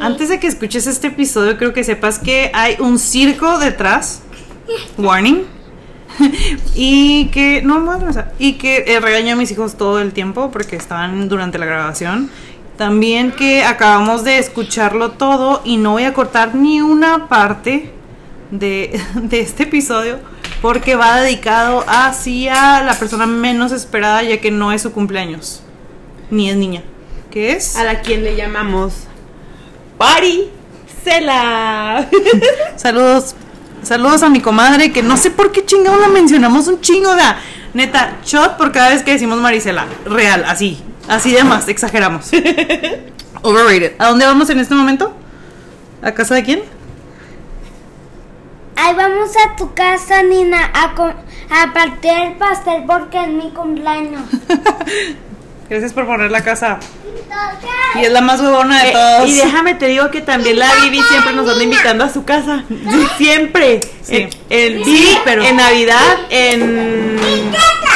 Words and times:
Antes 0.00 0.28
de 0.28 0.38
que 0.40 0.46
escuches 0.46 0.86
este 0.86 1.08
episodio, 1.08 1.58
creo 1.58 1.72
que 1.72 1.84
sepas 1.84 2.18
que 2.18 2.50
hay 2.54 2.76
un 2.78 2.98
circo 2.98 3.58
detrás. 3.58 4.22
Warning. 4.96 5.44
y 6.74 7.26
que 7.26 7.62
no 7.62 7.84
pensar, 8.00 8.32
y 8.38 8.54
que 8.54 8.98
regaño 9.00 9.34
a 9.34 9.36
mis 9.36 9.50
hijos 9.50 9.76
todo 9.76 10.00
el 10.00 10.12
tiempo 10.12 10.50
porque 10.50 10.76
estaban 10.76 11.28
durante 11.28 11.58
la 11.58 11.66
grabación. 11.66 12.30
También 12.76 13.32
que 13.32 13.64
acabamos 13.64 14.24
de 14.24 14.38
escucharlo 14.38 15.12
todo 15.12 15.62
y 15.64 15.76
no 15.76 15.92
voy 15.92 16.04
a 16.04 16.14
cortar 16.14 16.54
ni 16.54 16.80
una 16.80 17.28
parte 17.28 17.92
de, 18.50 19.00
de 19.14 19.40
este 19.40 19.64
episodio 19.64 20.18
porque 20.62 20.96
va 20.96 21.20
dedicado 21.20 21.84
hacia 21.86 22.82
la 22.82 22.94
persona 22.98 23.26
menos 23.26 23.72
esperada 23.72 24.22
ya 24.22 24.40
que 24.40 24.50
no 24.50 24.72
es 24.72 24.82
su 24.82 24.92
cumpleaños 24.92 25.62
ni 26.30 26.50
es 26.50 26.56
niña. 26.56 26.82
¿Qué 27.30 27.52
es? 27.52 27.76
A 27.76 27.84
la 27.84 28.00
quien 28.00 28.24
le 28.24 28.36
llamamos 28.36 29.06
Pari 29.98 30.50
Cela. 31.04 32.08
Saludos. 32.76 33.34
Saludos 33.82 34.22
a 34.22 34.28
mi 34.28 34.40
comadre 34.40 34.92
que 34.92 35.02
no 35.02 35.16
sé 35.16 35.30
por 35.30 35.52
qué 35.52 35.64
chingado 35.64 35.98
la 36.00 36.08
mencionamos 36.08 36.66
un 36.66 36.80
chingo 36.80 37.14
de 37.14 37.22
neta 37.74 38.18
shot 38.24 38.56
por 38.56 38.72
cada 38.72 38.90
vez 38.90 39.02
que 39.02 39.12
decimos 39.12 39.38
Marisela. 39.40 39.86
Real, 40.04 40.44
así. 40.46 40.82
Así 41.08 41.32
de 41.32 41.44
más, 41.44 41.68
exageramos. 41.68 42.30
Overrated. 43.42 43.94
¿A 43.98 44.08
dónde 44.08 44.26
vamos 44.26 44.50
en 44.50 44.58
este 44.58 44.74
momento? 44.74 45.14
¿A 46.02 46.12
casa 46.12 46.34
de 46.34 46.42
quién? 46.42 46.62
Ahí 48.76 48.94
vamos 48.94 49.30
a 49.36 49.56
tu 49.56 49.74
casa, 49.74 50.22
Nina, 50.22 50.70
a 50.72 51.72
partir 51.72 52.12
el 52.12 52.34
pastel 52.34 52.84
porque 52.86 53.20
es 53.22 53.28
mi 53.28 53.50
cumpleaños. 53.50 54.22
Gracias 55.68 55.92
por 55.92 56.06
poner 56.06 56.30
la 56.30 56.42
casa. 56.42 56.78
Y 57.94 58.04
es 58.04 58.12
la 58.12 58.20
más 58.20 58.40
huevona 58.40 58.82
de 58.82 58.90
Eh, 58.90 58.92
todos. 58.92 59.28
y 59.28 59.34
déjame 59.36 59.74
te 59.74 59.86
digo 59.86 60.10
que 60.10 60.20
también 60.20 60.58
la 60.58 60.70
Vivi 60.82 61.00
siempre 61.02 61.32
nos 61.32 61.48
anda 61.48 61.64
invitando 61.64 62.04
a 62.04 62.12
su 62.12 62.24
casa. 62.24 62.64
Siempre. 63.16 63.80
Sí. 64.02 64.16
En, 64.16 64.30
en- 64.50 64.84
Sí, 64.84 64.90
Vivi, 64.92 65.18
pero- 65.24 65.42
en 65.44 65.56
Navidad, 65.56 66.16
en, 66.30 67.18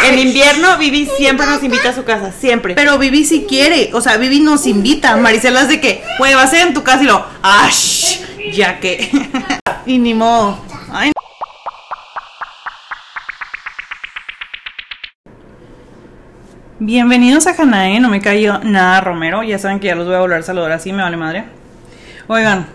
en 0.06 0.18
invierno, 0.18 0.76
Vivi 0.78 1.08
siempre 1.16 1.46
nos 1.46 1.62
invita 1.62 1.90
a 1.90 1.94
su 1.94 2.04
casa. 2.04 2.32
Siempre. 2.38 2.74
Pero 2.74 2.98
Vivi 2.98 3.24
si 3.24 3.44
quiere, 3.44 3.90
o 3.92 4.00
sea, 4.00 4.16
Vivi 4.16 4.40
nos 4.40 4.66
invita. 4.66 5.16
Marisela 5.16 5.62
es 5.62 5.68
de 5.68 5.80
que, 5.80 6.02
güey, 6.18 6.34
va 6.34 6.42
a 6.42 6.46
ser 6.46 6.66
en 6.66 6.74
tu 6.74 6.82
casa 6.82 7.02
y 7.02 7.06
lo, 7.06 7.24
¡ash! 7.42 8.18
Ya 8.54 8.80
que. 8.80 9.10
y 9.86 9.98
ni 9.98 10.14
modo. 10.14 10.58
Ay, 10.92 11.11
Bienvenidos 16.84 17.46
a 17.46 17.54
Hanae, 17.56 18.00
no 18.00 18.08
me 18.08 18.20
cayó 18.20 18.58
nada 18.58 19.00
Romero, 19.00 19.44
ya 19.44 19.56
saben 19.56 19.78
que 19.78 19.86
ya 19.86 19.94
los 19.94 20.04
voy 20.04 20.16
a 20.16 20.18
volver 20.18 20.40
a 20.40 20.42
saludar 20.42 20.72
así, 20.72 20.92
me 20.92 21.04
vale 21.04 21.16
madre. 21.16 21.44
Oigan, 22.26 22.66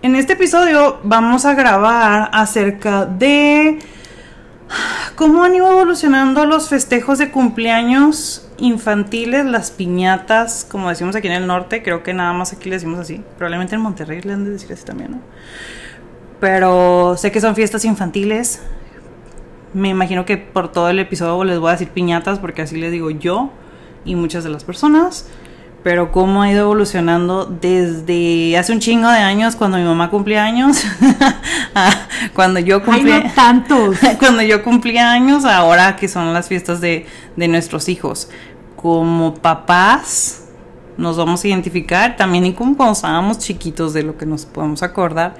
en 0.00 0.16
este 0.16 0.32
episodio 0.32 0.98
vamos 1.04 1.44
a 1.44 1.52
grabar 1.52 2.30
acerca 2.32 3.04
de 3.04 3.80
cómo 5.14 5.44
han 5.44 5.54
ido 5.54 5.70
evolucionando 5.70 6.46
los 6.46 6.70
festejos 6.70 7.18
de 7.18 7.30
cumpleaños 7.30 8.48
infantiles, 8.56 9.44
las 9.44 9.70
piñatas, 9.70 10.66
como 10.66 10.88
decimos 10.88 11.14
aquí 11.14 11.26
en 11.26 11.34
el 11.34 11.46
norte, 11.46 11.82
creo 11.82 12.02
que 12.02 12.14
nada 12.14 12.32
más 12.32 12.54
aquí 12.54 12.70
le 12.70 12.76
decimos 12.76 12.98
así, 12.98 13.22
probablemente 13.36 13.74
en 13.74 13.82
Monterrey 13.82 14.22
le 14.22 14.32
han 14.32 14.44
de 14.46 14.52
decir 14.52 14.72
así 14.72 14.86
también, 14.86 15.10
¿no? 15.10 15.18
Pero 16.40 17.18
sé 17.18 17.30
que 17.30 17.42
son 17.42 17.54
fiestas 17.54 17.84
infantiles, 17.84 18.62
me 19.74 19.88
imagino 19.88 20.24
que 20.24 20.36
por 20.38 20.72
todo 20.72 20.88
el 20.88 20.98
episodio 20.98 21.42
les 21.44 21.58
voy 21.58 21.68
a 21.68 21.72
decir 21.72 21.88
piñatas 21.88 22.38
porque 22.38 22.62
así 22.62 22.76
les 22.76 22.92
digo 22.92 23.10
yo 23.10 23.50
y 24.04 24.14
muchas 24.14 24.44
de 24.44 24.50
las 24.50 24.64
personas. 24.64 25.28
Pero 25.82 26.12
cómo 26.12 26.40
ha 26.40 26.50
ido 26.50 26.62
evolucionando 26.62 27.44
desde 27.44 28.56
hace 28.56 28.72
un 28.72 28.78
chingo 28.80 29.10
de 29.10 29.18
años 29.18 29.54
cuando 29.54 29.76
mi 29.76 29.84
mamá 29.84 30.08
cumplía 30.08 30.42
años, 30.42 30.82
a 31.74 31.90
cuando 32.32 32.58
yo 32.58 32.76
Ay, 32.76 32.82
cumplía 32.82 33.20
no 33.20 33.32
tantos. 33.34 33.98
cuando 34.18 34.40
yo 34.40 34.62
cumplía 34.62 35.12
años, 35.12 35.44
ahora 35.44 35.96
que 35.96 36.08
son 36.08 36.32
las 36.32 36.48
fiestas 36.48 36.80
de, 36.80 37.04
de 37.36 37.48
nuestros 37.48 37.90
hijos. 37.90 38.30
Como 38.76 39.34
papás 39.34 40.44
nos 40.96 41.18
vamos 41.18 41.44
a 41.44 41.48
identificar 41.48 42.16
también 42.16 42.46
y 42.46 42.54
como 42.54 42.76
cuando 42.76 42.94
estábamos 42.94 43.38
chiquitos 43.38 43.92
de 43.92 44.04
lo 44.04 44.16
que 44.16 44.24
nos 44.24 44.46
podemos 44.46 44.82
acordar 44.82 45.34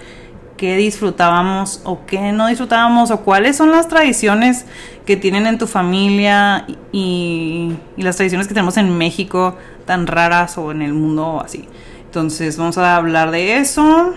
qué 0.56 0.76
disfrutábamos 0.76 1.80
o 1.84 2.06
qué 2.06 2.32
no 2.32 2.46
disfrutábamos 2.46 3.10
o 3.10 3.20
cuáles 3.20 3.56
son 3.56 3.70
las 3.70 3.88
tradiciones 3.88 4.66
que 5.04 5.16
tienen 5.16 5.46
en 5.46 5.58
tu 5.58 5.66
familia 5.66 6.66
y, 6.92 7.76
las 7.96 8.16
tradiciones 8.16 8.46
que 8.46 8.54
tenemos 8.54 8.76
en 8.76 8.96
México 8.96 9.56
tan 9.86 10.06
raras 10.06 10.56
o 10.58 10.70
en 10.70 10.82
el 10.82 10.92
mundo 10.92 11.26
o 11.26 11.40
así. 11.40 11.68
Entonces 12.06 12.56
vamos 12.56 12.78
a 12.78 12.96
hablar 12.96 13.30
de 13.30 13.56
eso. 13.56 14.14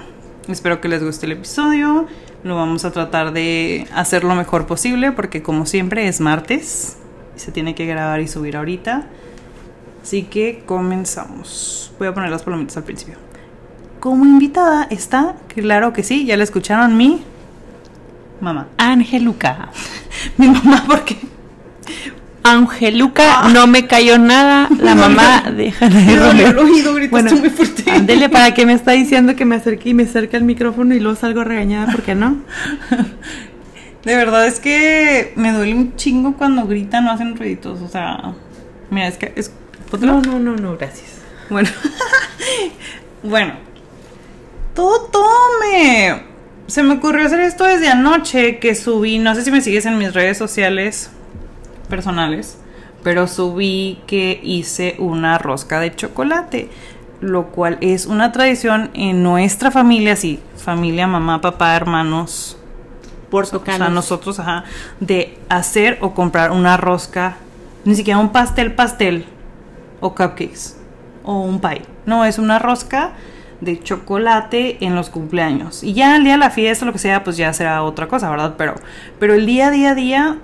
Espero 0.47 0.79
que 0.79 0.87
les 0.87 1.03
guste 1.03 1.25
el 1.25 1.33
episodio. 1.33 2.05
Lo 2.43 2.55
vamos 2.55 2.85
a 2.85 2.91
tratar 2.91 3.33
de 3.33 3.87
hacer 3.93 4.23
lo 4.23 4.35
mejor 4.35 4.67
posible 4.67 5.11
porque 5.11 5.41
como 5.41 5.65
siempre 5.65 6.07
es 6.07 6.21
martes 6.21 6.97
y 7.35 7.39
se 7.39 7.51
tiene 7.51 7.75
que 7.75 7.85
grabar 7.85 8.21
y 8.21 8.27
subir 8.27 8.55
ahorita. 8.55 9.07
Así 10.03 10.23
que 10.23 10.63
comenzamos. 10.65 11.91
Voy 11.99 12.07
a 12.07 12.13
poner 12.13 12.29
las 12.29 12.43
palomitas 12.43 12.77
al 12.77 12.83
principio. 12.83 13.26
Como 13.99 14.25
invitada 14.25 14.87
está, 14.89 15.35
claro 15.47 15.93
que 15.93 16.03
sí, 16.03 16.25
ya 16.25 16.37
la 16.37 16.43
escucharon 16.43 16.95
mi 16.97 17.23
mamá. 18.41 18.67
Angeluca. 18.77 19.69
Mi 20.37 20.47
mamá 20.47 20.83
porque 20.87 21.17
Angeluca, 22.43 23.49
no 23.49 23.67
me 23.67 23.87
cayó 23.87 24.17
nada. 24.17 24.69
La 24.79 24.95
mamá 24.95 25.41
de 25.51 25.73
Hannah 25.79 26.27
Romero. 26.29 26.61
oído, 26.63 26.93
gritaste 26.95 27.09
Bueno, 27.09 27.35
muy 27.41 27.49
fuerte. 27.49 27.91
ándele 27.91 28.29
para 28.29 28.53
que 28.53 28.65
me 28.65 28.73
está 28.73 28.91
diciendo 29.03 29.35
que 29.35 29.45
me 29.45 29.55
acerque 29.55 29.89
y 29.89 29.93
me 29.93 30.03
acerque 30.03 30.37
al 30.37 30.43
micrófono 30.43 30.95
y 30.95 30.99
luego 30.99 31.17
salgo 31.17 31.43
regañada, 31.43 31.91
¿por 31.91 32.03
qué 32.03 32.15
no? 32.15 32.37
De 34.05 34.15
verdad 34.15 34.47
es 34.47 34.59
que 34.61 35.33
me 35.35 35.51
duele 35.51 35.75
un 35.75 35.95
chingo 35.97 36.33
cuando 36.37 36.65
gritan 36.65 37.05
o 37.07 37.11
hacen 37.11 37.35
ruiditos, 37.35 37.81
o 37.81 37.89
sea, 37.89 38.33
mira, 38.89 39.07
es 39.07 39.17
que 39.17 39.33
es 39.35 39.51
No, 39.99 40.21
no, 40.21 40.39
no, 40.39 40.55
no, 40.55 40.77
gracias. 40.77 41.09
Bueno, 41.49 41.69
bueno, 43.23 43.53
todo, 44.77 45.01
todo 45.11 45.25
me. 45.59 46.21
Se 46.67 46.83
me 46.83 46.93
ocurrió 46.93 47.25
hacer 47.25 47.39
esto 47.39 47.63
desde 47.63 47.89
anoche 47.89 48.59
que 48.59 48.75
subí, 48.75 49.17
no 49.17 49.33
sé 49.33 49.43
si 49.43 49.49
me 49.49 49.61
sigues 49.61 49.87
en 49.87 49.97
mis 49.97 50.13
redes 50.13 50.37
sociales 50.37 51.09
personales, 51.89 52.59
pero 53.01 53.25
subí 53.25 54.03
que 54.05 54.39
hice 54.43 54.95
una 54.99 55.39
rosca 55.39 55.79
de 55.79 55.95
chocolate, 55.95 56.69
lo 57.21 57.47
cual 57.47 57.79
es 57.81 58.05
una 58.05 58.31
tradición 58.31 58.91
en 58.93 59.23
nuestra 59.23 59.71
familia, 59.71 60.15
sí, 60.15 60.39
familia, 60.57 61.07
mamá, 61.07 61.41
papá, 61.41 61.75
hermanos, 61.75 62.55
Por 63.31 63.45
o 63.45 63.65
sea, 63.65 63.89
nosotros, 63.89 64.39
ajá, 64.39 64.63
de 64.99 65.39
hacer 65.49 65.97
o 66.01 66.13
comprar 66.13 66.51
una 66.51 66.77
rosca, 66.77 67.37
ni 67.83 67.95
siquiera 67.95 68.19
un 68.19 68.31
pastel, 68.31 68.75
pastel, 68.75 69.25
o 70.01 70.11
cupcakes, 70.11 70.77
o 71.23 71.41
un 71.41 71.59
pie. 71.59 71.81
No, 72.05 72.25
es 72.25 72.37
una 72.37 72.59
rosca 72.59 73.13
de 73.61 73.79
chocolate 73.81 74.77
en 74.85 74.95
los 74.95 75.09
cumpleaños. 75.09 75.83
Y 75.83 75.93
ya 75.93 76.15
el 76.17 76.23
día 76.23 76.33
de 76.33 76.37
la 76.39 76.49
fiesta, 76.51 76.85
lo 76.85 76.93
que 76.93 76.99
sea, 76.99 77.23
pues 77.23 77.37
ya 77.37 77.51
será 77.53 77.83
otra 77.83 78.07
cosa, 78.07 78.29
¿verdad? 78.29 78.55
Pero, 78.57 78.75
pero 79.19 79.33
el 79.33 79.45
día, 79.45 79.71
día, 79.71 79.95
día, 79.95 80.37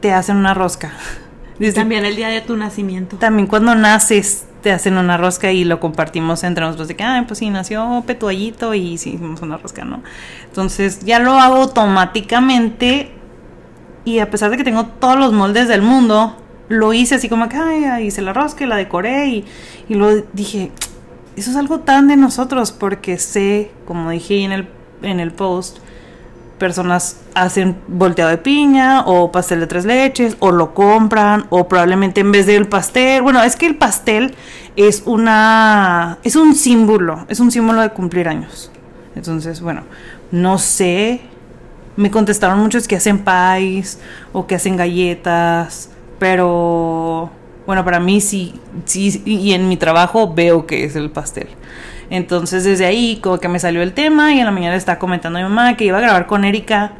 te 0.00 0.12
hacen 0.12 0.36
una 0.36 0.54
rosca. 0.54 0.92
Desde- 1.58 1.74
También 1.74 2.04
el 2.04 2.16
día 2.16 2.28
de 2.28 2.40
tu 2.40 2.56
nacimiento. 2.56 3.16
también 3.16 3.46
cuando 3.46 3.74
naces 3.76 4.46
te 4.62 4.72
hacen 4.72 4.96
una 4.96 5.16
rosca 5.18 5.52
y 5.52 5.62
lo 5.64 5.78
compartimos 5.78 6.42
entre 6.42 6.64
nosotros 6.64 6.88
de 6.88 6.96
que, 6.96 7.04
ay, 7.04 7.24
pues 7.26 7.38
sí, 7.38 7.50
nació 7.50 8.02
Petuallito 8.06 8.72
y 8.74 8.96
sí, 8.98 9.10
hicimos 9.10 9.42
una 9.42 9.58
rosca, 9.58 9.84
¿no? 9.84 10.02
Entonces 10.46 11.00
ya 11.04 11.18
lo 11.18 11.34
hago 11.34 11.56
automáticamente 11.56 13.10
y 14.06 14.18
a 14.20 14.30
pesar 14.30 14.50
de 14.50 14.56
que 14.56 14.64
tengo 14.64 14.86
todos 14.86 15.18
los 15.18 15.32
moldes 15.32 15.68
del 15.68 15.82
mundo, 15.82 16.36
lo 16.68 16.92
hice 16.94 17.16
así 17.16 17.28
como 17.28 17.48
que, 17.48 17.56
ay, 17.56 18.06
hice 18.06 18.22
la 18.22 18.32
rosca 18.32 18.64
y 18.64 18.66
la 18.66 18.76
decoré 18.76 19.26
y, 19.28 19.44
y 19.88 19.94
luego 19.94 20.26
dije, 20.32 20.72
eso 21.36 21.50
es 21.50 21.56
algo 21.56 21.80
tan 21.80 22.08
de 22.08 22.16
nosotros 22.16 22.72
porque 22.72 23.18
sé, 23.18 23.70
como 23.86 24.10
dije 24.10 24.44
en 24.44 24.52
el, 24.52 24.68
en 25.02 25.20
el 25.20 25.32
post, 25.32 25.78
personas 26.58 27.20
hacen 27.34 27.76
volteado 27.88 28.30
de 28.30 28.38
piña 28.38 29.02
o 29.06 29.32
pastel 29.32 29.60
de 29.60 29.66
tres 29.66 29.84
leches 29.84 30.36
o 30.38 30.52
lo 30.52 30.72
compran 30.72 31.46
o 31.50 31.68
probablemente 31.68 32.20
en 32.20 32.32
vez 32.32 32.46
del 32.46 32.68
pastel, 32.68 33.22
bueno, 33.22 33.42
es 33.42 33.56
que 33.56 33.66
el 33.66 33.76
pastel 33.76 34.34
es 34.76 35.02
una 35.04 36.18
es 36.22 36.36
un 36.36 36.54
símbolo, 36.54 37.26
es 37.28 37.40
un 37.40 37.50
símbolo 37.50 37.80
de 37.82 37.90
cumplir 37.90 38.28
años. 38.28 38.70
Entonces, 39.16 39.60
bueno, 39.60 39.82
no 40.30 40.58
sé, 40.58 41.20
me 41.96 42.10
contestaron 42.10 42.58
muchos 42.58 42.88
que 42.88 42.96
hacen 42.96 43.24
pies 43.24 44.00
o 44.32 44.46
que 44.46 44.56
hacen 44.56 44.76
galletas, 44.76 45.90
pero 46.18 47.30
bueno, 47.66 47.84
para 47.84 48.00
mí 48.00 48.20
sí, 48.20 48.54
sí, 48.84 49.22
y 49.24 49.52
en 49.52 49.68
mi 49.68 49.76
trabajo 49.76 50.34
veo 50.34 50.66
que 50.66 50.84
es 50.84 50.96
el 50.96 51.10
pastel. 51.10 51.48
Entonces 52.10 52.64
desde 52.64 52.86
ahí 52.86 53.18
como 53.22 53.38
que 53.38 53.48
me 53.48 53.58
salió 53.58 53.82
el 53.82 53.92
tema 53.92 54.34
y 54.34 54.38
en 54.38 54.44
la 54.44 54.50
mañana 54.50 54.76
estaba 54.76 54.98
comentando 54.98 55.38
a 55.38 55.42
mi 55.42 55.48
mamá 55.48 55.76
que 55.76 55.84
iba 55.84 55.98
a 55.98 56.00
grabar 56.00 56.26
con 56.26 56.44
Erika. 56.44 56.92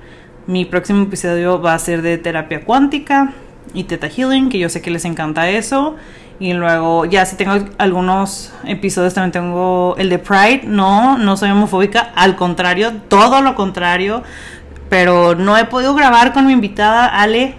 Mi 0.47 0.65
próximo 0.65 1.05
episodio 1.05 1.61
va 1.61 1.75
a 1.75 1.79
ser 1.79 2.03
de 2.03 2.19
terapia 2.19 2.65
cuántica 2.65 3.33
y 3.73 3.85
teta 3.85 4.09
healing, 4.09 4.49
que 4.49 4.59
yo 4.59 4.69
sé 4.69 4.81
que 4.81 4.91
les 4.91 5.05
encanta 5.05 5.49
eso. 5.49 5.97
Y 6.41 6.53
luego, 6.53 7.05
ya 7.05 7.25
si 7.27 7.37
tengo 7.37 7.53
algunos 7.79 8.53
episodios, 8.65 9.15
también 9.15 9.33
tengo 9.33 9.95
el 9.99 10.09
de 10.09 10.19
Pride. 10.19 10.63
No, 10.65 11.17
no 11.17 11.37
soy 11.37 11.51
homofóbica, 11.51 12.13
al 12.15 12.37
contrario, 12.37 12.93
todo 13.09 13.41
lo 13.41 13.55
contrario. 13.55 14.23
Pero 14.89 15.35
no 15.35 15.57
he 15.57 15.65
podido 15.65 15.95
grabar 15.95 16.33
con 16.33 16.47
mi 16.47 16.53
invitada, 16.53 17.07
Ale. 17.07 17.55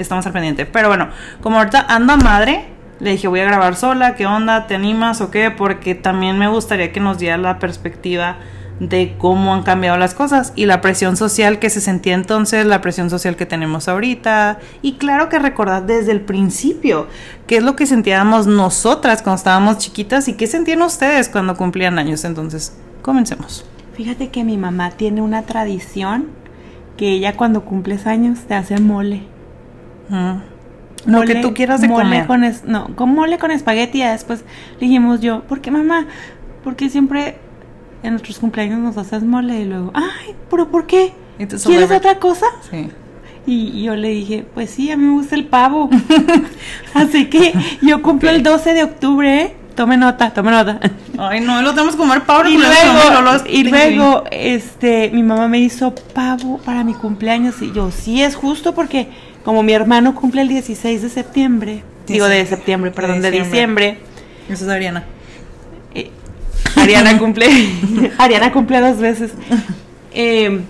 Estamos 0.00 0.26
al 0.26 0.32
pendiente. 0.32 0.66
Pero 0.66 0.88
bueno, 0.88 1.08
como 1.42 1.58
ahorita 1.58 1.86
anda 1.88 2.16
madre, 2.16 2.64
le 3.00 3.12
dije, 3.12 3.28
voy 3.28 3.40
a 3.40 3.44
grabar 3.44 3.76
sola. 3.76 4.14
¿Qué 4.14 4.26
onda? 4.26 4.66
¿Te 4.66 4.74
animas 4.74 5.20
o 5.20 5.30
qué? 5.30 5.50
Porque 5.50 5.94
también 5.94 6.38
me 6.38 6.48
gustaría 6.48 6.92
que 6.92 7.00
nos 7.00 7.18
diera 7.18 7.36
la 7.36 7.58
perspectiva 7.58 8.36
de 8.80 9.14
cómo 9.18 9.54
han 9.54 9.62
cambiado 9.62 9.98
las 9.98 10.14
cosas 10.14 10.54
y 10.56 10.64
la 10.64 10.80
presión 10.80 11.16
social 11.16 11.58
que 11.58 11.68
se 11.68 11.82
sentía 11.82 12.14
entonces, 12.14 12.64
la 12.64 12.80
presión 12.80 13.10
social 13.10 13.36
que 13.36 13.44
tenemos 13.44 13.88
ahorita 13.88 14.58
y 14.80 14.94
claro 14.94 15.28
que 15.28 15.38
recordar 15.38 15.84
desde 15.84 16.12
el 16.12 16.22
principio 16.22 17.06
qué 17.46 17.58
es 17.58 17.62
lo 17.62 17.76
que 17.76 17.84
sentíamos 17.84 18.46
nosotras 18.46 19.20
cuando 19.20 19.36
estábamos 19.36 19.78
chiquitas 19.78 20.28
y 20.28 20.32
qué 20.32 20.46
sentían 20.46 20.80
ustedes 20.80 21.28
cuando 21.28 21.56
cumplían 21.56 21.98
años. 21.98 22.24
Entonces, 22.24 22.74
comencemos. 23.02 23.66
Fíjate 23.92 24.30
que 24.30 24.44
mi 24.44 24.56
mamá 24.56 24.90
tiene 24.92 25.20
una 25.20 25.42
tradición 25.42 26.28
que 26.96 27.10
ella 27.10 27.36
cuando 27.36 27.66
cumples 27.66 28.06
años 28.06 28.40
te 28.48 28.54
hace 28.54 28.80
mole. 28.80 29.24
Mm. 30.10 30.40
Lo 31.06 31.22
que 31.22 31.36
tú 31.36 31.54
quieras 31.54 31.80
de 31.80 31.88
mole 31.88 32.04
comer. 32.04 32.26
Con 32.26 32.44
es- 32.44 32.64
no, 32.64 32.94
con 32.94 33.14
mole 33.14 33.38
con 33.38 33.50
espagueti. 33.50 34.02
Y 34.02 34.04
después 34.04 34.44
dijimos 34.80 35.20
yo, 35.20 35.42
¿por 35.44 35.60
qué 35.62 35.70
mamá? 35.70 36.06
Porque 36.62 36.90
siempre 36.90 37.38
en 38.02 38.10
nuestros 38.12 38.38
cumpleaños 38.38 38.78
nos 38.80 38.96
haces 38.98 39.22
mole 39.22 39.60
y 39.60 39.64
luego, 39.64 39.92
ay, 39.94 40.34
pero 40.50 40.68
¿por 40.70 40.86
qué? 40.86 41.12
¿Quieres 41.64 41.90
otra 41.90 42.18
cosa? 42.18 42.46
Sí. 42.70 42.88
Y 43.46 43.82
yo 43.84 43.96
le 43.96 44.08
dije, 44.10 44.44
pues 44.52 44.68
sí, 44.70 44.90
a 44.90 44.96
mí 44.98 45.04
me 45.04 45.12
gusta 45.12 45.34
el 45.34 45.46
pavo. 45.46 45.88
Así 46.94 47.26
que 47.30 47.54
yo 47.82 48.02
cumplo 48.02 48.30
el 48.30 48.42
12 48.42 48.74
de 48.74 48.82
octubre. 48.84 49.42
¿eh? 49.42 49.56
Tome 49.74 49.96
nota, 49.96 50.30
tome 50.34 50.50
nota. 50.50 50.78
Ay, 51.18 51.40
no, 51.40 51.62
lo 51.62 51.70
tenemos 51.70 51.94
que 51.94 52.00
comer 52.00 52.22
pavo. 52.24 52.46
Y 52.48 52.56
no, 52.56 52.64
luego, 52.64 53.10
no, 53.22 53.32
no, 53.38 53.44
y 53.48 53.64
luego, 53.64 54.24
este, 54.30 55.10
mi 55.14 55.22
mamá 55.22 55.48
me 55.48 55.58
hizo 55.58 55.94
pavo 55.94 56.58
para 56.58 56.84
mi 56.84 56.92
cumpleaños 56.92 57.62
y 57.62 57.72
yo, 57.72 57.90
sí 57.90 58.22
es 58.22 58.36
justo 58.36 58.74
porque 58.74 59.08
como 59.44 59.62
mi 59.62 59.72
hermano 59.72 60.14
cumple 60.14 60.42
el 60.42 60.48
16 60.48 61.02
de 61.02 61.08
septiembre, 61.08 61.82
digo 62.06 62.26
de 62.28 62.44
septiembre, 62.46 62.90
perdón, 62.90 63.22
de 63.22 63.30
diciembre. 63.30 63.86
diciembre, 63.86 63.98
Eso 64.48 64.64
es 64.64 64.70
Ariana. 64.70 65.04
eh, 65.94 66.10
Ariana 66.76 67.18
cumple, 67.18 67.46
Ariana 68.18 68.52
cumple 68.52 68.80
dos 68.80 68.98
veces. 68.98 69.32
Eh, 70.12 70.60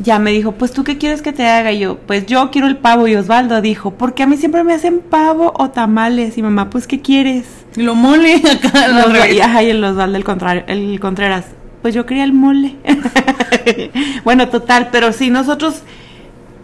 ya 0.00 0.18
me 0.20 0.30
dijo, 0.30 0.52
pues 0.52 0.70
tú 0.72 0.84
qué 0.84 0.96
quieres 0.96 1.22
que 1.22 1.32
te 1.32 1.44
haga 1.44 1.72
Y 1.72 1.80
yo, 1.80 1.98
pues 1.98 2.24
yo 2.26 2.50
quiero 2.52 2.68
el 2.68 2.76
pavo 2.76 3.08
y 3.08 3.16
Osvaldo 3.16 3.60
dijo, 3.60 3.90
porque 3.94 4.22
a 4.22 4.26
mí 4.28 4.36
siempre 4.36 4.62
me 4.62 4.72
hacen 4.74 5.00
pavo 5.00 5.52
o 5.58 5.70
tamales 5.70 6.38
y 6.38 6.42
mamá, 6.42 6.70
pues 6.70 6.86
qué 6.86 7.00
quieres. 7.00 7.46
Lo 7.74 7.94
mole 7.96 8.34
acá. 8.64 8.88
Los- 8.88 9.12
revés. 9.12 9.34
y, 9.34 9.40
ajá, 9.40 9.62
y 9.64 9.70
el 9.70 9.82
Osvaldo 9.82 10.16
el 10.16 10.24
contrario, 10.24 10.62
el 10.68 11.00
Contreras. 11.00 11.46
Pues 11.82 11.94
yo 11.94 12.06
quería 12.06 12.24
el 12.24 12.32
mole. 12.32 12.76
bueno, 14.24 14.48
total, 14.48 14.88
pero 14.92 15.12
sí, 15.12 15.30
nosotros, 15.30 15.82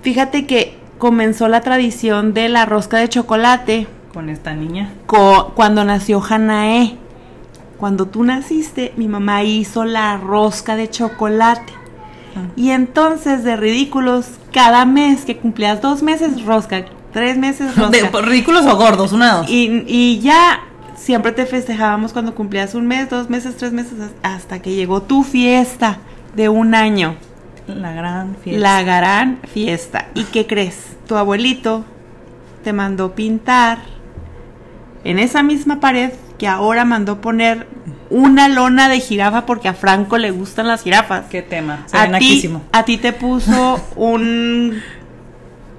fíjate 0.02 0.46
que 0.46 0.74
comenzó 1.08 1.48
la 1.48 1.60
tradición 1.60 2.32
de 2.32 2.48
la 2.48 2.64
rosca 2.64 2.96
de 2.96 3.10
chocolate 3.10 3.86
Con 4.14 4.30
esta 4.30 4.54
niña. 4.54 4.90
co- 5.04 5.52
cuando 5.54 5.84
nació 5.84 6.22
Hanae. 6.26 6.96
Cuando 7.76 8.06
tú 8.06 8.24
naciste, 8.24 8.94
mi 8.96 9.06
mamá 9.06 9.42
hizo 9.42 9.84
la 9.84 10.16
rosca 10.16 10.76
de 10.76 10.88
chocolate. 10.88 11.74
Y 12.56 12.70
entonces, 12.70 13.44
de 13.44 13.54
ridículos, 13.56 14.28
cada 14.50 14.86
mes 14.86 15.26
que 15.26 15.36
cumplías 15.36 15.82
dos 15.82 16.02
meses, 16.02 16.42
rosca, 16.46 16.86
tres 17.12 17.36
meses, 17.36 17.76
rosca. 17.76 17.90
De 17.90 18.22
ridículos 18.22 18.64
o 18.64 18.74
gordos, 18.78 19.12
una 19.12 19.26
de 19.26 19.38
dos. 19.40 19.50
Y, 19.50 19.84
y 19.86 20.20
ya 20.20 20.60
siempre 20.96 21.32
te 21.32 21.44
festejábamos 21.44 22.14
cuando 22.14 22.34
cumplías 22.34 22.74
un 22.74 22.86
mes, 22.86 23.10
dos 23.10 23.28
meses, 23.28 23.58
tres 23.58 23.72
meses, 23.74 23.92
hasta 24.22 24.60
que 24.62 24.74
llegó 24.74 25.02
tu 25.02 25.22
fiesta 25.22 25.98
de 26.34 26.48
un 26.48 26.74
año. 26.74 27.16
La 27.66 27.92
gran 27.92 28.36
fiesta. 28.36 28.60
La 28.60 28.82
gran 28.82 29.38
fiesta. 29.46 30.08
¿Y 30.14 30.24
qué 30.24 30.46
crees? 30.46 30.96
Tu 31.06 31.16
abuelito 31.16 31.84
te 32.62 32.72
mandó 32.72 33.14
pintar 33.14 33.78
en 35.04 35.18
esa 35.18 35.42
misma 35.42 35.80
pared 35.80 36.12
que 36.38 36.48
ahora 36.48 36.84
mandó 36.84 37.20
poner 37.20 37.66
una 38.10 38.48
lona 38.48 38.88
de 38.88 39.00
jirafa 39.00 39.46
porque 39.46 39.68
a 39.68 39.74
Franco 39.74 40.18
le 40.18 40.30
gustan 40.30 40.66
las 40.66 40.82
jirafas. 40.82 41.26
Qué 41.30 41.42
tema. 41.42 41.84
Se 41.86 41.96
A 41.96 42.18
ti, 42.18 42.50
a 42.72 42.84
ti 42.84 42.98
te 42.98 43.12
puso 43.12 43.80
un 43.96 44.80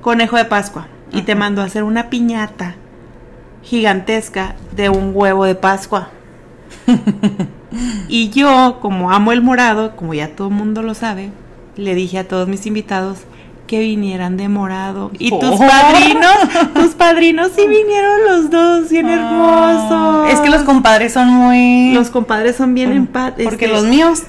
conejo 0.01 0.37
de 0.37 0.45
Pascua 0.45 0.87
y 1.11 1.21
te 1.21 1.35
mandó 1.35 1.61
a 1.61 1.65
hacer 1.65 1.83
una 1.83 2.09
piñata 2.09 2.75
gigantesca 3.63 4.55
de 4.75 4.89
un 4.89 5.11
huevo 5.13 5.45
de 5.45 5.55
Pascua. 5.55 6.09
y 8.07 8.29
yo, 8.29 8.79
como 8.81 9.11
amo 9.11 9.31
el 9.31 9.41
morado, 9.41 9.95
como 9.95 10.13
ya 10.13 10.35
todo 10.35 10.49
el 10.49 10.53
mundo 10.53 10.81
lo 10.81 10.93
sabe, 10.93 11.31
le 11.77 11.95
dije 11.95 12.19
a 12.19 12.27
todos 12.27 12.47
mis 12.47 12.65
invitados 12.65 13.19
que 13.67 13.79
vinieran 13.79 14.37
de 14.37 14.47
morado. 14.47 15.09
Y 15.17 15.31
tus 15.31 15.43
Oh. 15.43 15.57
padrinos, 15.57 16.35
tus 16.75 16.93
padrinos 16.93 17.51
sí 17.55 17.61
vinieron 17.67 18.19
los 18.29 18.49
dos, 18.51 18.89
bien 18.89 19.09
hermosos. 19.09 19.87
Ah, 19.91 20.27
Es 20.31 20.39
que 20.39 20.49
los 20.49 20.61
compadres 20.63 21.13
son 21.13 21.29
muy. 21.29 21.91
los 21.93 22.09
compadres 22.09 22.55
son 22.55 22.73
bien 22.75 22.91
empate. 22.91 23.43
Porque 23.43 23.67
los 23.67 23.83
míos 23.85 24.21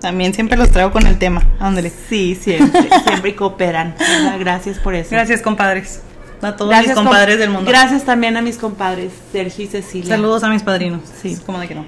también 0.00 0.34
siempre 0.34 0.58
los 0.58 0.70
traigo 0.70 0.92
con 0.92 1.06
el 1.06 1.18
tema. 1.18 1.42
Ándale. 1.58 1.90
Sí, 2.08 2.34
siempre, 2.38 2.88
siempre 3.06 3.34
cooperan. 3.34 3.94
Gracias 4.38 4.78
por 4.78 4.94
eso. 4.94 5.08
Gracias, 5.10 5.40
compadres. 5.40 6.02
A 6.42 6.54
todos 6.54 6.68
Gracias, 6.68 6.88
mis 6.88 6.96
com- 6.96 7.04
compadres 7.06 7.38
del 7.38 7.48
mundo. 7.48 7.70
Gracias 7.70 8.04
también 8.04 8.36
a 8.36 8.42
mis 8.42 8.58
compadres, 8.58 9.10
Sergio 9.32 9.64
y 9.64 9.68
Cecilia. 9.68 10.16
Saludos 10.16 10.44
a 10.44 10.50
mis 10.50 10.62
padrinos. 10.62 11.00
Sí. 11.22 11.38
¿Cómo 11.46 11.58
de 11.58 11.66
que 11.66 11.74
no? 11.76 11.86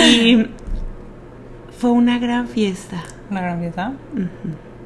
Y 0.00 0.46
fue 1.84 1.92
una 1.92 2.18
gran 2.18 2.48
fiesta. 2.48 3.04
Una 3.30 3.42
gran 3.42 3.60
fiesta. 3.60 3.92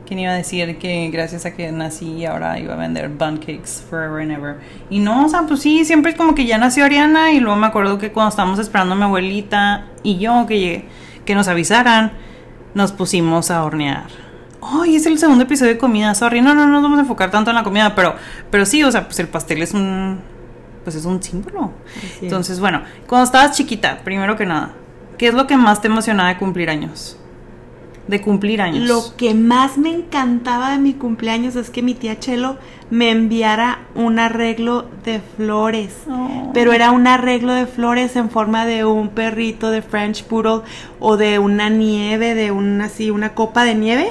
¿Quién 0.05 0.19
iba 0.19 0.33
a 0.33 0.35
decir 0.35 0.79
que 0.79 1.09
gracias 1.12 1.47
a 1.47 1.55
que 1.55 1.71
nací 1.71 2.27
ahora 2.27 2.59
iba 2.59 2.75
a 2.75 2.77
vender 2.77 3.09
bun 3.09 3.37
cakes 3.37 3.85
forever 3.89 4.21
and 4.21 4.33
ever? 4.33 4.56
Y 4.91 4.99
no, 4.99 5.27
o 5.27 5.29
sea, 5.29 5.43
pues 5.43 5.61
sí, 5.61 5.85
siempre 5.85 6.17
como 6.17 6.35
que 6.35 6.45
ya 6.45 6.59
nació 6.59 6.85
Ariana 6.85 7.31
y 7.31 7.39
luego 7.39 7.56
me 7.56 7.69
acuerdo 7.69 7.99
que 7.99 8.11
cuando 8.11 8.31
estábamos 8.31 8.59
esperando 8.59 8.97
a 8.97 8.99
mi 8.99 9.05
abuelita 9.05 9.87
y 10.03 10.19
yo 10.19 10.45
que 10.49 10.59
llegué, 10.59 10.89
que 11.25 11.37
nos 11.37 11.47
avisaran, 11.47 12.11
nos 12.75 12.91
pusimos 12.91 13.53
a 13.53 13.62
hornear. 13.62 14.09
Ay, 14.61 14.97
es 14.97 15.06
el 15.06 15.21
segundo 15.21 15.45
episodio 15.45 15.75
de 15.75 15.79
comida, 15.79 16.17
sorry. 16.17 16.41
No, 16.41 16.53
no, 16.53 16.67
no 16.67 16.73
nos 16.73 16.83
vamos 16.83 16.99
a 16.99 17.03
enfocar 17.03 17.31
tanto 17.31 17.50
en 17.53 17.55
la 17.55 17.62
comida, 17.62 17.95
pero, 17.95 18.17
pero 18.50 18.67
sí, 18.67 18.83
o 18.83 18.91
sea, 18.91 19.05
pues 19.05 19.21
el 19.21 19.29
pastel 19.29 19.62
es 19.62 19.73
un, 19.73 20.19
pues 20.83 20.97
es 20.97 21.05
un 21.05 21.23
símbolo. 21.23 21.71
es. 21.95 22.25
Entonces, 22.25 22.59
bueno, 22.59 22.83
cuando 23.06 23.25
estabas 23.25 23.56
chiquita, 23.56 24.00
primero 24.03 24.37
que 24.37 24.47
nada, 24.47 24.73
¿qué 25.19 25.29
es 25.29 25.35
lo 25.35 25.47
que 25.47 25.56
más 25.56 25.82
te 25.82 25.88
emocionaba 25.88 26.31
de 26.31 26.38
cumplir 26.38 26.70
años? 26.70 27.19
De 28.07 28.23
cumplir 28.23 28.62
años. 28.62 28.88
Lo 28.88 29.16
que 29.16 29.35
más 29.35 29.76
me 29.76 29.90
encantaba 29.90 30.71
de 30.71 30.78
mi 30.78 30.95
cumpleaños 30.95 31.57
es 31.57 31.69
que 31.69 31.83
mi 31.83 31.93
tía 31.93 32.19
Chelo 32.19 32.57
me 32.88 33.11
enviara 33.11 33.81
un 33.95 34.19
arreglo 34.19 34.87
de 35.04 35.21
flores. 35.37 35.95
Oh. 36.09 36.50
Pero 36.54 36.73
era 36.73 36.90
un 36.90 37.07
arreglo 37.07 37.52
de 37.52 37.66
flores 37.66 38.16
en 38.16 38.31
forma 38.31 38.64
de 38.64 38.87
un 38.87 39.11
perrito 39.11 39.71
de 39.71 39.83
French 39.83 40.25
Poodle 40.25 40.62
o 41.00 41.19
de 41.19 41.38
una 41.38 41.69
nieve, 41.69 42.35
de 42.35 42.50
una 42.50 42.87
así, 42.87 43.11
una 43.11 43.35
copa 43.35 43.64
de 43.64 43.75
nieve. 43.75 44.11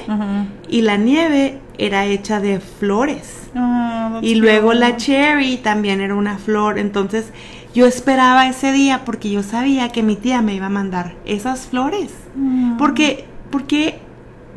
Y 0.68 0.82
la 0.82 0.96
nieve 0.96 1.58
era 1.76 2.06
hecha 2.06 2.38
de 2.38 2.60
flores. 2.60 3.48
Oh, 3.56 4.10
that's 4.12 4.22
Y 4.22 4.36
luego 4.36 4.74
la 4.74 4.96
cherry 4.96 5.56
también 5.56 6.00
era 6.00 6.14
una 6.14 6.38
flor. 6.38 6.78
Entonces 6.78 7.32
yo 7.78 7.86
esperaba 7.86 8.48
ese 8.48 8.72
día 8.72 9.02
porque 9.04 9.30
yo 9.30 9.44
sabía 9.44 9.90
que 9.90 10.02
mi 10.02 10.16
tía 10.16 10.42
me 10.42 10.52
iba 10.52 10.66
a 10.66 10.70
mandar 10.70 11.14
esas 11.24 11.68
flores. 11.68 12.12
Mm. 12.34 12.76
Porque, 12.76 13.26
porque 13.52 14.00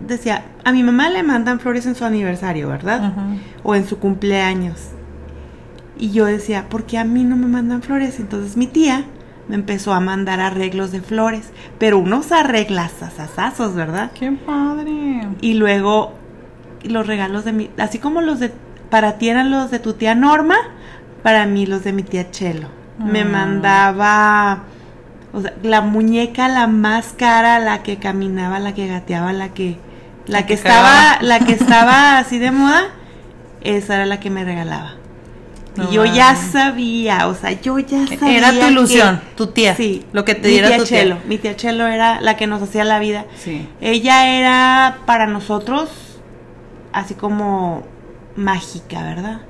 decía, 0.08 0.46
a 0.64 0.72
mi 0.72 0.82
mamá 0.82 1.08
le 1.12 1.22
mandan 1.22 1.60
flores 1.60 1.86
en 1.86 1.94
su 1.94 2.04
aniversario, 2.04 2.68
¿verdad? 2.68 3.14
O 3.62 3.76
en 3.76 3.86
su 3.86 4.00
cumpleaños. 4.00 4.90
Y 6.00 6.10
yo 6.10 6.26
decía, 6.26 6.68
¿por 6.68 6.86
qué 6.86 6.98
a 6.98 7.04
mí 7.04 7.24
no 7.24 7.36
me 7.36 7.46
mandan 7.46 7.84
flores? 7.84 8.20
Entonces 8.20 8.58
mi 8.58 8.66
tía 8.66 9.06
me 9.48 9.54
empezó 9.54 9.94
a 9.94 10.00
mandar 10.00 10.40
arreglos 10.40 10.92
de 10.92 11.02
flores, 11.02 11.52
pero 11.78 12.00
unos 12.00 12.32
arreglasazazazos, 12.32 13.76
¿verdad? 13.76 14.14
Qué 14.14 14.32
padre. 14.32 15.28
Y 15.42 15.54
luego 15.54 16.14
los 16.84 17.06
regalos 17.06 17.46
de 17.46 17.54
mi, 17.54 17.70
así 17.78 18.00
como 18.00 18.22
los 18.22 18.40
de, 18.40 18.52
para 18.90 19.20
ti 19.20 19.30
eran 19.30 19.52
los 19.52 19.70
de 19.70 19.78
tu 19.78 19.94
tía 19.94 20.16
Norma, 20.16 20.56
para 21.22 21.46
mí 21.46 21.68
los 21.68 21.84
de 21.84 21.94
mi 21.94 22.02
tía 22.02 22.32
Chelo. 22.32 22.81
Me 23.04 23.22
Ah. 23.22 23.26
mandaba, 23.26 24.60
o 25.34 25.42
sea, 25.42 25.54
la 25.64 25.82
muñeca 25.82 26.48
la 26.48 26.68
más 26.68 27.14
cara, 27.18 27.60
la 27.60 27.84
que 27.84 27.98
caminaba, 27.98 28.60
la 28.60 28.74
que 28.74 28.88
gateaba, 28.88 29.34
la 29.34 29.50
que, 29.54 29.78
la, 30.28 30.40
La 30.40 30.42
que, 30.42 30.48
que 30.48 30.54
estaba, 30.56 31.18
la 31.22 31.40
que 31.40 31.54
estaba 31.60 32.18
así 32.18 32.38
de 32.40 32.52
moda, 32.52 32.84
esa 33.62 33.96
era 33.96 34.06
la 34.06 34.20
que 34.20 34.30
me 34.30 34.44
regalaba. 34.44 34.96
No 35.78 35.90
y 35.90 35.94
yo 35.94 36.04
ya 36.06 36.36
sabía, 36.36 37.28
o 37.28 37.34
sea, 37.36 37.52
yo 37.62 37.80
ya 37.80 38.06
sabía. 38.06 38.38
Era 38.38 38.52
tu 38.52 38.60
que- 38.60 38.68
ilusión, 38.72 39.22
tu 39.38 39.48
tía. 39.48 39.74
Sí, 39.76 40.06
Lo 40.12 40.26
que 40.26 40.36
te 40.36 40.48
mi 40.50 40.54
diera 40.56 40.68
tía 40.68 40.78
tu 40.80 40.84
tía. 40.84 41.00
Chelo. 41.00 41.18
Mi 41.28 41.38
tía 41.38 41.56
Chelo 41.56 41.88
era 41.88 42.20
la 42.20 42.36
que 42.36 42.46
nos 42.46 42.62
hacía 42.62 42.84
la 42.84 43.00
vida. 43.00 43.26
Sí. 43.38 43.70
Ella 43.80 44.28
era 44.38 44.98
para 45.06 45.28
nosotros 45.28 45.90
así 46.92 47.14
como 47.14 47.84
mágica, 48.36 49.02
¿verdad? 49.04 49.42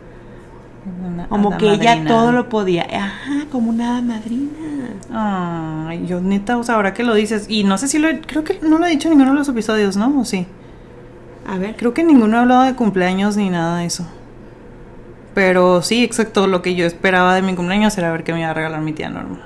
Una 0.84 1.28
Como 1.28 1.58
que 1.58 1.74
ella 1.74 2.04
todo 2.06 2.32
lo 2.32 2.50
podía. 2.50 2.88
Ajá, 2.92 3.46
como 3.52 3.70
una 3.70 3.92
hada 3.92 4.02
madrina. 4.02 4.50
Ay, 5.14 6.06
yo 6.08 6.22
neta, 6.22 6.58
o 6.58 6.64
sea, 6.64 6.76
ahora 6.76 6.94
que 6.94 7.04
lo 7.04 7.14
dices, 7.14 7.46
y 7.50 7.64
no 7.64 7.78
sé 7.78 7.88
si 7.88 8.00
lo 8.00 8.08
he- 8.10 8.22
creo 8.22 8.44
que 8.44 8.60
no 8.62 8.78
lo 8.80 8.86
he 8.86 8.90
dicho 8.90 9.08
en 9.08 9.12
ninguno 9.14 9.32
de 9.34 9.38
los 9.40 9.50
episodios, 9.50 9.96
¿no? 9.98 10.20
¿O 10.20 10.26
sí? 10.26 10.48
A 11.48 11.58
ver. 11.58 11.76
Creo 11.76 11.94
que 11.94 12.04
ninguno 12.04 12.38
ha 12.38 12.42
hablado 12.42 12.64
de 12.64 12.74
cumpleaños 12.76 13.38
ni 13.38 13.50
nada 13.50 13.78
de 13.80 13.86
eso. 13.86 14.08
Pero 15.36 15.82
sí, 15.82 16.04
exacto, 16.04 16.48
lo 16.48 16.62
que 16.62 16.76
yo 16.76 16.86
esperaba 16.86 17.36
de 17.36 17.42
mi 17.42 17.56
cumpleaños 17.56 17.98
era 17.98 18.12
ver 18.12 18.24
qué 18.24 18.34
me 18.34 18.40
iba 18.42 18.50
a 18.50 18.54
regalar 18.54 18.82
mi 18.82 18.94
tía 18.94 19.10
Norma. 19.10 19.40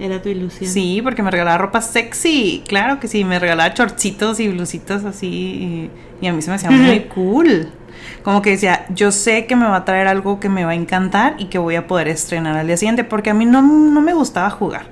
Era 0.00 0.22
tu 0.22 0.30
ilusión. 0.30 0.70
Sí, 0.70 1.00
porque 1.02 1.22
me 1.22 1.30
regalaba 1.30 1.58
ropa 1.58 1.82
sexy, 1.82 2.64
claro 2.66 2.98
que 2.98 3.06
sí, 3.06 3.22
me 3.22 3.38
regalaba 3.38 3.74
shortcitos 3.74 4.40
y 4.40 4.48
blusitas 4.48 5.04
así, 5.04 5.28
y, 5.28 5.90
y 6.22 6.26
a 6.26 6.32
mí 6.32 6.40
se 6.40 6.48
me 6.48 6.56
hacía 6.56 6.70
muy 6.70 7.00
cool. 7.14 7.68
Como 8.22 8.40
que 8.40 8.50
decía, 8.50 8.86
yo 8.88 9.12
sé 9.12 9.46
que 9.46 9.56
me 9.56 9.66
va 9.66 9.76
a 9.76 9.84
traer 9.84 10.06
algo 10.06 10.40
que 10.40 10.48
me 10.48 10.64
va 10.64 10.70
a 10.70 10.74
encantar 10.74 11.34
y 11.36 11.46
que 11.46 11.58
voy 11.58 11.76
a 11.76 11.86
poder 11.86 12.08
estrenar 12.08 12.56
al 12.56 12.66
día 12.66 12.78
siguiente, 12.78 13.04
porque 13.04 13.28
a 13.28 13.34
mí 13.34 13.44
no, 13.44 13.60
no 13.60 14.00
me 14.00 14.14
gustaba 14.14 14.48
jugar. 14.48 14.86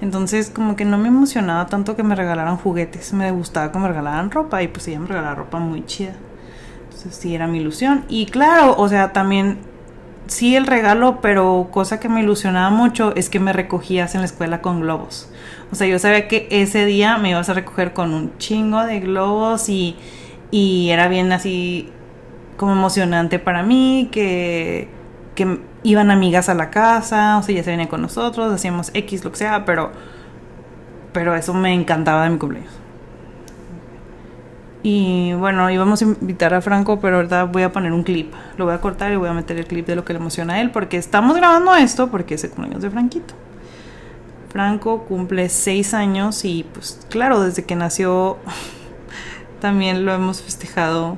Entonces, 0.00 0.48
como 0.50 0.76
que 0.76 0.84
no 0.84 0.96
me 0.96 1.08
emocionaba 1.08 1.66
tanto 1.66 1.96
que 1.96 2.04
me 2.04 2.14
regalaran 2.14 2.56
juguetes, 2.56 3.12
me 3.12 3.32
gustaba 3.32 3.72
que 3.72 3.78
me 3.80 3.88
regalaran 3.88 4.30
ropa, 4.30 4.62
y 4.62 4.68
pues 4.68 4.86
ella 4.86 5.00
me 5.00 5.08
regalaba 5.08 5.34
ropa 5.34 5.58
muy 5.58 5.84
chida. 5.86 6.14
Entonces, 6.84 7.16
sí, 7.16 7.34
era 7.34 7.48
mi 7.48 7.58
ilusión. 7.58 8.04
Y 8.08 8.26
claro, 8.26 8.76
o 8.78 8.88
sea, 8.88 9.12
también 9.12 9.58
sí 10.26 10.56
el 10.56 10.66
regalo, 10.66 11.20
pero 11.20 11.68
cosa 11.70 12.00
que 12.00 12.08
me 12.08 12.20
ilusionaba 12.20 12.70
mucho 12.70 13.14
es 13.16 13.28
que 13.28 13.40
me 13.40 13.52
recogías 13.52 14.14
en 14.14 14.20
la 14.20 14.26
escuela 14.26 14.60
con 14.62 14.80
globos. 14.80 15.28
O 15.70 15.74
sea, 15.74 15.86
yo 15.86 15.98
sabía 15.98 16.28
que 16.28 16.48
ese 16.50 16.84
día 16.84 17.18
me 17.18 17.30
ibas 17.30 17.48
a 17.48 17.54
recoger 17.54 17.92
con 17.92 18.12
un 18.12 18.36
chingo 18.38 18.84
de 18.84 19.00
globos 19.00 19.68
y, 19.68 19.96
y 20.50 20.90
era 20.90 21.08
bien 21.08 21.32
así 21.32 21.90
como 22.56 22.72
emocionante 22.72 23.38
para 23.38 23.62
mí, 23.62 24.08
que, 24.12 24.88
que 25.34 25.60
iban 25.82 26.10
amigas 26.10 26.48
a 26.48 26.54
la 26.54 26.70
casa, 26.70 27.38
o 27.38 27.42
sea, 27.42 27.54
ya 27.54 27.64
se 27.64 27.70
venían 27.70 27.88
con 27.88 28.02
nosotros, 28.02 28.52
hacíamos 28.52 28.90
X, 28.94 29.24
lo 29.24 29.32
que 29.32 29.38
sea, 29.38 29.64
pero, 29.64 29.90
pero 31.12 31.34
eso 31.34 31.54
me 31.54 31.72
encantaba 31.72 32.24
de 32.24 32.30
mi 32.30 32.38
cumpleaños. 32.38 32.81
Y 34.82 35.32
bueno, 35.34 35.70
íbamos 35.70 36.02
a 36.02 36.06
invitar 36.06 36.54
a 36.54 36.60
Franco, 36.60 36.98
pero 36.98 37.16
ahorita 37.16 37.44
voy 37.44 37.62
a 37.62 37.72
poner 37.72 37.92
un 37.92 38.02
clip. 38.02 38.32
Lo 38.56 38.64
voy 38.64 38.74
a 38.74 38.80
cortar 38.80 39.12
y 39.12 39.16
voy 39.16 39.28
a 39.28 39.32
meter 39.32 39.56
el 39.56 39.66
clip 39.66 39.86
de 39.86 39.94
lo 39.94 40.04
que 40.04 40.12
le 40.12 40.18
emociona 40.18 40.54
a 40.54 40.60
él, 40.60 40.70
porque 40.70 40.96
estamos 40.96 41.36
grabando 41.36 41.74
esto 41.74 42.10
porque 42.10 42.34
es 42.34 42.44
el 42.44 42.50
cumpleaños 42.50 42.82
de 42.82 42.90
Franquito. 42.90 43.34
Franco 44.50 45.04
cumple 45.04 45.48
seis 45.48 45.94
años 45.94 46.44
y 46.44 46.64
pues 46.64 47.00
claro, 47.08 47.40
desde 47.40 47.64
que 47.64 47.74
nació 47.74 48.38
también 49.60 50.04
lo 50.04 50.12
hemos 50.12 50.42
festejado. 50.42 51.16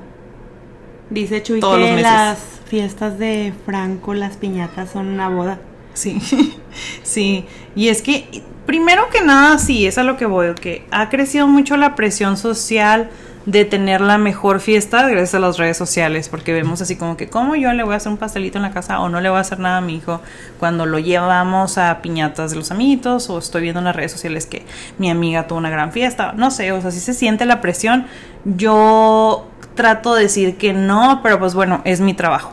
Dice 1.09 1.41
Chuy 1.41 1.59
Todos 1.59 1.77
que 1.77 2.01
las 2.01 2.39
fiestas 2.65 3.17
de 3.17 3.53
Franco, 3.65 4.13
las 4.13 4.37
piñatas 4.37 4.91
son 4.91 5.07
una 5.07 5.29
boda. 5.29 5.59
Sí, 5.93 6.19
sí. 7.03 7.45
Y 7.75 7.89
es 7.89 8.01
que, 8.01 8.43
primero 8.65 9.09
que 9.09 9.21
nada, 9.21 9.57
sí, 9.57 9.87
es 9.87 9.97
a 9.97 10.03
lo 10.03 10.17
que 10.17 10.25
voy, 10.25 10.53
que 10.55 10.85
ha 10.91 11.09
crecido 11.09 11.47
mucho 11.47 11.77
la 11.77 11.95
presión 11.95 12.37
social 12.37 13.09
de 13.45 13.63
tener 13.63 14.01
la 14.01 14.17
mejor 14.17 14.59
fiesta 14.59 15.07
gracias 15.07 15.35
a 15.35 15.39
las 15.39 15.57
redes 15.57 15.77
sociales, 15.77 16.29
porque 16.29 16.51
vemos 16.51 16.81
así 16.81 16.95
como 16.95 17.15
que, 17.15 17.29
¿cómo 17.29 17.55
yo 17.55 17.71
le 17.73 17.83
voy 17.83 17.93
a 17.93 17.97
hacer 17.97 18.11
un 18.11 18.17
pastelito 18.17 18.57
en 18.57 18.63
la 18.63 18.71
casa 18.71 18.99
o 18.99 19.09
no 19.09 19.21
le 19.21 19.29
voy 19.29 19.37
a 19.37 19.41
hacer 19.41 19.59
nada 19.59 19.77
a 19.77 19.81
mi 19.81 19.95
hijo 19.95 20.21
cuando 20.59 20.85
lo 20.85 20.97
llevamos 20.97 21.77
a 21.77 22.01
piñatas 22.01 22.51
de 22.51 22.57
los 22.57 22.71
amiguitos 22.71 23.29
o 23.29 23.37
estoy 23.37 23.61
viendo 23.61 23.79
en 23.79 23.85
las 23.85 23.95
redes 23.95 24.11
sociales 24.11 24.47
que 24.47 24.65
mi 24.97 25.11
amiga 25.11 25.45
tuvo 25.45 25.59
una 25.59 25.69
gran 25.69 25.91
fiesta? 25.91 26.33
No 26.33 26.49
sé, 26.49 26.71
o 26.71 26.81
sea, 26.81 26.89
si 26.89 26.99
se 26.99 27.13
siente 27.13 27.45
la 27.45 27.61
presión. 27.61 28.07
Yo 28.45 29.47
trato 29.75 30.15
de 30.15 30.23
decir 30.23 30.57
que 30.57 30.73
no, 30.73 31.19
pero 31.21 31.37
pues 31.39 31.53
bueno, 31.53 31.81
es 31.85 32.01
mi 32.01 32.13
trabajo. 32.15 32.51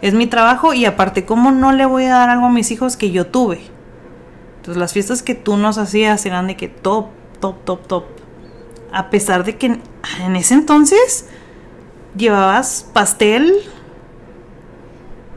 Es 0.00 0.14
mi 0.14 0.26
trabajo 0.26 0.72
y 0.72 0.84
aparte, 0.86 1.24
¿cómo 1.24 1.50
no 1.50 1.72
le 1.72 1.84
voy 1.84 2.04
a 2.04 2.14
dar 2.14 2.30
algo 2.30 2.46
a 2.46 2.50
mis 2.50 2.70
hijos 2.70 2.96
que 2.96 3.10
yo 3.10 3.26
tuve? 3.26 3.60
Entonces 4.58 4.80
las 4.80 4.92
fiestas 4.92 5.22
que 5.22 5.34
tú 5.34 5.56
nos 5.56 5.78
hacías 5.78 6.24
eran 6.24 6.46
de 6.46 6.56
que 6.56 6.68
top, 6.68 7.08
top, 7.40 7.64
top, 7.64 7.86
top. 7.86 8.04
A 8.92 9.10
pesar 9.10 9.44
de 9.44 9.56
que 9.56 9.66
en, 9.66 9.82
en 10.24 10.36
ese 10.36 10.54
entonces 10.54 11.26
llevabas 12.16 12.88
pastel, 12.92 13.52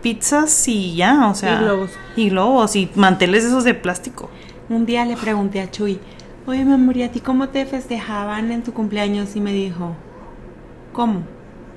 pizzas 0.01 0.67
y 0.67 0.95
ya, 0.95 1.29
o 1.29 1.35
sea. 1.35 1.55
Y 1.55 1.63
globos. 1.63 1.91
Y 2.15 2.29
globos 2.29 2.75
y 2.75 2.89
manteles 2.95 3.43
esos 3.43 3.63
de 3.63 3.73
plástico. 3.73 4.29
Un 4.69 4.85
día 4.85 5.05
le 5.05 5.17
pregunté 5.17 5.61
a 5.61 5.71
Chuy, 5.71 5.99
oye, 6.45 6.63
mi 6.63 6.73
amor, 6.73 6.95
¿y 6.97 7.03
a 7.03 7.11
ti 7.11 7.19
cómo 7.19 7.49
te 7.49 7.65
festejaban 7.65 8.51
en 8.51 8.63
tu 8.63 8.73
cumpleaños? 8.73 9.35
Y 9.35 9.41
me 9.41 9.51
dijo, 9.51 9.95
¿cómo? 10.93 11.23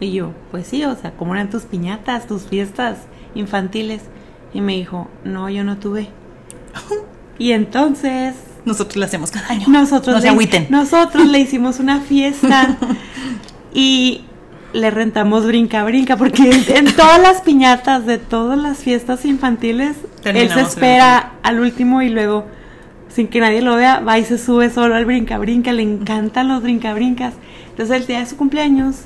Y 0.00 0.12
yo, 0.12 0.32
pues 0.50 0.66
sí, 0.66 0.84
o 0.84 0.94
sea, 0.96 1.12
¿cómo 1.12 1.34
eran 1.34 1.50
tus 1.50 1.62
piñatas, 1.62 2.26
tus 2.26 2.42
fiestas 2.42 2.98
infantiles? 3.34 4.02
Y 4.52 4.60
me 4.60 4.74
dijo, 4.74 5.08
no, 5.24 5.48
yo 5.48 5.64
no 5.64 5.78
tuve. 5.78 6.08
Y 7.38 7.52
entonces 7.52 8.36
Nosotros 8.64 8.96
le 8.96 9.04
hacemos 9.06 9.30
cada 9.30 9.48
año. 9.48 9.66
nosotros, 9.68 10.14
no 10.14 10.20
se 10.20 10.26
le, 10.28 10.32
agüiten. 10.32 10.66
nosotros 10.70 11.26
le 11.26 11.38
hicimos 11.46 11.80
una 11.80 12.00
fiesta 12.00 12.76
y 13.74 14.22
le 14.72 14.90
rentamos 14.90 15.46
brinca 15.46 15.84
brinca 15.84 16.16
porque 16.16 16.50
en 16.68 16.94
todas 16.96 17.20
las 17.20 17.42
piñatas 17.42 18.06
de 18.06 18.18
todas 18.18 18.58
las 18.58 18.78
fiestas 18.78 19.24
infantiles 19.24 19.96
él 20.24 20.48
se 20.50 20.60
espera 20.60 21.32
al 21.42 21.60
último 21.60 22.00
y 22.02 22.08
luego 22.08 22.46
sin 23.08 23.28
que 23.28 23.40
nadie 23.40 23.60
lo 23.60 23.76
vea 23.76 24.00
va 24.00 24.18
y 24.18 24.24
se 24.24 24.38
sube 24.38 24.70
solo 24.70 24.94
al 24.94 25.04
brinca 25.04 25.36
brinca 25.38 25.72
le 25.72 25.82
encantan 25.82 26.48
los 26.48 26.62
brinca 26.62 26.94
brincas 26.94 27.34
entonces 27.68 27.96
el 27.96 28.06
día 28.06 28.20
de 28.20 28.26
su 28.26 28.36
cumpleaños 28.36 29.02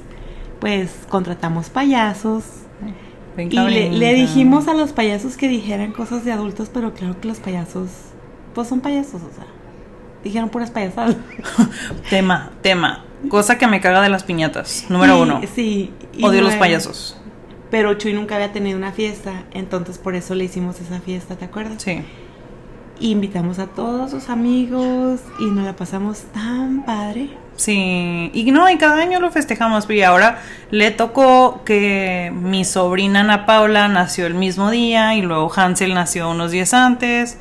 pues 0.60 0.90
contratamos 1.08 1.70
payasos 1.70 2.44
y 2.82 3.36
Brinca, 3.36 3.64
le, 3.64 3.90
le 3.90 3.98
brinca. 3.98 4.12
dijimos 4.12 4.68
a 4.68 4.74
los 4.74 4.92
payasos 4.92 5.36
que 5.36 5.48
dijeran 5.48 5.92
cosas 5.92 6.24
de 6.24 6.32
adultos 6.32 6.70
pero 6.72 6.94
claro 6.94 7.20
que 7.20 7.28
los 7.28 7.38
payasos 7.38 7.88
pues 8.56 8.66
son 8.66 8.80
payasos 8.80 9.22
o 9.22 9.30
sea 9.32 9.46
dijeron 10.24 10.48
puras 10.48 10.72
payasadas 10.72 11.14
Tema, 12.10 12.50
tema. 12.62 13.04
Cosa 13.28 13.58
que 13.58 13.66
me 13.68 13.80
caga 13.80 14.02
de 14.02 14.08
las 14.08 14.24
piñatas. 14.24 14.86
Número 14.88 15.18
Y- 15.18 15.22
uno. 15.22 15.40
Sí. 15.54 15.92
y 16.12 16.24
Odio 16.24 16.40
los 16.40 16.50
luego- 16.50 16.58
payasos. 16.58 17.16
Pero 17.70 17.94
Chuy 17.94 18.12
nunca 18.12 18.34
había 18.36 18.52
tenido 18.52 18.76
una 18.78 18.92
fiesta, 18.92 19.44
entonces 19.52 19.98
por 19.98 20.14
eso 20.16 20.34
le 20.34 20.44
hicimos 20.44 20.80
esa 20.80 21.00
fiesta, 21.00 21.36
¿te 21.36 21.44
acuerdas? 21.44 21.82
Sí. 21.82 22.02
Y 23.00 23.10
invitamos 23.10 23.58
a 23.58 23.66
todos 23.66 24.10
sus 24.12 24.28
amigos 24.28 25.20
y 25.40 25.46
nos 25.46 25.64
la 25.64 25.74
pasamos 25.76 26.20
tan 26.32 26.84
padre. 26.84 27.30
Sí, 27.56 28.30
y 28.34 28.50
no, 28.52 28.68
y 28.70 28.76
cada 28.78 29.00
año 29.02 29.18
lo 29.20 29.30
festejamos, 29.30 29.88
y 29.90 30.02
ahora 30.02 30.40
le 30.70 30.90
tocó 30.92 31.62
que 31.64 32.32
mi 32.34 32.64
sobrina 32.64 33.20
Ana 33.20 33.46
Paula 33.46 33.88
nació 33.88 34.26
el 34.26 34.34
mismo 34.34 34.70
día 34.70 35.14
y 35.14 35.22
luego 35.22 35.50
Hansel 35.54 35.94
nació 35.94 36.30
unos 36.30 36.50
días 36.52 36.72
antes, 36.74 37.38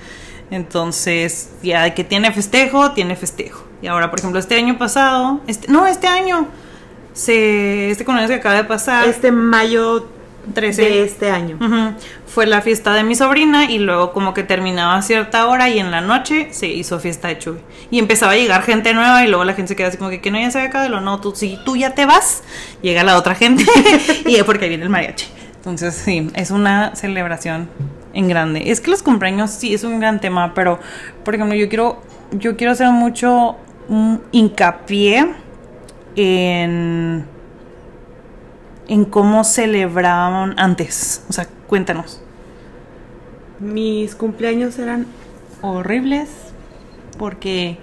entonces 0.51 1.51
ya 1.63 1.93
que 1.93 2.03
tiene 2.03 2.31
festejo, 2.31 2.91
tiene 2.91 3.15
festejo. 3.15 3.65
Y 3.81 3.87
ahora, 3.87 4.09
por 4.09 4.19
ejemplo, 4.19 4.39
este 4.39 4.55
año 4.55 4.77
pasado, 4.77 5.41
este, 5.47 5.71
no, 5.71 5.85
este 5.87 6.07
año, 6.07 6.47
se, 7.13 7.91
este 7.91 8.05
cumpleaños 8.05 8.31
que 8.31 8.37
acaba 8.37 8.55
de 8.55 8.63
pasar, 8.63 9.07
Este 9.07 9.31
mayo 9.31 10.07
13. 10.53 10.81
de 10.81 11.03
este 11.03 11.31
año. 11.31 11.57
Fue 12.27 12.45
la 12.45 12.61
fiesta 12.61 12.93
de 12.93 13.03
mi 13.03 13.15
sobrina 13.15 13.69
y 13.71 13.79
luego 13.79 14.11
como 14.11 14.33
que 14.33 14.43
terminaba 14.43 14.95
a 14.95 15.01
cierta 15.01 15.47
hora 15.47 15.69
y 15.69 15.79
en 15.79 15.91
la 15.91 16.01
noche 16.01 16.49
se 16.51 16.67
hizo 16.67 16.99
fiesta 16.99 17.29
de 17.29 17.39
Chuy. 17.39 17.57
Y 17.91 17.99
empezaba 17.99 18.33
a 18.33 18.35
llegar 18.35 18.61
gente 18.61 18.93
nueva 18.93 19.23
y 19.23 19.27
luego 19.27 19.43
la 19.45 19.53
gente 19.53 19.69
se 19.69 19.75
queda 19.75 19.87
así 19.87 19.97
como 19.97 20.09
que, 20.09 20.21
que 20.21 20.31
no 20.31 20.39
ya 20.39 20.51
se 20.51 20.59
acá 20.59 20.83
de 20.83 20.89
lo 20.89 21.01
no, 21.01 21.21
tú 21.21 21.33
si 21.35 21.57
tú 21.65 21.75
ya 21.75 21.95
te 21.95 22.05
vas, 22.05 22.43
llega 22.81 23.03
la 23.03 23.17
otra 23.17 23.35
gente 23.35 23.63
y 24.25 24.35
es 24.35 24.43
porque 24.43 24.67
viene 24.67 24.83
el 24.83 24.89
mariachi. 24.89 25.27
Entonces 25.55 25.95
sí, 25.95 26.29
es 26.35 26.51
una 26.51 26.95
celebración 26.95 27.69
en 28.15 28.27
grande. 28.27 28.71
Es 28.71 28.81
que 28.81 28.89
los 28.89 29.03
cumpleaños 29.03 29.51
sí 29.51 29.73
es 29.75 29.83
un 29.83 29.99
gran 29.99 30.19
tema, 30.19 30.53
pero 30.55 30.79
por 31.23 31.35
ejemplo 31.35 31.55
yo 31.55 31.69
quiero, 31.69 32.01
yo 32.31 32.57
quiero 32.57 32.73
hacer 32.73 32.89
mucho 32.89 33.55
mm, 33.89 34.15
hincapié 34.31 35.27
en 36.15 37.25
en 38.87 39.05
cómo 39.05 39.43
celebraban 39.43 40.53
antes. 40.57 41.23
O 41.29 41.33
sea, 41.33 41.47
cuéntanos. 41.67 42.21
Mis 43.59 44.15
cumpleaños 44.15 44.77
eran 44.79 45.07
horribles 45.61 46.29
porque 47.17 47.77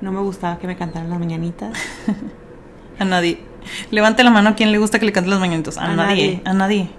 no 0.00 0.12
me 0.12 0.20
gustaba 0.20 0.58
que 0.58 0.66
me 0.66 0.76
cantaran 0.76 1.10
las 1.10 1.18
mañanitas. 1.18 1.76
A 2.98 3.04
nadie. 3.04 3.40
Levante 3.90 4.22
la 4.22 4.30
mano 4.30 4.50
a 4.50 4.54
quien 4.54 4.70
le 4.70 4.78
gusta 4.78 4.98
que 4.98 5.06
le 5.06 5.12
canten 5.12 5.30
los 5.30 5.40
mañanitos. 5.40 5.78
A, 5.78 5.84
A 5.86 5.96
nadie. 5.96 5.96
nadie. 5.96 6.42
A 6.44 6.52
nadie. 6.52 6.90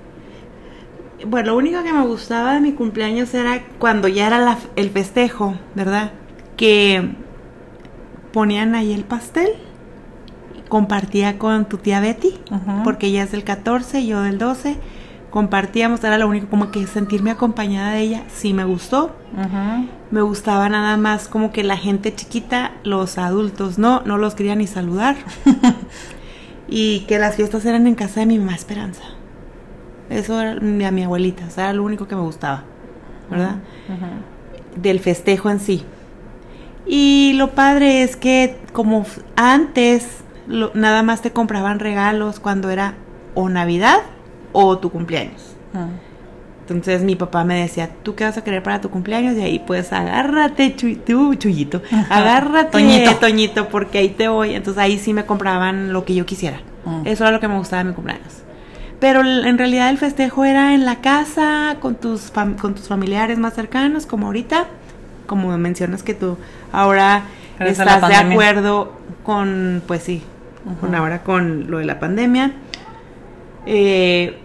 Bueno, 1.27 1.51
lo 1.51 1.57
único 1.57 1.81
que 1.83 1.93
me 1.93 2.05
gustaba 2.05 2.53
de 2.55 2.61
mi 2.61 2.73
cumpleaños 2.73 3.33
era 3.33 3.61
cuando 3.79 4.07
ya 4.07 4.27
era 4.27 4.39
la- 4.39 4.57
el 4.75 4.89
festejo, 4.89 5.55
¿verdad? 5.75 6.11
Que 6.57 7.11
ponían 8.33 8.75
ahí 8.75 8.91
el 8.93 9.03
pastel, 9.05 9.49
compartía 10.67 11.37
con 11.37 11.65
tu 11.65 11.77
tía 11.77 11.99
Betty, 11.99 12.33
porque 12.83 13.07
ella 13.07 13.23
es 13.23 13.31
del 13.31 13.43
14 13.43 14.01
y 14.01 14.07
yo 14.07 14.21
del 14.21 14.37
12, 14.37 14.75
compartíamos, 15.29 16.03
era 16.03 16.17
lo 16.17 16.27
único 16.27 16.47
como 16.47 16.71
que 16.71 16.85
sentirme 16.87 17.31
acompañada 17.31 17.91
de 17.93 18.01
ella, 18.01 18.23
sí 18.33 18.53
me 18.53 18.63
gustó, 18.65 19.15
me 20.11 20.21
gustaba 20.21 20.67
nada 20.69 20.97
más 20.97 21.27
como 21.27 21.51
que 21.51 21.63
la 21.63 21.77
gente 21.77 22.13
chiquita, 22.13 22.71
los 22.83 23.17
adultos 23.17 23.77
no, 23.77 24.01
no 24.05 24.17
los 24.17 24.35
quería 24.35 24.55
ni 24.55 24.67
saludar. 24.67 25.15
y 26.67 27.01
que 27.01 27.19
las 27.19 27.35
fiestas 27.35 27.65
eran 27.65 27.85
en 27.87 27.95
casa 27.95 28.21
de 28.21 28.25
mi 28.25 28.39
mamá 28.39 28.55
Esperanza. 28.55 29.03
Eso 30.09 30.39
era 30.39 30.59
mi- 30.59 30.85
a 30.85 30.91
mi 30.91 31.03
abuelita, 31.03 31.45
o 31.47 31.49
sea, 31.49 31.65
era 31.65 31.73
lo 31.73 31.83
único 31.83 32.07
que 32.07 32.15
me 32.15 32.21
gustaba, 32.21 32.63
¿verdad? 33.29 33.55
Del 34.75 34.99
festejo 34.99 35.49
en 35.49 35.59
sí. 35.59 35.83
Y 36.85 37.33
lo 37.35 37.51
padre 37.51 38.03
es 38.03 38.15
que 38.15 38.57
como 38.71 39.05
antes 39.35 40.07
lo- 40.47 40.71
nada 40.75 41.01
más 41.01 41.21
te 41.21 41.31
compraban 41.31 41.79
regalos 41.79 42.39
cuando 42.39 42.69
era 42.69 42.93
o 43.33 43.49
Navidad 43.49 43.97
o 44.53 44.77
tu 44.77 44.91
cumpleaños. 44.91 45.55
Ujú. 45.73 45.85
Entonces 46.61 47.03
mi 47.03 47.15
papá 47.15 47.43
me 47.43 47.59
decía, 47.61 47.89
¿tú 48.03 48.15
qué 48.15 48.23
vas 48.23 48.37
a 48.37 48.43
querer 48.43 48.63
para 48.63 48.81
tu 48.81 48.89
cumpleaños? 48.89 49.35
Y 49.37 49.41
ahí 49.41 49.59
pues 49.65 49.91
agárrate, 49.93 50.75
Chuy- 50.75 50.99
tú, 51.03 51.35
Chuyito, 51.35 51.81
agárrate, 52.09 52.71
Toñito. 52.71 53.15
Toñito. 53.17 53.69
porque 53.69 53.99
ahí 53.99 54.09
te 54.09 54.27
voy. 54.27 54.53
Entonces 54.55 54.81
ahí 54.81 54.97
sí 54.99 55.13
me 55.13 55.25
compraban 55.25 55.93
lo 55.93 56.05
que 56.05 56.13
yo 56.15 56.25
quisiera. 56.25 56.59
Mm. 56.85 57.01
Eso 57.07 57.23
era 57.23 57.31
lo 57.31 57.39
que 57.39 57.47
me 57.47 57.57
gustaba 57.57 57.83
de 57.83 57.89
mi 57.89 57.95
cumpleaños. 57.95 58.43
Pero 58.99 59.21
en 59.21 59.57
realidad 59.57 59.89
el 59.89 59.97
festejo 59.97 60.45
era 60.45 60.73
en 60.73 60.85
la 60.85 61.01
casa, 61.01 61.77
con 61.81 61.95
tus, 61.95 62.31
con 62.31 62.75
tus 62.75 62.87
familiares 62.87 63.37
más 63.37 63.53
cercanos, 63.53 64.05
como 64.05 64.27
ahorita, 64.27 64.67
como 65.27 65.55
mencionas 65.57 66.01
que 66.01 66.13
tú 66.13 66.37
ahora 66.71 67.23
Gracias 67.59 67.79
estás 67.79 68.09
de 68.09 68.15
acuerdo 68.15 68.93
con, 69.23 69.81
pues 69.85 70.03
sí, 70.03 70.23
con 70.79 70.95
ahora 70.95 71.23
con 71.23 71.69
lo 71.69 71.79
de 71.79 71.85
la 71.85 71.99
pandemia. 71.99 72.53
Eh, 73.65 74.37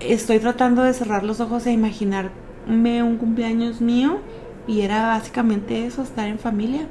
estoy 0.00 0.38
tratando 0.38 0.82
de 0.82 0.94
cerrar 0.94 1.24
los 1.24 1.40
ojos 1.40 1.66
e 1.66 1.72
imaginarme 1.72 3.02
un 3.02 3.16
cumpleaños 3.18 3.80
mío 3.80 4.20
y 4.66 4.82
era 4.82 5.06
básicamente 5.08 5.86
eso, 5.86 6.02
estar 6.02 6.28
en 6.28 6.38
familia. 6.38 6.86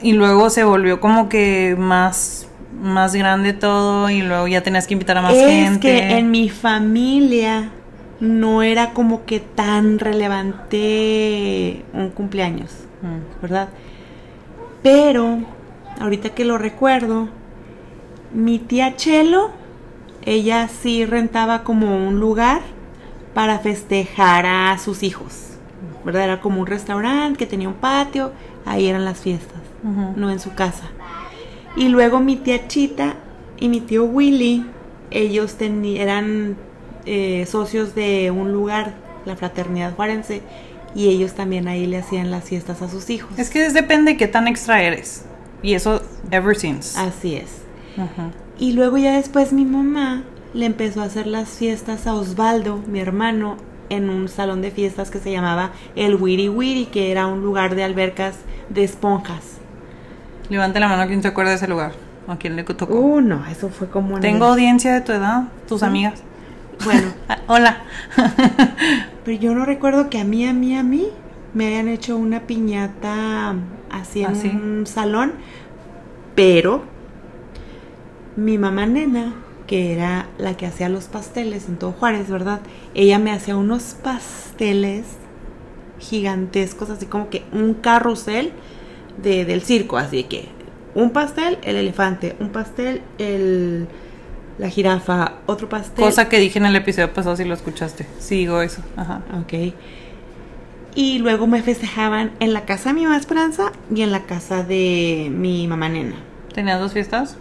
Y 0.00 0.12
luego 0.12 0.50
se 0.50 0.64
volvió 0.64 1.00
como 1.00 1.28
que 1.28 1.74
más, 1.78 2.48
más 2.80 3.14
grande 3.14 3.52
todo 3.52 4.10
y 4.10 4.22
luego 4.22 4.46
ya 4.48 4.62
tenías 4.62 4.86
que 4.86 4.94
invitar 4.94 5.16
a 5.18 5.22
más 5.22 5.34
es 5.34 5.46
gente. 5.46 5.80
que 5.80 6.16
en 6.18 6.30
mi 6.30 6.48
familia 6.48 7.70
no 8.20 8.62
era 8.62 8.92
como 8.92 9.24
que 9.24 9.40
tan 9.40 9.98
relevante 9.98 11.84
un 11.92 12.10
cumpleaños, 12.10 12.70
Mm. 13.02 13.42
¿verdad? 13.42 13.68
Pero 14.82 15.40
ahorita 16.00 16.30
que 16.30 16.44
lo 16.44 16.56
recuerdo, 16.58 17.28
mi 18.32 18.58
tía 18.58 18.96
Chelo, 18.96 19.50
ella 20.24 20.68
sí 20.68 21.04
rentaba 21.04 21.62
como 21.62 21.94
un 22.08 22.18
lugar 22.20 22.60
para 23.34 23.58
festejar 23.58 24.46
a 24.46 24.76
sus 24.78 25.02
hijos, 25.02 25.50
¿verdad? 26.04 26.24
Era 26.24 26.40
como 26.40 26.60
un 26.60 26.66
restaurante 26.66 27.38
que 27.38 27.46
tenía 27.46 27.68
un 27.68 27.74
patio, 27.74 28.32
ahí 28.64 28.86
eran 28.88 29.04
las 29.04 29.18
fiestas, 29.20 29.60
no 30.16 30.30
en 30.30 30.40
su 30.40 30.54
casa. 30.54 30.84
Y 31.76 31.88
luego 31.88 32.20
mi 32.20 32.36
tía 32.36 32.68
Chita 32.68 33.16
y 33.58 33.68
mi 33.68 33.80
tío 33.80 34.04
Willy, 34.04 34.64
ellos 35.10 35.56
eran 35.60 36.56
eh, 37.04 37.46
socios 37.46 37.94
de 37.94 38.30
un 38.30 38.52
lugar, 38.52 38.94
la 39.24 39.36
Fraternidad 39.36 39.94
Juarense, 39.94 40.42
y 40.94 41.08
ellos 41.08 41.34
también 41.34 41.68
ahí 41.68 41.86
le 41.86 41.98
hacían 41.98 42.30
las 42.30 42.44
fiestas 42.44 42.80
a 42.80 42.88
sus 42.88 43.10
hijos. 43.10 43.38
Es 43.38 43.50
que 43.50 43.68
depende 43.70 44.12
de 44.12 44.16
qué 44.16 44.26
tan 44.26 44.48
extra 44.48 44.82
eres. 44.82 45.26
Y 45.62 45.74
eso 45.74 46.02
ever 46.30 46.56
since. 46.56 46.98
Así 46.98 47.36
es. 47.36 47.62
Y 48.58 48.72
luego 48.72 48.96
ya 48.96 49.16
después 49.16 49.52
mi 49.52 49.64
mamá 49.64 50.24
le 50.54 50.66
empezó 50.66 51.02
a 51.02 51.04
hacer 51.04 51.26
las 51.26 51.50
fiestas 51.50 52.06
a 52.06 52.14
Osvaldo, 52.14 52.82
mi 52.86 53.00
hermano, 53.00 53.56
en 53.90 54.08
un 54.08 54.28
salón 54.28 54.62
de 54.62 54.70
fiestas 54.70 55.10
que 55.10 55.18
se 55.18 55.30
llamaba 55.30 55.72
el 55.94 56.16
Wiri 56.16 56.48
Wiri, 56.48 56.86
que 56.86 57.10
era 57.10 57.26
un 57.26 57.42
lugar 57.42 57.74
de 57.74 57.84
albercas 57.84 58.36
de 58.70 58.84
esponjas. 58.84 59.55
Levante 60.48 60.80
la 60.80 60.88
mano 60.88 61.06
quien 61.06 61.22
se 61.22 61.28
acuerda 61.28 61.50
de 61.50 61.56
ese 61.56 61.68
lugar. 61.68 61.92
¿A 62.28 62.36
quién 62.36 62.56
le 62.56 62.64
tocó? 62.64 62.94
Uh, 62.94 63.20
no, 63.20 63.44
eso 63.46 63.68
fue 63.68 63.88
como 63.88 64.16
en 64.16 64.22
Tengo 64.22 64.46
el- 64.46 64.52
audiencia 64.52 64.92
de 64.94 65.00
tu 65.00 65.12
edad, 65.12 65.44
tus 65.68 65.80
Sí. 65.80 65.86
amigas. 65.86 66.22
Bueno, 66.84 67.08
Ah, 67.28 67.38
hola. 67.46 67.78
pero 69.24 69.38
yo 69.38 69.54
no 69.54 69.64
recuerdo 69.64 70.10
que 70.10 70.18
a 70.20 70.24
mí, 70.24 70.46
a 70.46 70.52
mí, 70.52 70.76
a 70.76 70.82
mí 70.82 71.08
me 71.54 71.68
hayan 71.68 71.88
hecho 71.88 72.16
una 72.16 72.40
piñata 72.40 73.54
así 73.90 74.22
en 74.22 74.26
¿Ah, 74.26 74.56
un 74.62 74.86
salón, 74.86 75.32
pero 76.34 76.82
mi 78.36 78.58
mamá 78.58 78.86
nena, 78.86 79.32
que 79.66 79.92
era 79.92 80.26
la 80.38 80.56
que 80.56 80.66
hacía 80.66 80.88
los 80.88 81.04
pasteles 81.06 81.68
en 81.68 81.76
todo 81.76 81.92
Juárez, 81.92 82.28
¿verdad? 82.30 82.60
Ella 82.94 83.18
me 83.18 83.32
hacía 83.32 83.56
unos 83.56 83.96
pasteles 84.02 85.04
gigantescos, 85.98 86.90
así 86.90 87.06
como 87.06 87.30
que 87.30 87.44
un 87.52 87.74
carrusel 87.74 88.52
de, 89.22 89.44
del 89.44 89.62
circo, 89.62 89.96
así 89.96 90.24
que 90.24 90.48
un 90.94 91.10
pastel, 91.10 91.58
el 91.62 91.76
elefante, 91.76 92.36
un 92.40 92.48
pastel, 92.48 93.02
el, 93.18 93.86
la 94.58 94.70
jirafa, 94.70 95.34
otro 95.46 95.68
pastel. 95.68 96.04
Cosa 96.04 96.28
que 96.28 96.38
dije 96.38 96.58
en 96.58 96.66
el 96.66 96.74
episodio 96.74 97.12
pasado 97.12 97.36
si 97.36 97.44
lo 97.44 97.54
escuchaste. 97.54 98.06
Sigo 98.18 98.62
eso. 98.62 98.82
Ajá. 98.96 99.22
Ok. 99.40 99.74
Y 100.94 101.18
luego 101.18 101.46
me 101.46 101.62
festejaban 101.62 102.32
en 102.40 102.54
la 102.54 102.64
casa 102.64 102.88
de 102.88 102.94
mi 102.94 103.04
mamá 103.04 103.18
Esperanza 103.18 103.72
y 103.94 104.00
en 104.00 104.10
la 104.10 104.22
casa 104.22 104.62
de 104.62 105.28
mi 105.30 105.68
mamá 105.68 105.90
nena. 105.90 106.16
¿Tenías 106.54 106.80
dos 106.80 106.94
fiestas? 106.94 107.36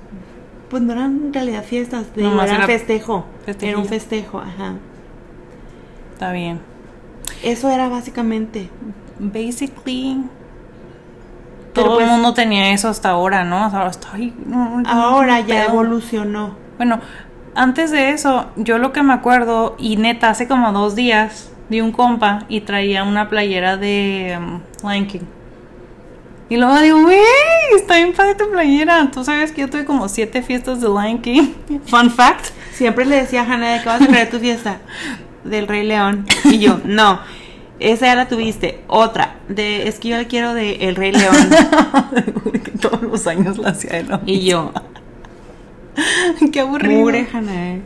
Pues 0.70 0.84
no 0.84 0.92
eran 0.92 1.28
en 1.28 1.34
realidad 1.34 1.64
fiestas, 1.64 2.14
de 2.14 2.24
Nomás 2.24 2.48
era 2.48 2.58
era 2.58 2.66
festejo. 2.68 3.26
festejillo. 3.46 3.78
Era 3.78 3.82
un 3.82 3.88
festejo, 3.88 4.40
ajá. 4.40 4.74
Está 6.12 6.34
bien. 6.34 6.60
Eso 7.44 7.70
era 7.70 7.88
básicamente. 7.88 8.70
Basically. 9.20 10.18
Todo 11.76 11.96
pues- 11.96 12.06
el 12.06 12.12
mundo 12.12 12.34
tenía 12.34 12.72
eso 12.72 12.90
hasta 12.90 13.10
ahora, 13.10 13.44
¿no? 13.44 13.66
Hasta 13.66 13.78
ahora 13.78 13.92
estoy. 13.92 14.34
no, 14.46 14.80
no, 14.82 14.90
Ahora 14.90 15.42
no, 15.42 15.48
ya 15.48 15.56
pedo. 15.66 15.70
evolucionó. 15.74 16.56
Bueno, 16.78 17.00
antes 17.54 17.92
de 17.92 18.10
eso, 18.10 18.48
yo 18.56 18.78
lo 18.80 18.92
que 18.92 19.04
me 19.04 19.14
acuerdo, 19.14 19.76
y 19.78 19.98
neta, 19.98 20.30
hace 20.30 20.48
como 20.48 20.72
dos 20.72 20.96
días, 20.96 21.52
vi 21.70 21.82
un 21.82 21.92
compa 21.92 22.40
y 22.50 22.62
traía 22.62 23.04
una 23.04 23.30
playera 23.30 23.78
de 23.78 24.38
um, 24.38 24.62
Lion 24.90 25.06
King. 25.08 25.22
Y 26.48 26.58
luego 26.58 26.80
digo, 26.80 27.00
wey, 27.06 27.18
está 27.76 27.96
bien 27.96 28.14
padre 28.14 28.36
tu 28.36 28.50
playera. 28.52 29.10
Tú 29.12 29.24
sabes 29.24 29.52
que 29.52 29.62
yo 29.62 29.70
tuve 29.70 29.84
como 29.86 30.08
siete 30.10 30.44
fiestas 30.44 30.80
de 30.80 30.88
Lion 30.90 31.20
King. 31.20 31.54
Fun 31.88 32.12
fact. 32.12 32.48
Siempre 32.74 33.06
le 33.06 33.16
decía 33.16 33.42
a 33.42 33.46
Hannah 33.52 33.74
de 33.74 33.80
que 33.80 33.86
vas 33.86 34.02
a 34.02 34.06
traer 34.08 34.30
tu 34.30 34.38
fiesta 34.40 34.78
del 35.44 35.68
Rey 35.68 35.86
León. 35.88 36.26
Y 36.44 36.60
yo, 36.60 36.80
no. 36.84 37.20
Esa 37.80 38.06
ya 38.08 38.16
la 38.16 38.28
tuviste. 38.28 38.82
Otra. 38.88 39.36
De, 39.50 39.88
es 39.88 40.00
que 40.00 40.10
yo 40.10 40.18
la 40.18 40.26
quiero 40.26 40.54
de 40.54 40.88
El 40.88 40.96
Rey 40.96 41.12
León. 41.12 41.36
Que 42.64 42.72
Todos 42.72 43.02
los 43.02 43.28
años 43.28 43.58
la 43.58 43.70
hacía 43.70 44.02
lo 44.04 44.22
Y 44.26 44.46
yo. 44.46 44.72
Qué 46.52 46.60
aburrido. 46.60 47.00
mugre 47.00 47.28
Hannah. 47.32 47.76
eh". 47.76 47.82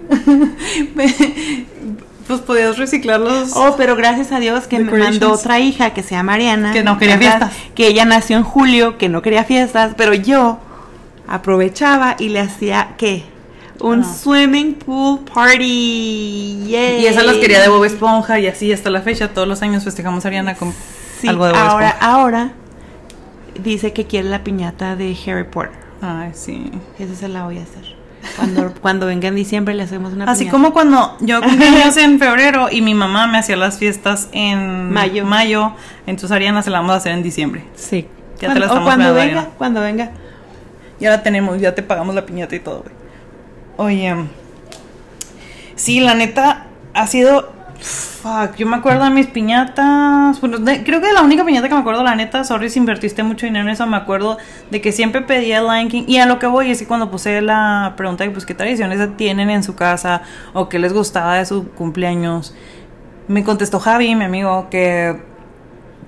pues 2.27 2.41
podías 2.41 2.77
reciclarlos. 2.77 3.53
Oh, 3.55 3.75
pero 3.77 3.95
gracias 3.95 4.31
a 4.31 4.39
Dios 4.39 4.67
que 4.67 4.79
me 4.79 4.91
mandó 4.91 5.31
otra 5.31 5.59
hija 5.59 5.93
que 5.93 6.03
se 6.03 6.11
llama 6.15 6.33
Ariana. 6.35 6.71
Que 6.71 6.83
no 6.83 6.97
quería 6.97 7.17
fiestas. 7.17 7.53
Que 7.73 7.87
ella 7.87 8.05
nació 8.05 8.37
en 8.37 8.43
julio, 8.43 8.97
que 8.97 9.09
no 9.09 9.21
quería 9.23 9.43
fiestas, 9.43 9.93
pero 9.97 10.13
yo 10.13 10.59
aprovechaba 11.27 12.15
y 12.19 12.29
le 12.29 12.39
hacía, 12.39 12.95
¿qué? 12.97 13.23
Un 13.81 14.01
Ah. 14.01 14.13
swimming 14.13 14.73
pool 14.75 15.19
party. 15.33 16.65
Yay. 16.67 17.01
Y 17.01 17.07
esas 17.07 17.25
las 17.25 17.37
quería 17.37 17.61
de 17.61 17.69
Bob 17.69 17.83
Esponja 17.85 18.39
y 18.39 18.47
así 18.47 18.71
hasta 18.73 18.89
la 18.89 19.01
fecha. 19.01 19.29
Todos 19.29 19.47
los 19.47 19.61
años 19.61 19.83
festejamos 19.83 20.25
a 20.25 20.27
Ariana 20.27 20.55
con 20.55 20.73
Sí, 21.21 21.27
algo 21.27 21.45
de 21.45 21.53
Bob 21.53 21.61
ahora, 21.61 21.89
Esponja. 21.89 22.11
ahora 22.15 22.51
dice 23.63 23.93
que 23.93 24.05
quiere 24.05 24.29
la 24.29 24.43
piñata 24.43 24.95
de 24.95 25.15
Harry 25.27 25.43
Potter. 25.45 25.71
Ay, 26.01 26.31
sí. 26.33 26.71
Esa 26.97 27.15
se 27.15 27.27
la 27.27 27.43
voy 27.45 27.57
a 27.57 27.63
hacer. 27.63 27.95
Cuando, 28.37 28.73
cuando 28.81 29.05
venga 29.05 29.27
en 29.29 29.35
diciembre 29.35 29.73
le 29.73 29.83
hacemos 29.83 30.13
una 30.13 30.25
Así 30.25 30.39
piñata. 30.45 30.51
como 30.57 30.73
cuando 30.73 31.17
yo 31.21 31.41
cumplí 31.43 31.65
años 31.65 31.95
en 31.97 32.19
febrero 32.19 32.67
y 32.71 32.81
mi 32.81 32.93
mamá 32.93 33.27
me 33.27 33.37
hacía 33.37 33.55
las 33.55 33.77
fiestas 33.77 34.27
en 34.33 34.91
Mayo. 34.91 35.25
mayo 35.25 35.73
entonces 36.05 36.31
Ariana 36.35 36.61
se 36.63 36.69
la 36.69 36.79
vamos 36.79 36.93
a 36.93 36.97
hacer 36.97 37.13
en 37.13 37.23
diciembre. 37.23 37.63
Sí. 37.75 38.07
Ya 38.41 38.53
te 38.53 38.59
la 38.59 38.67
Cuando- 38.67 38.67
o 38.67 38.67
estamos 38.67 38.83
cuando 38.87 39.13
venga, 39.13 39.23
Ariana. 39.23 39.47
cuando 39.57 39.81
venga. 39.81 40.11
Ya 40.99 41.09
la 41.11 41.23
tenemos, 41.23 41.59
ya 41.61 41.73
te 41.75 41.81
pagamos 41.83 42.13
la 42.15 42.25
piñata 42.25 42.55
y 42.55 42.59
todo, 42.59 42.81
güey. 42.81 42.98
Oye, 43.79 44.13
sí, 45.75 46.01
la 46.01 46.13
neta 46.13 46.67
ha 46.93 47.07
sido. 47.07 47.49
Fuck, 47.79 48.57
yo 48.57 48.67
me 48.67 48.75
acuerdo 48.75 49.05
de 49.05 49.09
mis 49.09 49.27
piñatas. 49.27 50.41
Bueno, 50.41 50.57
creo 50.83 50.99
que 50.99 51.13
la 51.13 51.21
única 51.21 51.45
piñata 51.45 51.69
que 51.69 51.75
me 51.75 51.79
acuerdo, 51.79 52.03
la 52.03 52.13
neta, 52.13 52.43
sorry 52.43 52.69
si 52.69 52.77
invertiste 52.77 53.23
mucho 53.23 53.45
dinero 53.45 53.63
en 53.63 53.71
eso, 53.71 53.87
me 53.87 53.95
acuerdo 53.95 54.37
de 54.69 54.81
que 54.81 54.91
siempre 54.91 55.21
pedía 55.21 55.61
Lion 55.61 55.87
King. 55.87 56.03
Y 56.07 56.17
a 56.17 56.25
lo 56.25 56.39
que 56.39 56.47
voy 56.47 56.71
es 56.71 56.79
que 56.79 56.87
cuando 56.87 57.09
puse 57.09 57.41
la 57.41 57.93
pregunta 57.95 58.25
de 58.25 58.31
pues 58.31 58.45
qué 58.45 58.53
tradiciones 58.53 59.15
tienen 59.15 59.49
en 59.49 59.63
su 59.63 59.75
casa 59.75 60.23
o 60.51 60.67
qué 60.67 60.77
les 60.77 60.91
gustaba 60.91 61.37
de 61.37 61.45
su 61.45 61.69
cumpleaños, 61.69 62.53
me 63.29 63.45
contestó 63.45 63.79
Javi, 63.79 64.13
mi 64.13 64.25
amigo, 64.25 64.67
que, 64.69 65.21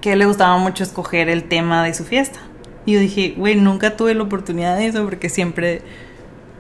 que 0.02 0.18
le 0.18 0.26
gustaba 0.26 0.58
mucho 0.58 0.84
escoger 0.84 1.30
el 1.30 1.46
tema 1.46 1.86
de 1.86 1.94
su 1.94 2.04
fiesta. 2.04 2.40
Y 2.86 2.96
yo 2.96 3.00
dije, 3.00 3.34
güey, 3.38 3.56
nunca 3.56 3.96
tuve 3.96 4.14
la 4.14 4.24
oportunidad 4.24 4.76
de 4.76 4.88
eso 4.88 5.06
porque 5.06 5.30
siempre 5.30 5.84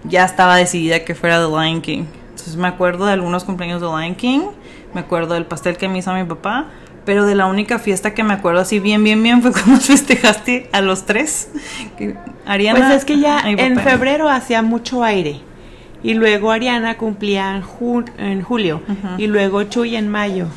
ya 0.04 0.26
estaba 0.26 0.56
decidida 0.58 1.04
que 1.04 1.16
fuera 1.16 1.38
The 1.40 1.48
Lion 1.50 1.82
King. 1.82 2.06
Entonces 2.30 2.56
me 2.56 2.68
acuerdo 2.68 3.06
de 3.06 3.14
algunos 3.14 3.44
cumpleaños 3.44 3.82
de 3.82 3.88
Lion 3.88 4.16
King, 4.16 4.42
me 4.94 5.02
acuerdo 5.02 5.34
del 5.36 5.46
pastel 5.46 5.78
que 5.78 5.88
me 5.88 6.00
hizo 6.00 6.14
mi 6.14 6.24
papá, 6.24 6.66
pero 7.06 7.26
de 7.26 7.36
la 7.36 7.46
única 7.48 7.80
fiesta 7.80 8.14
que 8.14 8.24
me 8.24 8.34
acuerdo 8.34 8.62
así 8.62 8.80
bien, 8.80 9.04
bien, 9.04 9.22
bien 9.24 9.42
fue 9.42 9.52
cuando 9.54 9.80
festejaste 9.80 10.70
a 10.72 10.82
los 10.82 11.06
tres. 11.06 11.50
Que 11.98 12.16
Ariana, 12.46 12.80
Pues 12.80 12.92
es 12.94 13.06
que 13.06 13.20
ya 13.20 13.40
en 13.46 13.80
febrero 13.80 14.30
hacía 14.30 14.62
mucho 14.62 15.04
aire. 15.04 15.42
Y 16.04 16.16
luego 16.16 16.52
Ariana 16.52 16.98
cumplía 16.98 17.56
en, 17.56 17.62
ju- 17.64 18.10
en 18.18 18.42
julio. 18.42 18.82
Y 19.20 19.28
luego 19.28 19.64
Chuy 19.64 19.96
en 19.96 20.10
mayo. 20.10 20.48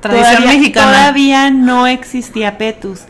Tradición 0.00 0.36
todavía, 0.36 0.58
mexicana. 0.58 0.86
Todavía 0.92 1.50
no 1.50 1.86
existía 1.86 2.56
Petus. 2.56 3.02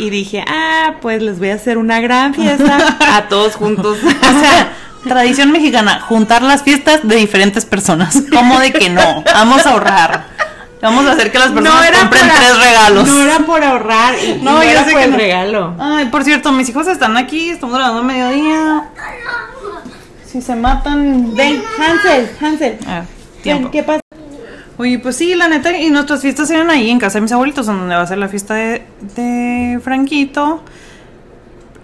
Y 0.00 0.10
dije, 0.10 0.44
ah, 0.48 0.94
pues 1.00 1.22
les 1.22 1.38
voy 1.38 1.50
a 1.50 1.54
hacer 1.54 1.78
una 1.78 2.00
gran 2.00 2.34
fiesta 2.34 2.96
a 3.16 3.22
todos 3.28 3.54
juntos. 3.56 3.98
O 4.02 4.40
sea, 4.40 4.72
tradición 5.04 5.52
mexicana, 5.52 6.00
juntar 6.00 6.42
las 6.42 6.62
fiestas 6.62 7.00
de 7.06 7.16
diferentes 7.16 7.64
personas. 7.66 8.16
¿Cómo 8.32 8.58
de 8.60 8.72
que 8.72 8.88
no? 8.90 9.22
Vamos 9.34 9.66
a 9.66 9.70
ahorrar. 9.72 10.24
Vamos 10.82 11.04
a 11.04 11.12
hacer 11.12 11.30
que 11.30 11.38
las 11.38 11.50
personas 11.50 11.90
compren 11.90 12.08
por 12.08 12.18
tres 12.18 12.58
regalos. 12.58 13.06
No 13.06 13.22
era 13.22 13.38
por 13.40 13.62
ahorrar. 13.62 14.14
y- 14.18 14.40
No, 14.42 14.52
no, 14.52 14.62
yo 14.62 14.70
era 14.70 14.84
sé 14.84 14.90
por 14.92 15.00
que 15.00 15.04
el 15.04 15.10
no. 15.10 15.16
regalo. 15.18 15.74
Ay, 15.78 16.06
por 16.06 16.24
cierto, 16.24 16.50
mis 16.52 16.68
hijos 16.70 16.86
están 16.86 17.18
aquí, 17.18 17.50
estamos 17.50 17.76
grabando 17.76 18.00
a 18.00 18.04
mediodía. 18.04 18.84
Si 20.26 20.40
se 20.40 20.54
matan, 20.56 21.34
Ven, 21.34 21.62
Hansel, 21.78 22.30
Hansel. 22.40 22.78
Ah, 22.86 23.02
tiempo. 23.42 23.70
¿qué 23.70 23.82
pasa? 23.82 24.00
Oye, 24.80 24.98
pues 24.98 25.16
sí, 25.16 25.34
la 25.34 25.46
neta, 25.46 25.76
y 25.76 25.90
nuestras 25.90 26.22
fiestas 26.22 26.50
eran 26.50 26.70
ahí 26.70 26.88
en 26.88 26.98
casa 26.98 27.18
de 27.18 27.20
mis 27.20 27.32
abuelitos, 27.32 27.66
donde 27.66 27.94
va 27.94 28.00
a 28.00 28.06
ser 28.06 28.16
la 28.16 28.28
fiesta 28.28 28.54
de, 28.54 28.82
de 29.14 29.78
Franquito. 29.84 30.62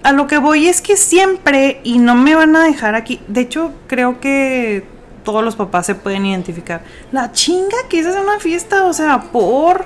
A 0.03 0.13
lo 0.13 0.27
que 0.27 0.39
voy 0.39 0.67
es 0.67 0.81
que 0.81 0.97
siempre, 0.97 1.83
y 1.85 1.99
no 1.99 2.15
me 2.15 2.35
van 2.35 2.57
a 2.57 2.63
dejar 2.65 2.95
aquí, 2.95 3.21
de 3.29 3.43
hecho 3.43 3.75
creo 3.87 4.19
que 4.19 4.87
todos 5.25 5.45
los 5.45 5.57
papás 5.57 5.85
se 5.85 5.95
pueden 5.95 6.25
identificar. 6.25 6.85
La 7.13 7.33
chinga 7.33 7.77
que 7.91 7.99
es 7.99 8.07
hacer 8.07 8.23
una 8.23 8.41
fiesta, 8.41 8.85
o 8.85 8.95
sea, 8.95 9.25
por... 9.25 9.85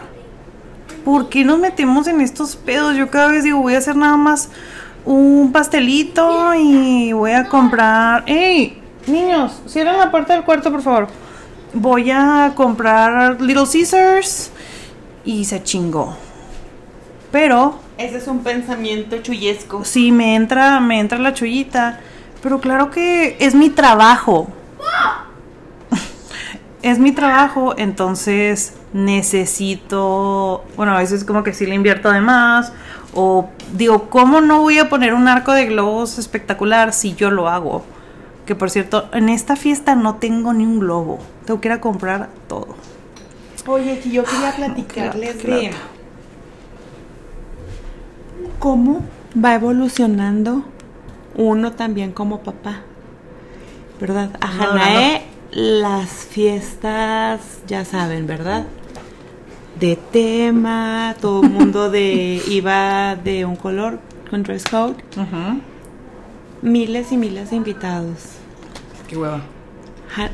¿Por 1.04 1.28
qué 1.30 1.42
nos 1.42 1.58
metemos 1.58 2.06
en 2.06 2.20
estos 2.20 2.54
pedos? 2.54 2.94
Yo 2.94 3.10
cada 3.10 3.26
vez 3.26 3.42
digo, 3.42 3.58
voy 3.58 3.74
a 3.74 3.78
hacer 3.78 3.96
nada 3.96 4.16
más 4.16 4.50
un 5.04 5.50
pastelito 5.50 6.54
y 6.54 7.12
voy 7.12 7.32
a 7.32 7.48
comprar... 7.48 8.22
¡Ey! 8.28 8.80
Niños, 9.08 9.62
cierren 9.66 9.98
la 9.98 10.12
puerta 10.12 10.34
del 10.34 10.44
cuarto, 10.44 10.70
por 10.70 10.82
favor. 10.82 11.29
Voy 11.72 12.10
a 12.10 12.52
comprar 12.54 13.40
Little 13.40 13.64
Caesars 13.70 14.50
y 15.24 15.44
se 15.44 15.62
chingó. 15.62 16.16
Pero 17.30 17.78
Ese 17.96 18.18
es 18.18 18.26
un 18.26 18.42
pensamiento 18.42 19.18
chuyesco. 19.18 19.84
sí 19.84 20.10
me 20.10 20.34
entra, 20.34 20.80
me 20.80 20.98
entra 20.98 21.18
la 21.18 21.32
chullita. 21.32 22.00
Pero 22.42 22.60
claro 22.60 22.90
que 22.90 23.36
es 23.38 23.54
mi 23.54 23.70
trabajo. 23.70 24.48
es 26.82 26.98
mi 26.98 27.12
trabajo, 27.12 27.74
entonces 27.76 28.74
necesito, 28.92 30.64
bueno, 30.76 30.96
a 30.96 30.98
veces 30.98 31.24
como 31.24 31.44
que 31.44 31.52
sí 31.52 31.66
le 31.66 31.74
invierto 31.74 32.10
de 32.10 32.20
más 32.20 32.72
o 33.14 33.48
digo, 33.72 34.08
¿cómo 34.10 34.40
no 34.40 34.60
voy 34.60 34.78
a 34.78 34.88
poner 34.88 35.14
un 35.14 35.28
arco 35.28 35.52
de 35.52 35.66
globos 35.66 36.18
espectacular 36.18 36.92
si 36.92 37.14
yo 37.14 37.30
lo 37.30 37.48
hago? 37.48 37.84
Que 38.46 38.54
por 38.54 38.70
cierto, 38.70 39.08
en 39.12 39.28
esta 39.28 39.56
fiesta 39.56 39.94
no 39.94 40.16
tengo 40.16 40.52
ni 40.52 40.64
un 40.64 40.80
globo. 40.80 41.18
Tengo 41.50 41.60
que 41.60 41.66
ir 41.66 41.72
a 41.72 41.80
comprar 41.80 42.30
todo. 42.46 42.76
Oye, 43.66 43.98
que 43.98 44.08
yo 44.08 44.22
quería 44.22 44.54
platicarles 44.54 45.34
claro. 45.34 45.60
de 45.60 45.70
cómo 48.60 49.00
va 49.34 49.56
evolucionando 49.56 50.62
uno 51.34 51.72
también 51.72 52.12
como 52.12 52.44
papá. 52.44 52.82
¿Verdad? 54.00 54.30
A 54.40 54.54
No, 54.54 54.70
Hanae 54.70 55.24
las 55.50 56.10
fiestas, 56.10 57.40
ya 57.66 57.84
saben, 57.84 58.28
¿verdad? 58.28 58.66
De 59.80 59.96
tema, 59.96 61.16
todo 61.20 61.42
el 61.42 61.50
mundo 61.50 61.90
de 61.90 62.40
iba 62.48 63.16
de 63.16 63.44
un 63.44 63.56
color 63.56 63.98
con 64.30 64.44
dress 64.44 64.62
code, 64.70 64.94
miles 66.62 67.10
y 67.10 67.16
miles 67.16 67.50
de 67.50 67.56
invitados. 67.56 68.18
Qué 69.08 69.16
hueva. 69.16 69.42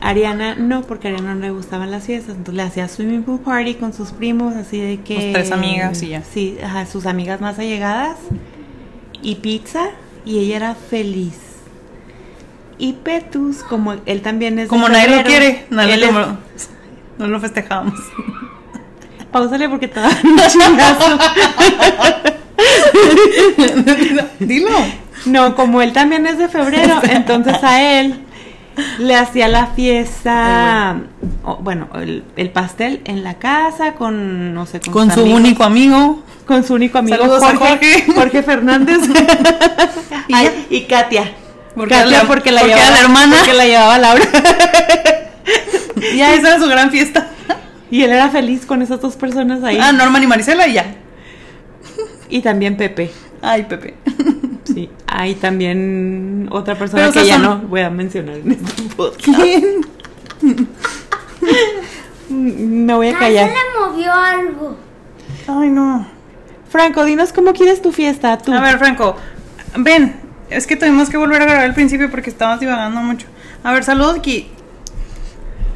Ariana 0.00 0.54
no, 0.54 0.82
porque 0.82 1.08
a 1.08 1.10
Ariana 1.10 1.34
no 1.34 1.40
le 1.40 1.50
gustaban 1.50 1.90
las 1.90 2.04
fiestas, 2.04 2.30
entonces 2.36 2.54
le 2.54 2.62
hacía 2.62 2.88
swimming 2.88 3.22
pool 3.24 3.40
party 3.40 3.74
con 3.74 3.92
sus 3.92 4.10
primos, 4.12 4.54
así 4.56 4.80
de 4.80 5.00
que... 5.00 5.14
Sus 5.16 5.32
tres 5.32 5.52
amigas 5.52 6.02
y 6.02 6.08
ya. 6.08 6.22
Sí, 6.22 6.56
ajá, 6.62 6.86
sus 6.86 7.06
amigas 7.06 7.40
más 7.40 7.58
allegadas 7.58 8.16
y 9.22 9.36
pizza 9.36 9.88
y 10.24 10.38
ella 10.38 10.56
era 10.56 10.74
feliz. 10.74 11.38
Y 12.78 12.94
Petus, 12.94 13.58
como 13.62 13.94
él 14.06 14.22
también 14.22 14.58
es... 14.58 14.68
Como 14.68 14.88
nadie 14.88 15.16
lo 15.16 15.22
quiere, 15.22 15.66
nadie 15.70 15.94
él 15.94 16.02
es- 16.04 16.70
no 17.18 17.26
lo 17.26 17.40
festejamos. 17.40 17.94
Pausale 19.30 19.68
porque 19.68 19.88
te 19.88 20.00
dan 20.00 20.12
un 20.24 20.36
chingazo. 20.48 21.18
Dilo. 24.40 24.70
No, 25.26 25.56
como 25.56 25.82
él 25.82 25.92
también 25.92 26.26
es 26.26 26.38
de 26.38 26.48
febrero, 26.48 27.00
entonces 27.10 27.62
a 27.62 28.00
él 28.00 28.25
le 28.98 29.14
hacía 29.16 29.48
la 29.48 29.68
fiesta, 29.68 30.96
o, 31.44 31.56
bueno, 31.56 31.88
el, 31.94 32.24
el 32.36 32.50
pastel 32.50 33.00
en 33.04 33.24
la 33.24 33.34
casa 33.34 33.92
con, 33.94 34.52
no 34.54 34.66
sé, 34.66 34.80
con, 34.80 35.10
su 35.10 35.20
amigos, 35.20 35.40
único 35.40 35.64
amigo. 35.64 36.22
con 36.46 36.62
su 36.64 36.74
único 36.74 36.98
amigo 36.98 37.16
Saludos 37.16 37.42
a 37.42 37.56
Jorge, 37.56 37.68
Jorge. 38.04 38.12
Jorge 38.14 38.42
Fernández 38.42 38.98
Y 40.28 40.34
Ay, 40.34 40.66
y 40.70 40.80
Katia. 40.82 41.30
Porque 41.74 41.94
Katia 41.94 42.22
la- 42.22 42.26
porque 42.26 42.50
la 42.52 42.60
porque 42.60 42.74
llevaba 42.74 42.90
la 42.90 43.00
hermana. 43.00 43.36
porque 43.38 43.52
la 43.54 43.64
llevaba 43.66 43.98
Laura. 43.98 44.24
Ya, 46.14 46.34
esa 46.34 46.48
era 46.48 46.58
su 46.60 46.68
gran 46.68 46.90
fiesta. 46.90 47.28
y 47.90 48.02
él 48.02 48.10
era 48.12 48.28
feliz 48.28 48.66
con 48.66 48.82
esas 48.82 49.00
dos 49.00 49.16
personas 49.16 49.62
ahí. 49.64 49.78
Ah, 49.80 49.92
Norman 49.92 50.22
y 50.22 50.26
Marisela 50.26 50.66
y 50.68 50.74
ya. 50.74 50.94
Y 52.28 52.40
también 52.42 52.76
Pepe. 52.76 53.10
Ay, 53.40 53.62
Pepe. 53.64 53.94
Sí, 54.64 54.90
hay 55.18 55.34
también 55.34 56.46
otra 56.52 56.74
persona 56.74 57.04
Pero, 57.08 57.12
que 57.14 57.26
ya 57.26 57.34
son- 57.36 57.42
no 57.42 57.58
voy 57.68 57.80
a 57.80 57.88
mencionar 57.88 58.36
en 58.36 58.52
este 58.52 58.82
podcast. 58.94 59.24
¿Quién? 59.24 59.86
Me 62.28 62.92
voy 62.94 63.08
a 63.08 63.18
callar. 63.18 63.48
se 63.48 63.54
le 63.54 63.86
movió 63.86 64.12
algo. 64.12 64.76
Ay, 65.48 65.70
no. 65.70 66.06
Franco, 66.68 67.04
dinos 67.04 67.32
cómo 67.32 67.52
quieres 67.54 67.80
tu 67.80 67.92
fiesta, 67.92 68.36
tú. 68.36 68.52
A 68.52 68.60
ver, 68.60 68.78
Franco, 68.78 69.16
ven. 69.78 70.20
Es 70.50 70.66
que 70.66 70.76
tuvimos 70.76 71.08
que 71.08 71.16
volver 71.16 71.40
a 71.42 71.44
grabar 71.46 71.64
al 71.64 71.74
principio 71.74 72.10
porque 72.10 72.28
estabas 72.30 72.60
divagando 72.60 73.00
mucho. 73.00 73.26
A 73.64 73.72
ver, 73.72 73.84
saludos 73.84 74.18
aquí. 74.18 74.48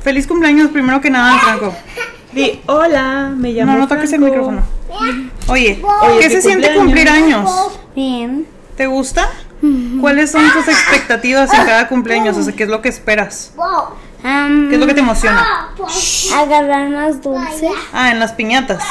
Feliz 0.03 0.26
cumpleaños, 0.26 0.68
primero 0.70 1.00
que 1.00 1.09
nada, 1.11 1.38
Franco. 1.38 1.74
Di, 2.33 2.61
hola, 2.66 3.33
me 3.37 3.53
llamo 3.53 3.72
No, 3.72 3.79
no 3.79 3.88
toques 3.88 4.12
el 4.12 4.20
micrófono. 4.20 4.62
Oye, 5.48 5.81
Oye, 5.83 5.83
¿qué 5.83 6.18
¿qué 6.20 6.31
se 6.31 6.42
siente 6.42 6.74
cumplir 6.74 7.09
años? 7.09 7.50
Bien. 7.96 8.46
¿Te 8.81 8.87
gusta? 8.87 9.29
¿Cuáles 10.01 10.31
son 10.31 10.51
tus 10.53 10.66
expectativas 10.66 11.53
en 11.53 11.66
cada 11.66 11.87
cumpleaños? 11.87 12.38
O 12.38 12.43
sea, 12.43 12.55
¿qué 12.55 12.62
es 12.62 12.71
lo 12.71 12.81
que 12.81 12.88
esperas? 12.88 13.53
¿Qué 14.23 14.75
es 14.75 14.81
lo 14.81 14.87
que 14.87 14.95
te 14.95 15.01
emociona? 15.01 15.69
agarrar 16.35 16.88
más 16.88 17.21
dulces. 17.21 17.71
Ah, 17.93 18.11
en 18.11 18.19
las 18.19 18.33
piñatas. 18.33 18.83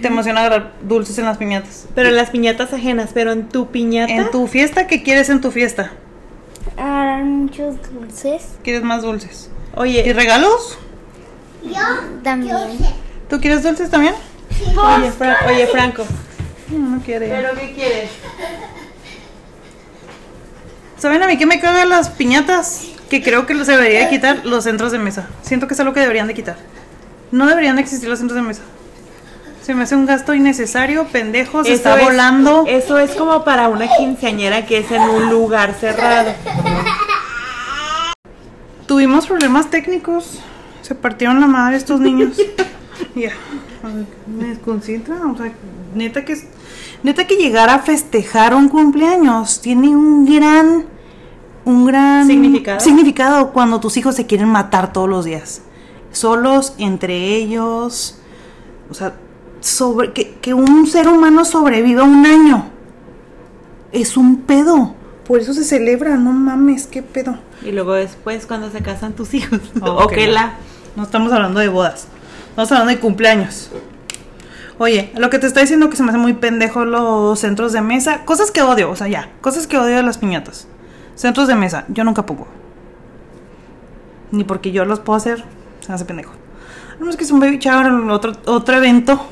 Te 0.00 0.08
emociona 0.08 0.40
agarrar 0.40 0.72
dulces 0.80 1.18
en 1.18 1.26
las 1.26 1.36
piñatas. 1.36 1.84
Pero 1.94 2.08
en 2.08 2.16
las 2.16 2.30
piñatas 2.30 2.72
ajenas, 2.72 3.10
pero 3.12 3.32
en 3.32 3.50
tu 3.50 3.70
piñata. 3.70 4.10
En 4.14 4.30
tu 4.30 4.46
fiesta, 4.46 4.86
¿qué 4.86 5.02
quieres 5.02 5.28
en 5.28 5.42
tu 5.42 5.50
fiesta? 5.50 5.92
Agarrar 6.78 7.24
muchos 7.24 7.74
dulces. 7.92 8.44
¿Quieres 8.64 8.82
más 8.82 9.02
dulces? 9.02 9.50
¿Y 9.76 9.78
Oye, 9.78 10.12
regalos? 10.14 10.78
También. 12.24 12.56
¿Tú 13.28 13.38
quieres 13.42 13.62
dulces 13.62 13.90
también? 13.90 14.14
oye, 14.74 15.12
Fra- 15.12 15.36
oye, 15.48 15.66
Franco. 15.66 16.06
No, 16.70 16.96
no 16.96 17.02
quiere. 17.02 17.28
qué 17.60 17.72
quieres? 17.74 18.10
¿Saben 21.02 21.20
a 21.20 21.26
mí 21.26 21.36
qué 21.36 21.46
me 21.46 21.58
cagan 21.58 21.88
las 21.88 22.10
piñatas? 22.10 22.82
Que 23.10 23.24
creo 23.24 23.44
que 23.44 23.56
se 23.64 23.72
debería 23.72 24.04
de 24.04 24.08
quitar 24.08 24.46
los 24.46 24.62
centros 24.62 24.92
de 24.92 25.00
mesa. 25.00 25.26
Siento 25.42 25.66
que 25.66 25.74
es 25.74 25.80
algo 25.80 25.92
que 25.92 25.98
deberían 25.98 26.28
de 26.28 26.34
quitar. 26.34 26.54
No 27.32 27.48
deberían 27.48 27.74
de 27.74 27.82
existir 27.82 28.08
los 28.08 28.20
centros 28.20 28.36
de 28.40 28.46
mesa. 28.46 28.62
Se 29.64 29.74
me 29.74 29.82
hace 29.82 29.96
un 29.96 30.06
gasto 30.06 30.32
innecesario, 30.32 31.08
pendejo, 31.08 31.64
se 31.64 31.72
está 31.72 31.96
es- 31.98 32.04
volando. 32.04 32.66
Eso 32.68 33.00
es 33.00 33.10
como 33.16 33.42
para 33.42 33.66
una 33.66 33.88
quinceañera 33.96 34.64
que 34.64 34.78
es 34.78 34.92
en 34.92 35.02
un 35.02 35.28
lugar 35.28 35.74
cerrado. 35.74 36.34
Tuvimos 38.86 39.26
problemas 39.26 39.70
técnicos. 39.70 40.38
Se 40.82 40.94
partieron 40.94 41.40
la 41.40 41.48
madre 41.48 41.78
estos 41.78 41.98
niños. 41.98 42.36
Ya. 43.14 43.32
Me 44.26 44.46
desconcentra. 44.48 45.16
O 45.26 45.36
sea, 45.36 45.52
neta 45.94 46.24
que. 46.24 46.36
Neta 47.02 47.26
que 47.26 47.36
llegar 47.36 47.68
a 47.68 47.80
festejar 47.80 48.54
un 48.54 48.68
cumpleaños 48.68 49.60
tiene 49.60 49.88
un 49.88 50.24
gran. 50.24 50.86
Un 51.64 51.86
gran 51.86 52.26
¿Significado? 52.26 52.80
significado 52.80 53.52
cuando 53.52 53.78
tus 53.78 53.96
hijos 53.96 54.16
se 54.16 54.26
quieren 54.26 54.48
matar 54.48 54.92
todos 54.92 55.08
los 55.08 55.24
días. 55.24 55.62
Solos, 56.10 56.74
entre 56.78 57.36
ellos. 57.36 58.18
O 58.90 58.94
sea, 58.94 59.14
sobre, 59.60 60.12
que, 60.12 60.34
que 60.40 60.54
un 60.54 60.86
ser 60.88 61.06
humano 61.08 61.44
sobreviva 61.44 62.02
un 62.02 62.26
año. 62.26 62.66
Es 63.92 64.16
un 64.16 64.38
pedo. 64.42 64.94
Por 65.26 65.38
eso 65.38 65.54
se 65.54 65.62
celebra, 65.62 66.16
no 66.16 66.32
mames, 66.32 66.86
qué 66.88 67.02
pedo. 67.02 67.38
Y 67.64 67.70
luego 67.70 67.92
después 67.94 68.44
cuando 68.46 68.70
se 68.70 68.80
casan 68.82 69.12
tus 69.12 69.32
hijos. 69.34 69.60
Oh, 69.80 69.90
o 70.04 70.06
que 70.08 70.26
no. 70.26 70.32
la. 70.32 70.54
No 70.96 71.04
estamos 71.04 71.32
hablando 71.32 71.60
de 71.60 71.68
bodas. 71.68 72.08
Estamos 72.52 72.70
hablando 72.72 72.92
de 72.92 73.00
cumpleaños. 73.00 73.70
Oye, 74.76 75.10
lo 75.16 75.30
que 75.30 75.38
te 75.38 75.46
está 75.46 75.60
diciendo 75.60 75.88
que 75.88 75.96
se 75.96 76.02
me 76.02 76.10
hace 76.10 76.18
muy 76.18 76.34
pendejo 76.34 76.84
los 76.84 77.40
centros 77.40 77.72
de 77.72 77.80
mesa. 77.80 78.26
Cosas 78.26 78.50
que 78.50 78.60
odio, 78.60 78.90
o 78.90 78.96
sea, 78.96 79.08
ya. 79.08 79.30
Cosas 79.40 79.66
que 79.66 79.78
odio 79.78 79.96
de 79.96 80.02
las 80.02 80.18
piñatas. 80.18 80.68
Centros 81.14 81.48
de 81.48 81.54
mesa, 81.54 81.86
yo 81.88 82.04
nunca 82.04 82.26
pongo. 82.26 82.46
ni 84.32 84.44
porque 84.44 84.70
yo 84.70 84.84
los 84.84 85.00
puedo 85.00 85.16
hacer, 85.16 85.42
se 85.80 85.94
hace 85.94 86.04
pendejo. 86.04 86.34
No 87.00 87.08
es 87.08 87.16
que 87.16 87.24
es 87.24 87.30
un 87.30 87.40
baby 87.40 87.56
shower, 87.56 87.90
otro, 88.10 88.32
otro 88.44 88.76
evento, 88.76 89.26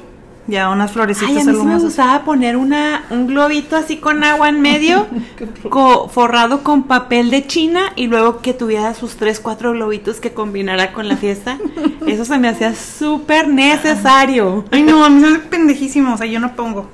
ya 0.47 0.69
unas 0.71 0.91
florecitas, 0.93 1.31
Ay, 1.31 1.39
a 1.43 1.45
mí 1.45 1.57
sí 1.59 1.65
me 1.65 1.79
gustaba 1.79 2.25
poner 2.25 2.57
una, 2.57 3.05
un 3.11 3.27
globito 3.29 3.77
así 3.77 3.99
con 3.99 4.25
agua 4.25 4.49
en 4.49 4.61
medio, 4.61 5.07
co- 5.69 6.09
forrado 6.09 6.63
con 6.65 6.85
papel 6.85 7.31
de 7.31 7.47
China 7.47 7.93
y 7.95 8.07
luego 8.09 8.41
que 8.41 8.53
tuviera 8.53 8.93
sus 8.95 9.17
tres, 9.17 9.39
cuatro 9.39 9.73
globitos 9.73 10.19
que 10.21 10.33
combinara 10.33 10.93
con 10.93 11.07
la 11.09 11.17
fiesta. 11.17 11.59
Eso 12.07 12.25
se 12.25 12.39
me 12.39 12.49
hacía 12.49 12.75
súper 12.75 13.47
necesario. 13.49 14.65
Ay, 14.71 14.83
no, 14.83 15.05
a 15.05 15.09
mí 15.11 15.21
me 15.21 15.39
pendejísimo, 15.39 16.15
o 16.15 16.17
sea, 16.19 16.27
yo 16.27 16.41
no 16.41 16.57
pongo. 16.57 16.89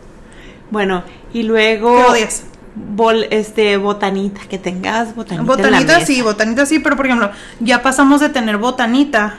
Bueno, 0.70 1.02
y 1.32 1.42
luego... 1.44 1.96
¿Qué 1.96 2.04
odias? 2.12 2.42
bol- 2.74 3.26
este, 3.30 3.78
botanita, 3.78 4.42
que 4.50 4.58
tengas 4.58 5.14
botanita. 5.16 5.40
en 5.40 5.46
la 5.48 5.54
Botanita 5.56 5.94
mesa. 5.94 6.06
sí, 6.06 6.20
botanita 6.20 6.66
sí, 6.66 6.78
pero 6.78 6.94
por 6.94 7.06
ejemplo, 7.06 7.30
ya 7.60 7.80
pasamos 7.82 8.20
de 8.20 8.28
tener 8.28 8.58
botanita 8.58 9.38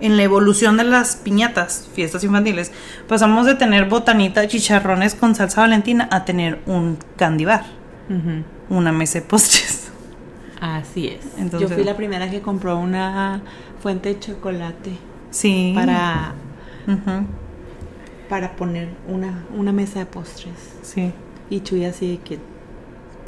en 0.00 0.16
la 0.16 0.22
evolución 0.22 0.76
de 0.76 0.84
las 0.84 1.16
piñatas, 1.16 1.88
fiestas 1.94 2.22
infantiles, 2.24 2.70
pasamos 3.08 3.46
de 3.46 3.54
tener 3.56 3.88
botanita, 3.88 4.46
chicharrones 4.46 5.14
con 5.14 5.34
salsa 5.34 5.62
valentina 5.62 6.08
a 6.12 6.24
tener 6.24 6.60
un 6.66 6.98
candy 7.16 7.44
bar, 7.44 7.64
una 8.68 8.92
mesa 8.92 9.18
de 9.20 9.24
postres. 9.26 9.90
Así 10.60 11.08
es. 11.08 11.20
Entonces- 11.38 11.68
Yo 11.70 11.74
fui 11.76 11.84
la 11.84 11.96
primera 11.96 12.30
que 12.30 12.40
compró 12.40 12.78
una 12.78 13.42
fuente 13.80 14.08
de 14.14 14.18
chocolate 14.20 14.92
Sí. 15.30 15.72
para, 15.74 16.32
para 18.28 18.56
poner 18.56 18.88
una, 19.08 19.44
una 19.56 19.72
mesa 19.72 20.00
de 20.00 20.06
postres. 20.06 20.54
Sí. 20.82 21.12
Y 21.50 21.60
Chuy 21.60 21.84
así 21.84 22.10
de 22.12 22.18
que 22.18 22.38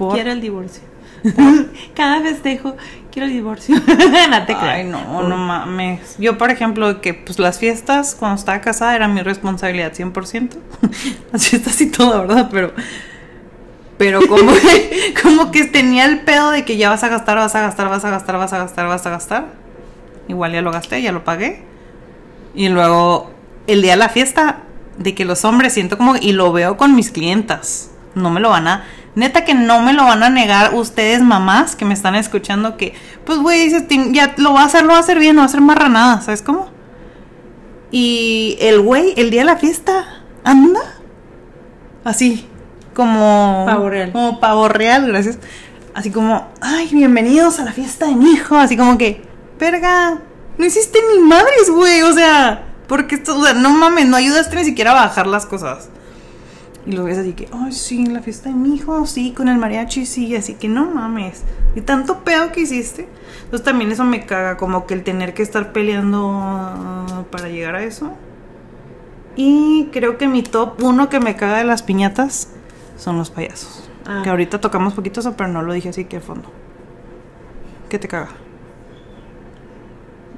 Por- 0.00 0.14
quiero 0.14 0.32
el 0.32 0.40
divorcio. 0.40 0.82
Cada 1.94 2.22
festejo, 2.22 2.74
quiero 3.12 3.26
el 3.26 3.34
divorcio. 3.34 3.76
no 4.30 4.46
te 4.46 4.54
Ay, 4.54 4.84
no, 4.84 5.22
no 5.22 5.36
mames. 5.36 6.16
Yo, 6.18 6.38
por 6.38 6.50
ejemplo, 6.50 7.02
que 7.02 7.12
pues 7.12 7.38
las 7.38 7.58
fiestas 7.58 8.16
cuando 8.18 8.38
estaba 8.38 8.62
casada 8.62 8.96
era 8.96 9.08
mi 9.08 9.20
responsabilidad 9.20 9.92
100%. 9.92 10.50
las 11.32 11.46
fiestas 11.46 11.78
y 11.82 11.90
todo, 11.90 12.22
¿verdad? 12.22 12.48
Pero 12.50 12.72
pero 13.98 14.26
como 14.26 14.52
que, 14.54 15.12
como 15.22 15.52
que 15.52 15.64
tenía 15.64 16.06
el 16.06 16.20
pedo 16.20 16.50
de 16.50 16.64
que 16.64 16.78
ya 16.78 16.88
vas 16.88 17.04
a 17.04 17.08
gastar, 17.08 17.36
vas 17.36 17.54
a 17.54 17.60
gastar, 17.60 17.90
vas 17.90 18.02
a 18.02 18.08
gastar, 18.08 18.38
vas 18.38 18.52
a 18.54 18.58
gastar, 18.58 18.86
vas 18.86 19.04
a 19.04 19.10
gastar. 19.10 19.46
Igual 20.26 20.52
ya 20.52 20.62
lo 20.62 20.72
gasté, 20.72 21.02
ya 21.02 21.12
lo 21.12 21.22
pagué. 21.22 21.62
Y 22.54 22.70
luego 22.70 23.30
el 23.66 23.82
día 23.82 23.90
de 23.90 23.98
la 23.98 24.08
fiesta 24.08 24.62
de 24.96 25.14
que 25.14 25.26
los 25.26 25.44
hombres 25.44 25.74
siento 25.74 25.98
como 25.98 26.16
y 26.16 26.32
lo 26.32 26.50
veo 26.50 26.78
con 26.78 26.96
mis 26.96 27.10
clientas. 27.10 27.90
No 28.14 28.30
me 28.30 28.40
lo 28.40 28.48
van 28.48 28.68
a 28.68 28.84
neta 29.14 29.44
que 29.44 29.54
no 29.54 29.80
me 29.82 29.92
lo 29.92 30.04
van 30.04 30.22
a 30.22 30.30
negar 30.30 30.74
ustedes 30.74 31.20
mamás 31.22 31.74
que 31.76 31.84
me 31.84 31.94
están 31.94 32.14
escuchando 32.14 32.76
que 32.76 32.94
pues 33.24 33.38
güey 33.40 33.64
dices 33.64 33.88
"Tin- 33.88 34.12
ya 34.14 34.34
lo 34.36 34.52
va 34.54 34.62
a 34.62 34.66
hacer, 34.66 34.82
lo 34.84 34.90
va 34.92 34.96
a 34.98 35.00
hacer 35.00 35.18
bien, 35.18 35.34
no 35.36 35.40
va 35.40 35.46
a 35.46 35.48
hacer 35.48 35.60
marranada, 35.60 36.20
¿sabes 36.20 36.42
cómo? 36.42 36.68
Y 37.90 38.56
el 38.60 38.80
güey 38.80 39.14
el 39.16 39.30
día 39.30 39.40
de 39.40 39.46
la 39.46 39.56
fiesta 39.56 40.04
anda 40.44 40.80
así 42.04 42.46
como 42.94 43.64
Pavo 43.66 43.88
real. 43.90 44.12
como 44.12 44.40
pavo 44.40 44.68
real, 44.68 45.06
gracias. 45.06 45.38
Así 45.94 46.10
como, 46.10 46.48
ay, 46.60 46.88
bienvenidos 46.92 47.58
a 47.58 47.64
la 47.64 47.72
fiesta 47.72 48.06
de 48.06 48.14
mi 48.14 48.30
hijo, 48.32 48.56
así 48.56 48.76
como 48.76 48.96
que, 48.96 49.22
verga, 49.58 50.18
no 50.56 50.64
hiciste 50.64 50.98
ni 51.12 51.20
madres, 51.20 51.68
güey, 51.70 52.02
o 52.02 52.12
sea, 52.12 52.64
porque 52.86 53.16
esto, 53.16 53.36
o 53.38 53.42
sea, 53.44 53.54
no 53.54 53.70
mames, 53.70 54.06
no 54.06 54.16
ayudaste 54.16 54.54
ni 54.56 54.64
siquiera 54.64 54.92
a 54.92 54.94
bajar 55.06 55.26
las 55.26 55.46
cosas. 55.46 55.88
Y 56.90 56.96
lo 56.96 57.04
ves 57.04 57.18
así 57.18 57.34
que, 57.34 57.48
ay, 57.52 57.70
sí, 57.72 58.04
la 58.06 58.20
fiesta 58.20 58.48
de 58.48 58.56
mi 58.56 58.74
hijo, 58.74 59.06
sí, 59.06 59.32
con 59.32 59.46
el 59.46 59.58
mariachi, 59.58 60.06
sí, 60.06 60.34
así 60.34 60.54
que 60.54 60.68
no 60.68 60.86
mames. 60.90 61.42
Y 61.76 61.82
tanto 61.82 62.24
pedo 62.24 62.50
que 62.50 62.62
hiciste. 62.62 63.08
Entonces 63.44 63.62
también 63.64 63.92
eso 63.92 64.02
me 64.02 64.26
caga, 64.26 64.56
como 64.56 64.86
que 64.86 64.94
el 64.94 65.04
tener 65.04 65.32
que 65.32 65.42
estar 65.44 65.72
peleando 65.72 67.26
para 67.30 67.48
llegar 67.48 67.76
a 67.76 67.84
eso. 67.84 68.12
Y 69.36 69.88
creo 69.92 70.18
que 70.18 70.26
mi 70.26 70.42
top 70.42 70.82
uno 70.82 71.08
que 71.08 71.20
me 71.20 71.36
caga 71.36 71.58
de 71.58 71.64
las 71.64 71.82
piñatas 71.84 72.48
son 72.96 73.18
los 73.18 73.30
payasos. 73.30 73.88
Ah. 74.06 74.22
Que 74.24 74.30
ahorita 74.30 74.60
tocamos 74.60 74.94
poquito 74.94 75.20
eso, 75.20 75.36
pero 75.36 75.48
no 75.48 75.62
lo 75.62 75.72
dije 75.72 75.90
así 75.90 76.06
que 76.06 76.16
a 76.16 76.20
fondo. 76.20 76.50
¿Qué 77.88 77.98
te 78.00 78.08
caga? 78.08 78.28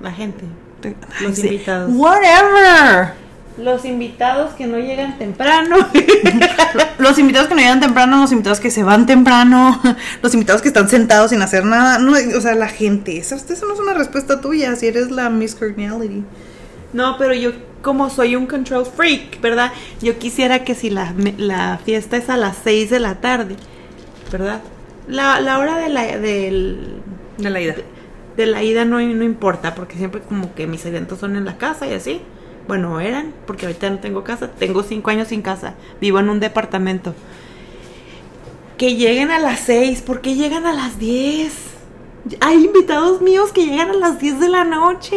La 0.03 0.11
gente. 0.13 0.45
Te- 0.81 0.97
Los 1.23 1.37
sí. 1.39 1.47
invitados. 1.47 1.91
Whatever. 1.95 3.15
Los 3.59 3.85
invitados 3.85 4.55
que 4.55 4.67
no 4.67 4.79
llegan 4.79 5.19
temprano. 5.19 5.77
Los 6.99 7.19
invitados 7.19 7.49
que 7.49 7.55
no 7.55 7.61
llegan 7.61 7.81
temprano, 7.81 8.21
los 8.21 8.33
invitados 8.33 8.61
que 8.61 8.71
se 8.71 8.83
van 8.83 9.07
temprano, 9.07 9.81
los 10.23 10.33
invitados 10.35 10.63
que 10.63 10.69
están 10.69 10.89
sentados 10.89 11.31
sin 11.31 11.43
hacer 11.43 11.65
nada. 11.65 11.99
No, 11.99 12.13
o 12.13 12.41
sea, 12.41 12.55
la 12.55 12.69
gente. 12.69 13.19
Eso, 13.19 13.35
eso 13.35 13.67
no 13.67 13.75
es 13.75 13.81
una 13.81 13.93
respuesta 13.93 14.41
tuya 14.41 14.75
si 14.77 14.87
eres 14.87 15.11
la 15.11 15.29
Miss 15.29 15.55
Congeniality. 15.55 16.25
No, 16.93 17.17
pero 17.19 17.35
yo 17.35 17.53
como 17.83 18.09
soy 18.09 18.37
un 18.37 18.47
control 18.47 18.87
freak, 18.87 19.41
¿verdad? 19.41 19.73
Yo 20.01 20.19
quisiera 20.19 20.65
que 20.65 20.75
si 20.75 20.91
la, 20.91 21.13
la 21.37 21.79
fiesta 21.85 22.17
es 22.17 22.31
a 22.31 22.37
las 22.37 22.57
6 22.63 22.91
de 22.91 23.01
la 23.01 23.21
tarde, 23.21 23.57
¿verdad? 24.31 24.61
La, 25.09 25.41
la 25.41 25.59
hora 25.59 25.77
de 25.79 25.89
la, 25.89 26.03
del, 26.19 27.01
De 27.39 27.51
la 27.51 27.61
ida. 27.61 27.75
de 28.37 28.47
la 28.47 28.63
ida 28.63 28.85
no, 28.85 29.01
no 29.01 29.25
importa, 29.25 29.75
porque 29.75 29.97
siempre 29.97 30.21
como 30.21 30.55
que 30.55 30.67
mis 30.67 30.87
eventos 30.87 31.19
son 31.19 31.37
en 31.37 31.45
la 31.45 31.59
casa 31.59 31.87
y 31.87 31.95
así. 31.95 32.21
Bueno, 32.69 33.01
eran, 33.01 33.33
porque 33.47 33.67
ahorita 33.67 33.91
no 33.91 33.99
tengo 33.99 34.23
casa, 34.25 34.49
tengo 34.51 34.83
cinco 34.83 35.11
años 35.11 35.29
sin 35.29 35.43
casa, 35.43 35.75
vivo 36.01 36.19
en 36.21 36.29
un 36.31 36.41
departamento. 36.41 37.15
Que 38.79 38.97
lleguen 38.97 39.31
a 39.31 39.39
las 39.39 39.61
6, 39.61 40.03
¿por 40.03 40.21
qué 40.21 40.35
llegan 40.35 40.67
a 40.67 40.73
las 40.73 40.99
10? 40.99 41.53
Hay 42.41 42.65
invitados 42.65 43.21
míos 43.21 43.53
que 43.53 43.67
llegan 43.67 43.91
a 43.91 43.95
las 43.95 44.19
10 44.21 44.41
de 44.41 44.49
la 44.49 44.65
noche. 44.65 45.17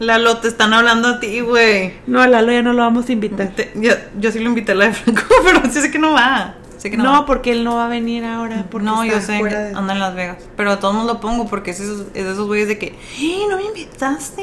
Lalo, 0.00 0.38
te 0.38 0.48
están 0.48 0.72
hablando 0.72 1.08
a 1.08 1.20
ti, 1.20 1.40
güey. 1.40 1.94
No, 2.06 2.20
a 2.20 2.26
Lalo 2.28 2.52
ya 2.52 2.62
no 2.62 2.72
lo 2.72 2.82
vamos 2.82 3.08
a 3.08 3.12
invitar. 3.12 3.48
Te- 3.54 3.72
Yo, 3.76 3.92
yo 4.18 4.30
sí 4.32 4.40
lo 4.40 4.48
invité 4.48 4.72
a 4.72 4.74
la 4.74 4.86
de 4.86 4.92
Franco, 4.92 5.22
pero 5.44 5.60
sí 5.72 5.80
sé 5.80 5.90
que 5.90 5.98
no 5.98 6.12
va. 6.12 6.56
Sé 6.78 6.90
que 6.90 6.96
no, 6.96 7.04
No, 7.04 7.12
va. 7.12 7.26
porque 7.26 7.52
él 7.52 7.62
no 7.62 7.76
va 7.76 7.86
a 7.86 7.88
venir 7.88 8.24
ahora. 8.24 8.66
Porque 8.70 8.84
No, 8.84 9.04
yo 9.04 9.20
sé 9.20 9.38
que 9.40 9.54
de- 9.54 9.74
anda 9.74 9.92
en 9.94 10.00
Las 10.00 10.14
Vegas. 10.16 10.38
Pero 10.56 10.72
a 10.72 10.80
todos 10.80 10.94
nos 10.94 11.06
lo 11.06 11.20
pongo 11.20 11.46
porque 11.46 11.70
es, 11.70 11.78
esos, 11.80 12.06
es 12.14 12.24
de 12.24 12.32
esos 12.32 12.46
güeyes 12.48 12.66
de 12.68 12.76
que, 12.78 12.98
¡eh, 13.20 13.42
no 13.48 13.56
me 13.56 13.64
invitaste! 13.64 14.42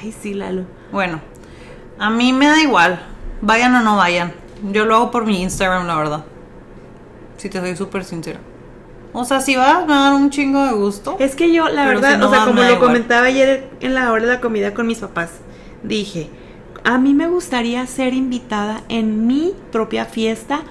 Ay, 0.00 0.12
sí, 0.20 0.34
Lalo. 0.34 0.64
Bueno, 0.90 1.20
a 1.98 2.10
mí 2.10 2.32
me 2.32 2.46
da 2.46 2.60
igual. 2.60 3.00
Vayan 3.40 3.74
o 3.74 3.80
no 3.80 3.96
vayan. 3.96 4.32
Yo 4.70 4.84
lo 4.84 4.96
hago 4.96 5.10
por 5.10 5.26
mi 5.26 5.42
Instagram, 5.42 5.86
la 5.86 5.96
verdad. 5.96 6.24
Si 7.36 7.48
te 7.48 7.60
soy 7.60 7.76
súper 7.76 8.04
sincera. 8.04 8.40
O 9.12 9.24
sea, 9.24 9.40
si 9.40 9.56
vas, 9.56 9.86
me 9.86 9.92
dan 9.92 10.14
un 10.14 10.30
chingo 10.30 10.64
de 10.64 10.72
gusto. 10.72 11.16
Es 11.18 11.36
que 11.36 11.52
yo, 11.52 11.68
la 11.68 11.86
verdad, 11.86 12.12
si 12.12 12.18
no 12.18 12.28
o 12.28 12.30
sea, 12.30 12.38
vas, 12.40 12.48
como 12.48 12.62
lo 12.62 12.78
comentaba 12.78 13.26
ayer 13.26 13.68
en 13.80 13.94
la 13.94 14.10
hora 14.10 14.24
de 14.24 14.32
la 14.32 14.40
comida 14.40 14.72
con 14.72 14.86
mis 14.86 14.98
papás, 14.98 15.30
dije, 15.82 16.30
a 16.84 16.98
mí 16.98 17.12
me 17.14 17.26
gustaría 17.26 17.86
ser 17.86 18.14
invitada 18.14 18.82
en 18.88 19.26
mi 19.26 19.54
propia 19.70 20.06
fiesta 20.06 20.62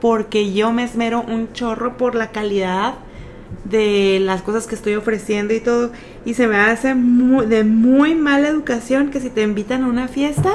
porque 0.00 0.52
yo 0.52 0.72
me 0.72 0.84
esmero 0.84 1.22
un 1.22 1.52
chorro 1.52 1.96
por 1.96 2.14
la 2.14 2.30
calidad 2.30 2.94
de 3.64 4.18
las 4.20 4.42
cosas 4.42 4.66
que 4.66 4.74
estoy 4.74 4.94
ofreciendo 4.94 5.54
y 5.54 5.60
todo. 5.60 5.90
Y 6.24 6.34
se 6.34 6.46
me 6.46 6.56
hace 6.56 6.94
mu- 6.94 7.42
de 7.42 7.64
muy 7.64 8.14
mala 8.14 8.48
educación 8.48 9.10
que 9.10 9.20
si 9.20 9.30
te 9.30 9.42
invitan 9.42 9.84
a 9.84 9.88
una 9.88 10.08
fiesta, 10.08 10.50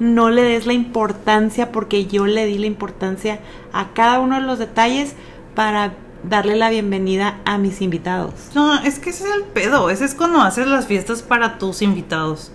no 0.00 0.30
le 0.30 0.42
des 0.42 0.66
la 0.66 0.72
importancia 0.72 1.70
porque 1.72 2.06
yo 2.06 2.26
le 2.26 2.46
di 2.46 2.58
la 2.58 2.66
importancia 2.66 3.40
a 3.72 3.92
cada 3.94 4.20
uno 4.20 4.36
de 4.36 4.42
los 4.46 4.58
detalles 4.58 5.14
para 5.54 5.94
darle 6.28 6.56
la 6.56 6.70
bienvenida 6.70 7.38
a 7.44 7.58
mis 7.58 7.80
invitados. 7.80 8.32
No, 8.54 8.80
es 8.82 8.98
que 8.98 9.10
ese 9.10 9.24
es 9.28 9.34
el 9.34 9.44
pedo. 9.44 9.90
Ese 9.90 10.04
es 10.06 10.14
cuando 10.14 10.40
haces 10.40 10.66
las 10.66 10.86
fiestas 10.86 11.22
para 11.22 11.58
tus 11.58 11.82
invitados. 11.82 12.50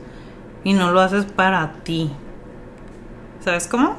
Y 0.63 0.73
no 0.73 0.91
lo 0.91 0.99
haces 0.99 1.25
para 1.25 1.73
ti. 1.83 2.11
¿Sabes 3.43 3.67
cómo? 3.67 3.95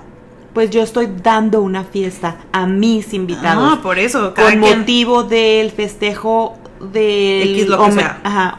Pues 0.55 0.71
yo 0.71 0.83
estoy 0.83 1.09
dando 1.23 1.63
una 1.63 1.85
fiesta 1.85 2.39
a 2.53 2.67
mis 2.67 3.15
invitados. 3.15 3.75
Ah, 3.79 3.83
por 3.83 3.99
eso. 3.99 4.35
Cada 4.35 4.51
con 4.51 4.61
quien- 4.61 4.79
motivo 4.81 5.23
del 5.23 5.71
festejo 5.71 6.59
del 6.81 7.51
X 7.57 7.69
lo 7.69 7.85
que 7.85 7.93
sea. 7.93 8.21
ajá, 8.25 8.59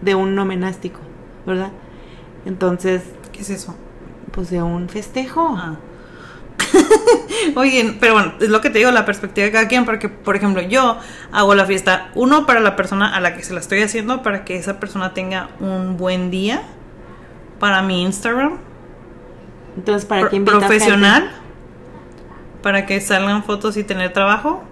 de 0.00 0.14
un 0.14 0.34
nomenástico, 0.34 1.00
¿verdad? 1.46 1.70
Entonces, 2.46 3.02
¿Qué 3.32 3.40
es 3.42 3.50
eso? 3.50 3.74
pues 4.32 4.48
de 4.50 4.62
un 4.62 4.88
festejo. 4.88 5.54
Ah. 5.58 5.76
Oye, 7.56 7.96
pero 8.00 8.14
bueno, 8.14 8.34
es 8.40 8.48
lo 8.48 8.60
que 8.60 8.70
te 8.70 8.78
digo, 8.78 8.90
la 8.90 9.04
perspectiva 9.04 9.44
de 9.46 9.52
cada 9.52 9.66
quien, 9.68 9.84
porque, 9.84 10.08
por 10.08 10.36
ejemplo, 10.36 10.62
yo 10.62 10.98
hago 11.32 11.54
la 11.54 11.64
fiesta, 11.66 12.10
uno, 12.14 12.46
para 12.46 12.60
la 12.60 12.76
persona 12.76 13.14
a 13.14 13.20
la 13.20 13.34
que 13.34 13.42
se 13.42 13.52
la 13.54 13.60
estoy 13.60 13.80
haciendo, 13.82 14.22
para 14.22 14.44
que 14.44 14.56
esa 14.56 14.78
persona 14.78 15.12
tenga 15.14 15.48
un 15.60 15.96
buen 15.96 16.30
día, 16.30 16.62
para 17.58 17.82
mi 17.82 18.02
Instagram, 18.02 18.58
Entonces, 19.80 20.04
¿para 20.04 20.20
pro- 20.22 20.30
qué 20.30 20.40
profesional, 20.40 21.22
gente? 21.22 21.34
para 22.62 22.84
que 22.86 23.00
salgan 23.00 23.42
fotos 23.44 23.76
y 23.78 23.84
tener 23.84 24.12
trabajo, 24.12 24.62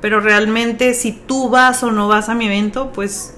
pero 0.00 0.20
realmente 0.20 0.94
si 0.94 1.12
tú 1.12 1.50
vas 1.50 1.82
o 1.82 1.92
no 1.92 2.08
vas 2.08 2.28
a 2.30 2.34
mi 2.34 2.46
evento, 2.46 2.90
pues 2.92 3.36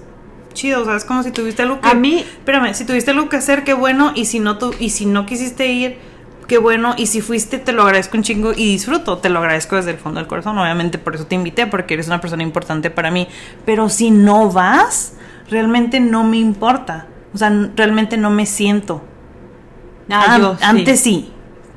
chido, 0.53 0.83
o 0.83 0.85
sea, 0.85 0.95
es 0.95 1.05
como 1.05 1.25
si 1.25 1.33
tuviste 1.33 1.63
algo 1.63 1.81
que 1.81 1.89
A 1.89 1.95
mí- 1.95 2.21
espérame, 2.21 2.73
si 2.75 2.85
tuviste 2.85 3.11
algo 3.11 3.29
que 3.29 3.37
hacer, 3.37 3.65
qué 3.65 3.75
bueno, 3.75 4.13
y 4.15 4.27
si 4.27 4.39
no 4.39 4.57
tu, 4.59 4.73
y 4.79 4.91
si 4.91 5.05
no 5.07 5.27
quisiste 5.27 5.67
ir, 5.67 5.99
qué 6.47 6.59
bueno, 6.59 6.95
y 6.97 7.09
si 7.09 7.21
fuiste, 7.21 7.59
te 7.59 7.73
lo 7.73 7.83
agradezco 7.83 8.17
un 8.17 8.23
chingo 8.23 8.53
y 8.53 8.67
disfruto, 8.71 9.19
te 9.19 9.29
lo 9.31 9.41
agradezco 9.41 9.75
desde 9.75 9.91
el 9.91 9.97
fondo 9.99 10.21
del 10.21 10.29
corazón, 10.29 10.57
obviamente 10.57 10.99
por 10.99 11.17
eso 11.17 11.27
te 11.27 11.35
invité, 11.35 11.67
porque 11.67 11.95
eres 11.95 12.07
una 12.07 12.21
persona 12.21 12.45
importante 12.45 12.91
para 12.91 13.11
mí, 13.11 13.27
pero 13.67 13.89
si 13.89 14.13
no 14.13 14.49
vas, 14.53 15.15
realmente 15.51 15.99
no 15.99 16.23
me 16.23 16.37
importa. 16.37 17.09
O 17.35 17.39
sea, 17.39 17.51
realmente 17.75 18.17
no 18.17 18.31
me 18.31 18.47
siento. 18.47 19.03
Ah, 20.11 20.35
An- 20.35 20.41
yo 20.43 20.57
sí. 20.57 20.65
Antes 20.65 21.01
sí. 21.01 21.31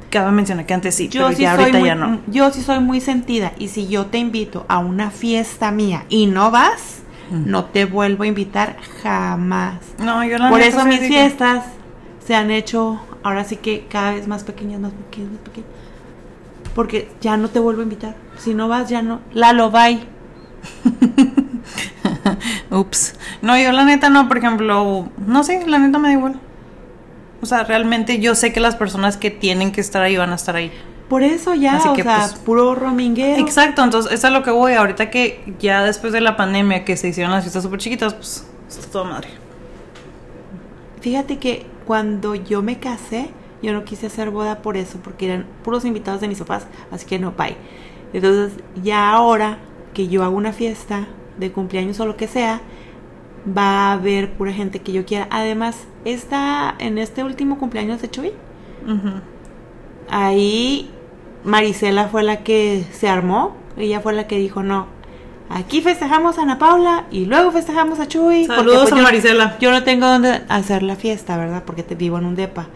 Cabe 0.10 0.32
mencionar 0.32 0.66
que 0.66 0.74
antes 0.74 0.96
sí, 0.96 1.10
Yo 1.10 1.26
pero 1.26 1.36
sí, 1.36 1.42
ya 1.44 1.52
ahorita 1.56 1.80
muy, 1.80 1.88
ya 1.88 1.96
no. 1.96 2.20
yo 2.28 2.50
sí 2.52 2.62
soy 2.62 2.80
muy 2.80 3.02
sentida 3.02 3.52
y 3.60 3.68
si 3.68 3.88
yo 3.88 4.06
te 4.06 4.18
invito 4.18 4.66
a 4.70 4.78
una 4.80 5.12
fiesta 5.12 5.70
mía 5.72 6.06
y 6.10 6.28
no 6.28 6.50
vas, 6.52 7.00
Mm. 7.30 7.50
no 7.50 7.66
te 7.66 7.84
vuelvo 7.84 8.24
a 8.24 8.28
invitar 8.28 8.78
jamás. 9.04 9.80
No, 10.00 10.24
yo 10.24 10.38
la 10.38 10.50
Por 10.50 10.62
eso 10.62 10.86
mis 10.86 11.00
que- 11.00 11.08
fiestas 11.10 11.66
se 12.26 12.36
han 12.36 12.52
hecho 12.52 13.02
ahora 13.22 13.44
sí 13.44 13.58
que 13.58 13.86
cada 13.90 14.12
vez 14.12 14.30
más 14.30 14.46
pequeñas, 14.46 14.80
más 14.80 14.94
pequeñas, 14.94 15.32
más 15.32 15.42
pequeñas. 15.42 15.70
Porque 16.74 17.10
ya 17.20 17.36
no 17.36 17.50
te 17.50 17.60
vuelvo 17.60 17.82
a 17.82 17.84
invitar. 17.84 18.16
Si 18.38 18.54
no 18.54 18.70
vas, 18.70 18.88
ya 18.88 19.02
no. 19.02 19.20
Lalo, 19.34 19.72
bye. 19.72 20.00
Ups. 22.72 23.16
No, 23.42 23.58
yo 23.58 23.72
la 23.72 23.84
neta 23.84 24.10
no, 24.10 24.28
por 24.28 24.38
ejemplo, 24.38 25.10
no 25.26 25.44
sé, 25.44 25.66
la 25.68 25.80
neta 25.80 25.98
me 26.00 26.08
da 26.10 26.14
igual. 26.14 26.40
O 27.42 27.46
sea, 27.46 27.64
realmente 27.64 28.20
yo 28.20 28.36
sé 28.36 28.52
que 28.52 28.60
las 28.60 28.76
personas 28.76 29.18
que 29.18 29.32
tienen 29.32 29.72
que 29.72 29.82
estar 29.82 30.02
ahí 30.02 30.18
van 30.18 30.32
a 30.32 30.36
estar 30.36 30.56
ahí. 30.56 30.72
Por 31.08 31.24
eso 31.24 31.54
ya, 31.54 31.78
Así 31.78 31.88
o 31.88 31.94
que, 31.94 32.04
sea, 32.04 32.18
pues, 32.20 32.34
puro 32.34 32.76
rominguero. 32.76 33.42
Exacto, 33.42 33.84
entonces 33.84 34.12
eso 34.12 34.28
es 34.28 34.34
lo 34.34 34.44
que 34.44 34.52
voy. 34.52 34.74
Ahorita 34.74 35.10
que 35.10 35.54
ya 35.60 35.84
después 35.84 36.12
de 36.12 36.20
la 36.20 36.36
pandemia 36.36 36.84
que 36.84 36.98
se 36.98 37.08
hicieron 37.08 37.32
las 37.32 37.44
fiestas 37.44 37.64
súper 37.64 37.80
chiquitas, 37.80 38.14
pues 38.14 38.46
está 38.68 38.92
toda 38.92 39.06
madre. 39.06 39.30
Fíjate 41.00 41.38
que 41.38 41.66
cuando 41.86 42.36
yo 42.36 42.62
me 42.62 42.80
casé, 42.80 43.30
yo 43.62 43.72
no 43.72 43.86
quise 43.86 44.08
hacer 44.08 44.32
boda 44.32 44.62
por 44.62 44.76
eso, 44.76 45.00
porque 45.02 45.28
eran 45.28 45.46
puros 45.64 45.86
invitados 45.86 46.20
de 46.20 46.28
mis 46.28 46.40
papás, 46.40 46.68
así 46.92 47.06
que 47.06 47.20
no, 47.20 47.32
bye. 47.32 47.56
Entonces, 48.12 48.60
ya 48.84 49.12
ahora 49.12 49.60
que 49.94 50.10
yo 50.10 50.24
hago 50.24 50.36
una 50.36 50.52
fiesta 50.52 51.08
de 51.38 51.52
cumpleaños 51.52 52.00
o 52.00 52.06
lo 52.06 52.18
que 52.18 52.28
sea, 52.28 52.62
va 53.56 53.90
a 53.90 53.94
haber 53.94 54.32
pura 54.34 54.52
gente 54.54 54.80
que 54.80 54.92
yo 54.92 55.06
quiera. 55.06 55.28
Además, 55.32 55.86
esta, 56.06 56.76
en 56.80 56.98
este 56.98 57.24
último 57.24 57.58
cumpleaños 57.60 58.02
de 58.02 58.10
Chuy, 58.10 58.32
ahí 60.10 60.90
Marisela 61.44 62.08
fue 62.08 62.24
la 62.24 62.44
que 62.44 62.86
se 62.92 63.08
armó, 63.10 63.56
ella 63.78 64.00
fue 64.02 64.14
la 64.14 64.28
que 64.28 64.38
dijo, 64.38 64.64
no, 64.64 64.88
aquí 65.50 65.82
festejamos 65.82 66.38
a 66.38 66.44
Ana 66.44 66.60
Paula 66.60 67.06
y 67.12 67.26
luego 67.26 67.52
festejamos 67.52 68.00
a 68.00 68.08
Chuy. 68.08 68.46
porque, 68.48 68.56
Saludos 68.62 68.82
pues, 68.84 68.94
a 68.94 68.98
yo- 68.98 69.04
Marisela. 69.04 69.58
yo 69.60 69.72
no 69.72 69.84
tengo 69.84 70.08
dónde 70.08 70.42
hacer 70.50 70.84
la 70.84 70.96
fiesta, 70.96 71.38
¿verdad? 71.38 71.64
Porque 71.66 71.84
te 71.84 71.96
vivo 71.96 72.18
en 72.18 72.26
un 72.26 72.36
depa. 72.36 72.68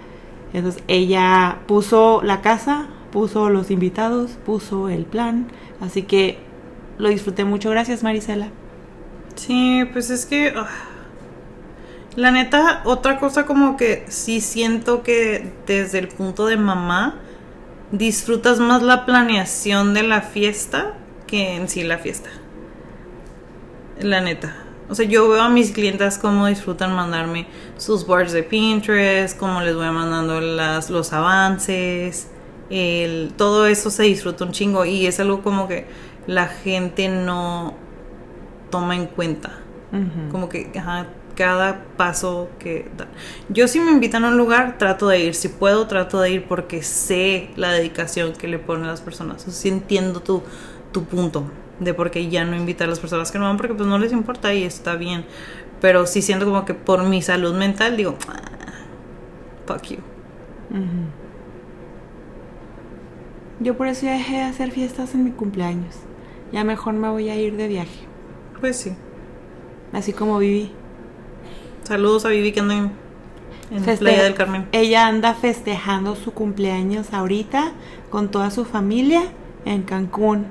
Entonces 0.54 0.84
ella 0.88 1.60
puso 1.66 2.22
la 2.24 2.42
casa, 2.42 2.88
puso 3.12 3.50
los 3.50 3.72
invitados, 3.72 4.32
puso 4.46 4.90
el 4.90 5.06
plan. 5.06 5.48
Así 5.80 6.04
que 6.04 6.40
lo 6.98 7.10
disfruté 7.10 7.46
mucho. 7.46 7.70
Gracias, 7.70 8.04
Marisela. 8.04 8.48
Sí, 9.36 9.86
pues 9.92 10.10
es 10.10 10.26
que. 10.26 10.54
ah, 10.56 10.68
la 12.16 12.32
neta, 12.32 12.82
otra 12.84 13.20
cosa 13.20 13.46
como 13.46 13.78
que 13.78 14.06
sí 14.10 14.42
siento 14.42 15.02
que 15.02 15.54
desde 15.66 16.00
el 16.00 16.10
punto 16.10 16.46
de 16.46 16.58
mamá 16.58 17.16
disfrutas 17.92 18.60
más 18.60 18.82
la 18.82 19.06
planeación 19.06 19.94
de 19.94 20.04
la 20.04 20.22
fiesta 20.22 20.94
que 21.28 21.56
en 21.56 21.70
sí 21.70 21.84
la 21.84 21.98
fiesta. 21.98 22.30
La 24.02 24.20
neta. 24.20 24.56
O 24.90 24.96
sea, 24.96 25.06
yo 25.06 25.30
veo 25.30 25.42
a 25.42 25.50
mis 25.50 25.72
clientas 25.72 26.18
cómo 26.18 26.48
disfrutan 26.48 26.94
mandarme 26.94 27.48
sus 27.78 28.06
boards 28.06 28.34
de 28.34 28.44
Pinterest, 28.44 29.38
cómo 29.38 29.62
les 29.62 29.74
voy 29.74 29.90
mandando 29.90 30.42
las, 30.42 30.90
los 30.90 31.14
avances, 31.14 32.28
el, 32.70 33.32
todo 33.38 33.68
eso 33.68 33.90
se 33.90 34.04
disfruta 34.04 34.44
un 34.44 34.52
chingo 34.52 34.84
y 34.84 35.06
es 35.06 35.20
algo 35.22 35.44
como 35.44 35.70
que 35.70 35.86
la 36.28 36.48
gente 36.48 37.08
no 37.08 37.74
toma 38.72 38.96
en 38.96 39.06
cuenta. 39.06 39.52
Como 40.32 40.48
que 40.50 40.72
ajá, 40.76 41.08
cada 41.36 41.84
paso 41.98 42.50
que 42.60 42.90
da. 42.98 43.08
Yo 43.50 43.68
si 43.68 43.80
me 43.80 43.92
invitan 43.92 44.24
a 44.26 44.30
un 44.30 44.38
lugar, 44.38 44.78
trato 44.78 45.08
de 45.10 45.20
ir. 45.20 45.36
Si 45.36 45.50
puedo, 45.50 45.86
trato 45.88 46.20
de 46.22 46.32
ir 46.32 46.46
porque 46.48 46.82
sé 46.82 47.50
la 47.58 47.72
dedicación 47.72 48.34
que 48.34 48.48
le 48.48 48.58
ponen 48.58 48.88
las 48.88 49.02
personas. 49.02 49.42
O 49.42 49.46
sea, 49.46 49.54
sí 49.54 49.70
entiendo 49.70 50.22
tu, 50.22 50.44
tu 50.94 51.04
punto 51.04 51.44
de 51.80 51.94
por 51.94 52.10
qué 52.12 52.30
ya 52.30 52.46
no 52.46 52.56
invitar 52.56 52.88
a 52.88 52.90
las 52.90 53.00
personas 53.00 53.32
que 53.32 53.40
no 53.40 53.46
van 53.46 53.58
porque 53.58 53.74
pues 53.74 53.88
no 53.88 53.98
les 54.00 54.12
importa 54.14 54.54
y 54.54 54.64
está 54.64 54.96
bien. 54.96 55.26
Pero 55.82 56.06
sí 56.06 56.22
siento 56.22 56.46
como 56.46 56.64
que 56.64 56.74
por 56.74 57.04
mi 57.04 57.22
salud 57.22 57.54
mental 57.56 57.98
digo, 57.98 58.16
"Ah, 58.30 58.40
fuck 59.66 59.84
you. 59.84 59.98
Yo 63.60 63.78
por 63.78 63.88
eso 63.88 64.06
ya 64.06 64.14
dejé 64.14 64.36
de 64.38 64.42
hacer 64.44 64.72
fiestas 64.72 65.14
en 65.16 65.24
mi 65.24 65.32
cumpleaños. 65.32 65.96
Ya 66.52 66.64
mejor 66.64 66.94
me 66.94 67.10
voy 67.10 67.30
a 67.30 67.36
ir 67.36 67.58
de 67.58 67.68
viaje. 67.68 68.11
Pues 68.62 68.78
sí. 68.78 68.94
Así 69.92 70.14
como 70.14 70.38
viví. 70.40 70.72
Saludos 71.84 72.24
a 72.26 72.30
Vivi 72.30 72.52
que 72.54 72.60
anda 72.62 72.76
en, 72.76 72.92
en 73.72 73.84
Feste- 73.84 74.00
Playa 74.00 74.24
del 74.24 74.36
Carmen. 74.36 74.68
Ella 74.72 75.08
anda 75.08 75.34
festejando 75.34 76.16
su 76.16 76.32
cumpleaños 76.32 77.12
ahorita 77.14 77.74
con 78.10 78.30
toda 78.32 78.52
su 78.52 78.64
familia 78.66 79.24
en 79.66 79.82
Cancún. 79.84 80.46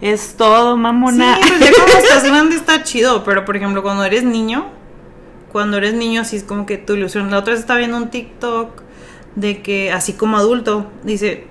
Es 0.00 0.36
todo, 0.36 0.76
mamona. 0.76 1.36
Sí, 1.36 1.42
pues 1.48 1.60
ya 1.60 1.72
cuando 1.74 1.98
estás 1.98 2.24
grande 2.30 2.56
está 2.56 2.82
chido, 2.84 3.24
pero 3.24 3.44
por 3.44 3.56
ejemplo, 3.56 3.82
cuando 3.82 4.04
eres 4.04 4.22
niño, 4.22 4.66
cuando 5.52 5.76
eres 5.76 5.94
niño, 5.94 6.20
así 6.22 6.36
es 6.36 6.44
como 6.44 6.64
que 6.64 6.78
tu 6.78 6.94
ilusión. 6.94 7.30
La 7.30 7.38
otra 7.40 7.52
vez 7.52 7.60
estaba 7.60 7.80
viendo 7.80 7.96
un 7.96 8.08
TikTok 8.08 8.82
de 9.34 9.60
que, 9.62 9.90
así 9.92 10.12
como 10.12 10.36
adulto, 10.36 10.90
dice 11.02 11.46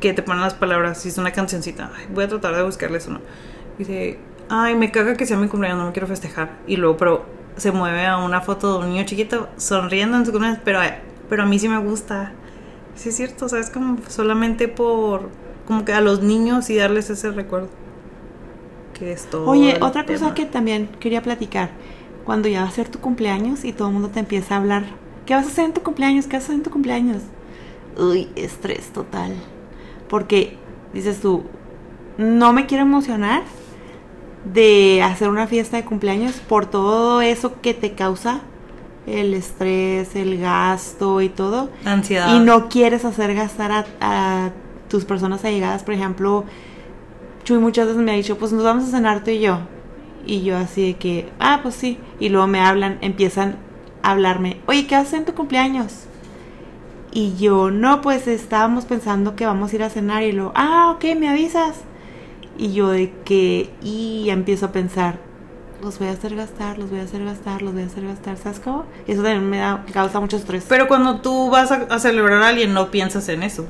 que 0.00 0.12
te 0.12 0.22
ponen 0.22 0.42
las 0.42 0.54
palabras, 0.54 1.00
si 1.00 1.08
es 1.08 1.18
una 1.18 1.32
cancioncita. 1.32 1.90
Ay, 1.96 2.04
voy 2.12 2.24
a 2.24 2.28
tratar 2.28 2.54
de 2.54 2.62
buscarle 2.62 2.98
eso, 2.98 3.10
¿no? 3.10 3.20
Dice, 3.78 4.18
ay, 4.48 4.74
me 4.74 4.90
caga 4.90 5.16
que 5.16 5.26
sea 5.26 5.36
mi 5.36 5.48
cumpleaños, 5.48 5.78
no 5.78 5.86
me 5.86 5.92
quiero 5.92 6.06
festejar. 6.06 6.58
Y 6.66 6.76
luego, 6.76 6.96
pero 6.96 7.26
se 7.56 7.72
mueve 7.72 8.06
a 8.06 8.18
una 8.18 8.40
foto 8.40 8.78
de 8.78 8.84
un 8.84 8.92
niño 8.92 9.04
chiquito 9.04 9.48
sonriendo 9.56 10.16
en 10.16 10.24
su 10.24 10.32
cumpleaños, 10.32 10.60
pero, 10.64 10.80
pero 11.28 11.42
a 11.42 11.46
mí 11.46 11.58
sí 11.58 11.68
me 11.68 11.78
gusta. 11.78 12.32
Sí, 12.94 13.10
es 13.10 13.16
cierto, 13.16 13.46
o 13.46 13.48
sea, 13.48 13.60
es 13.60 13.70
como 13.70 13.98
solamente 14.08 14.68
por, 14.68 15.30
como 15.66 15.84
que 15.84 15.92
a 15.92 16.00
los 16.00 16.22
niños 16.22 16.70
y 16.70 16.76
darles 16.76 17.10
ese 17.10 17.30
recuerdo. 17.30 17.68
Que 18.94 19.12
es 19.12 19.26
todo. 19.26 19.46
Oye, 19.48 19.78
otra 19.80 20.04
cosa 20.04 20.18
tema. 20.18 20.34
que 20.34 20.46
también 20.46 20.88
quería 20.98 21.22
platicar. 21.22 21.70
Cuando 22.24 22.48
ya 22.48 22.62
va 22.62 22.68
a 22.68 22.72
ser 22.72 22.88
tu 22.88 22.98
cumpleaños 22.98 23.64
y 23.64 23.72
todo 23.72 23.88
el 23.88 23.94
mundo 23.94 24.08
te 24.08 24.20
empieza 24.20 24.54
a 24.54 24.58
hablar. 24.58 24.84
¿Qué 25.24 25.34
vas 25.34 25.46
a 25.46 25.48
hacer 25.48 25.66
en 25.66 25.72
tu 25.72 25.82
cumpleaños? 25.82 26.26
¿Qué 26.26 26.36
vas 26.36 26.44
a 26.44 26.46
hacer 26.46 26.56
en 26.56 26.62
tu 26.62 26.70
cumpleaños? 26.70 27.22
Uy, 27.96 28.28
estrés 28.34 28.92
total. 28.92 29.34
Porque 30.08 30.56
dices 30.92 31.20
tú, 31.20 31.44
no 32.16 32.52
me 32.52 32.66
quiero 32.66 32.82
emocionar 32.82 33.42
de 34.44 35.02
hacer 35.02 35.28
una 35.28 35.46
fiesta 35.46 35.76
de 35.76 35.84
cumpleaños 35.84 36.34
por 36.36 36.66
todo 36.66 37.20
eso 37.20 37.60
que 37.60 37.74
te 37.74 37.92
causa 37.92 38.40
el 39.06 39.34
estrés, 39.34 40.14
el 40.16 40.38
gasto 40.38 41.20
y 41.20 41.28
todo. 41.28 41.70
Ansiedad. 41.84 42.34
Y 42.34 42.40
no 42.40 42.68
quieres 42.68 43.04
hacer 43.04 43.34
gastar 43.34 43.72
a, 43.72 43.84
a 44.00 44.50
tus 44.88 45.04
personas 45.04 45.44
allegadas. 45.44 45.82
Por 45.82 45.94
ejemplo, 45.94 46.44
Chuy 47.44 47.58
muchas 47.58 47.86
veces 47.86 48.02
me 48.02 48.12
ha 48.12 48.16
dicho, 48.16 48.36
pues 48.38 48.52
nos 48.52 48.64
vamos 48.64 48.84
a 48.84 48.90
cenar 48.90 49.24
tú 49.24 49.30
y 49.30 49.40
yo. 49.40 49.60
Y 50.26 50.42
yo 50.42 50.56
así 50.56 50.86
de 50.86 50.94
que, 50.96 51.30
ah, 51.38 51.60
pues 51.62 51.74
sí. 51.74 51.98
Y 52.20 52.28
luego 52.28 52.46
me 52.46 52.60
hablan, 52.60 52.98
empiezan 53.00 53.56
a 54.02 54.10
hablarme, 54.10 54.60
oye, 54.66 54.86
¿qué 54.86 54.96
haces 54.96 55.14
en 55.14 55.24
tu 55.24 55.34
cumpleaños? 55.34 56.04
Y 57.10 57.36
yo, 57.38 57.70
no, 57.70 58.02
pues 58.02 58.26
estábamos 58.28 58.84
pensando 58.84 59.34
que 59.34 59.46
vamos 59.46 59.72
a 59.72 59.76
ir 59.76 59.82
a 59.82 59.88
cenar. 59.88 60.22
Y 60.24 60.32
luego, 60.32 60.52
ah, 60.54 60.92
ok, 60.94 61.16
me 61.18 61.28
avisas. 61.28 61.76
Y 62.58 62.72
yo 62.72 62.90
de 62.90 63.12
que, 63.24 63.70
y 63.80 64.24
ya 64.26 64.34
empiezo 64.34 64.66
a 64.66 64.72
pensar, 64.72 65.18
los 65.82 65.98
voy 65.98 66.08
a 66.08 66.12
hacer 66.12 66.34
gastar, 66.34 66.76
los 66.76 66.90
voy 66.90 66.98
a 66.98 67.04
hacer 67.04 67.24
gastar, 67.24 67.62
los 67.62 67.72
voy 67.72 67.84
a 67.84 67.86
hacer 67.86 68.04
gastar, 68.04 68.36
¿sabes 68.36 68.60
cómo? 68.60 68.84
Y 69.06 69.12
eso 69.12 69.22
también 69.22 69.48
me 69.48 69.58
da, 69.58 69.84
causa 69.92 70.18
mucho 70.20 70.36
estrés. 70.36 70.66
Pero 70.68 70.88
cuando 70.88 71.20
tú 71.20 71.50
vas 71.50 71.70
a, 71.70 71.86
a 71.88 71.98
celebrar 71.98 72.42
a 72.42 72.48
alguien, 72.48 72.74
no 72.74 72.90
piensas 72.90 73.28
en 73.28 73.44
eso. 73.44 73.64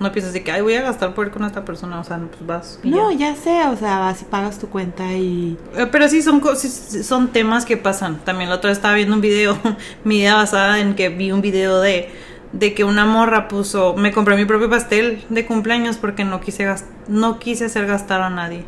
No 0.00 0.10
piensas 0.12 0.32
de 0.32 0.42
que, 0.42 0.50
ay, 0.50 0.62
voy 0.62 0.74
a 0.74 0.82
gastar 0.82 1.14
por 1.14 1.26
ir 1.26 1.32
con 1.32 1.44
esta 1.44 1.62
persona. 1.62 2.00
O 2.00 2.04
sea, 2.04 2.16
no, 2.16 2.28
pues 2.28 2.46
vas. 2.46 2.80
No, 2.82 3.12
ya. 3.12 3.34
ya 3.34 3.36
sé, 3.36 3.62
o 3.66 3.76
sea, 3.76 3.98
vas 3.98 4.22
y 4.22 4.24
pagas 4.24 4.58
tu 4.58 4.68
cuenta 4.70 5.12
y... 5.12 5.58
Eh, 5.76 5.86
Pero 5.92 6.08
sí 6.08 6.22
son, 6.22 6.42
son 6.56 7.28
temas 7.28 7.66
que 7.66 7.76
pasan. 7.76 8.18
También 8.24 8.48
la 8.48 8.56
otra 8.56 8.70
vez 8.70 8.78
estaba 8.78 8.94
viendo 8.94 9.14
un 9.14 9.20
video, 9.20 9.58
mi 10.04 10.20
idea 10.20 10.36
basada 10.36 10.80
en 10.80 10.94
que 10.94 11.10
vi 11.10 11.32
un 11.32 11.42
video 11.42 11.82
de, 11.82 12.08
de 12.52 12.74
que 12.74 12.84
una 12.84 13.04
morra 13.06 13.48
puso, 13.48 13.94
me 13.96 14.12
compré 14.12 14.36
mi 14.36 14.44
propio 14.44 14.68
pastel 14.68 15.24
de 15.28 15.46
cumpleaños 15.46 15.96
porque 15.98 16.24
no 16.24 16.40
quise, 16.40 16.64
gas- 16.64 16.84
no 17.08 17.38
quise 17.38 17.66
hacer 17.66 17.86
gastar 17.86 18.22
a 18.22 18.30
nadie. 18.30 18.64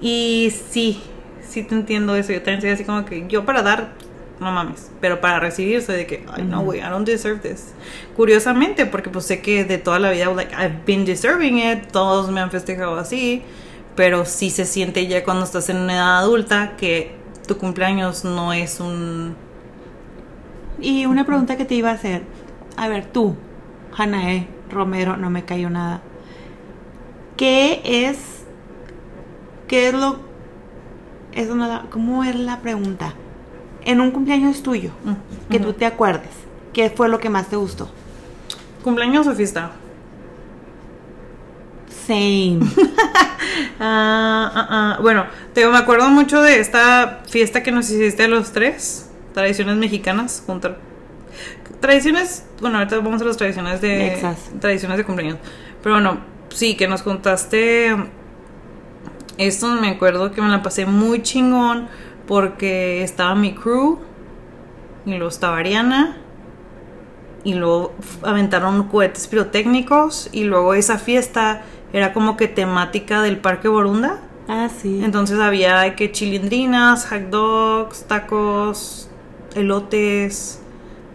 Y 0.00 0.52
sí, 0.70 1.02
sí 1.46 1.62
te 1.62 1.74
entiendo 1.74 2.16
eso. 2.16 2.32
Yo 2.32 2.38
también 2.42 2.60
soy 2.60 2.70
así 2.70 2.84
como 2.84 3.04
que 3.04 3.26
yo 3.28 3.44
para 3.44 3.62
dar, 3.62 3.92
no 4.40 4.50
mames. 4.52 4.90
Pero 5.00 5.20
para 5.20 5.40
recibir 5.40 5.82
soy 5.82 5.96
de 5.96 6.06
que, 6.06 6.24
ay, 6.32 6.44
no, 6.44 6.62
güey, 6.62 6.80
I 6.80 6.84
don't 6.84 7.06
deserve 7.06 7.40
this. 7.40 7.74
Curiosamente, 8.16 8.86
porque 8.86 9.10
pues 9.10 9.26
sé 9.26 9.40
que 9.40 9.64
de 9.64 9.78
toda 9.78 9.98
la 9.98 10.10
vida, 10.10 10.26
like, 10.34 10.54
I've 10.54 10.84
been 10.86 11.04
deserving 11.04 11.58
it. 11.58 11.88
Todos 11.92 12.30
me 12.30 12.40
han 12.40 12.50
festejado 12.50 12.96
así. 12.96 13.42
Pero 13.94 14.26
sí 14.26 14.50
se 14.50 14.64
siente 14.66 15.06
ya 15.06 15.24
cuando 15.24 15.44
estás 15.44 15.68
en 15.70 15.78
una 15.78 15.94
edad 15.94 16.18
adulta 16.18 16.76
que 16.76 17.12
tu 17.46 17.56
cumpleaños 17.56 18.24
no 18.24 18.52
es 18.52 18.80
un... 18.80 19.34
Y 20.80 21.06
una 21.06 21.24
pregunta 21.24 21.56
que 21.56 21.64
te 21.64 21.74
iba 21.74 21.90
a 21.90 21.94
hacer. 21.94 22.22
A 22.76 22.88
ver, 22.88 23.06
tú, 23.06 23.34
Hanae 23.96 24.48
Romero, 24.70 25.16
no 25.16 25.30
me 25.30 25.44
cayó 25.44 25.70
nada. 25.70 26.00
¿Qué 27.36 27.80
es... 27.84 28.44
¿Qué 29.68 29.88
es 29.88 29.94
lo... 29.94 30.18
eso 31.32 31.54
no 31.54 31.66
la- 31.66 31.86
¿cómo 31.90 32.22
es 32.24 32.34
la 32.36 32.60
pregunta? 32.60 33.14
En 33.84 34.00
un 34.00 34.10
cumpleaños 34.10 34.62
tuyo, 34.62 34.90
Mm, 35.04 35.50
que 35.50 35.60
tú 35.60 35.72
te 35.72 35.86
acuerdes, 35.86 36.30
¿qué 36.72 36.90
fue 36.90 37.08
lo 37.08 37.18
que 37.18 37.30
más 37.30 37.48
te 37.48 37.56
gustó? 37.56 37.88
¿Cumpleaños 38.82 39.26
o 39.26 39.34
fiesta? 39.34 39.72
Same. 42.06 42.60
Ah, 43.78 44.50
ah. 44.96 44.98
Bueno, 45.02 45.26
te 45.52 45.66
me 45.66 45.76
acuerdo 45.76 46.08
mucho 46.08 46.40
de 46.40 46.60
esta 46.60 47.22
fiesta 47.28 47.62
que 47.62 47.72
nos 47.72 47.90
hiciste 47.90 48.24
a 48.24 48.28
los 48.28 48.52
tres. 48.52 49.10
Tradiciones 49.34 49.76
mexicanas. 49.76 50.42
Juntar. 50.46 50.78
Tradiciones. 51.80 52.44
Bueno, 52.60 52.78
ahorita 52.78 52.96
vamos 52.98 53.20
a 53.22 53.24
las 53.24 53.36
tradiciones 53.36 53.80
de. 53.80 54.20
Tradiciones 54.60 54.98
de 54.98 55.04
cumpleaños. 55.04 55.38
Pero 55.82 55.96
bueno, 55.96 56.20
sí, 56.48 56.76
que 56.76 56.88
nos 56.88 57.02
contaste. 57.02 57.96
Esto 59.38 59.68
me 59.68 59.90
acuerdo 59.90 60.32
que 60.32 60.40
me 60.40 60.48
la 60.48 60.62
pasé 60.62 60.86
muy 60.86 61.22
chingón. 61.22 61.88
Porque 62.26 63.02
estaba 63.02 63.34
mi 63.34 63.54
crew. 63.54 63.98
Y 65.04 65.10
luego 65.10 65.28
estaba 65.28 65.58
Ariana. 65.58 66.16
Y 67.44 67.54
luego 67.54 67.94
aventaron 68.22 68.88
cohetes 68.88 69.28
pirotécnicos. 69.28 70.28
Y 70.32 70.44
luego 70.44 70.74
esa 70.74 70.98
fiesta 70.98 71.62
era 71.92 72.12
como 72.12 72.36
que 72.36 72.48
temática 72.48 73.22
del 73.22 73.38
Parque 73.38 73.68
Borunda. 73.68 74.20
ah, 74.48 74.68
sí. 74.68 75.00
Entonces 75.04 75.38
había 75.38 75.94
que 75.94 76.10
chilindrinas, 76.10 77.06
hot 77.08 77.30
dogs, 77.30 78.04
tacos, 78.04 79.08
elotes. 79.54 80.60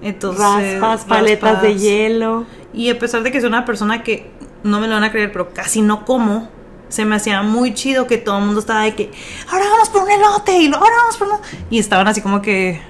Entonces, 0.02 0.80
raspas, 0.80 1.06
paletas 1.06 1.62
de 1.62 1.78
hielo. 1.78 2.46
Y 2.74 2.90
a 2.90 2.98
pesar 2.98 3.24
de 3.24 3.32
que 3.32 3.40
soy 3.40 3.50
una 3.50 3.66
persona 3.66 4.04
que 4.04 4.32
no 4.64 4.80
me 4.80 4.88
lo 4.88 4.96
van 4.96 5.04
a 5.04 5.12
creer, 5.12 5.32
pero 5.32 5.54
casi 5.54 5.82
no 5.82 6.06
como, 6.06 6.50
se 6.90 7.06
me 7.06 7.16
hacía 7.16 7.42
muy 7.42 7.74
chido 7.74 8.06
que 8.06 8.18
todo 8.18 8.38
el 8.38 8.46
mundo 8.46 8.60
estaba 8.60 8.82
de 8.82 8.96
que 8.96 9.12
ahora 9.50 9.66
vamos 9.72 9.90
por 9.90 10.04
un 10.04 10.12
elote 10.12 10.58
y 10.58 10.68
ahora 10.68 10.96
vamos 10.98 11.18
por 11.18 11.28
un... 11.28 11.38
Y 11.70 11.80
estaban 11.80 12.08
así 12.08 12.22
como 12.22 12.42
que 12.42 12.82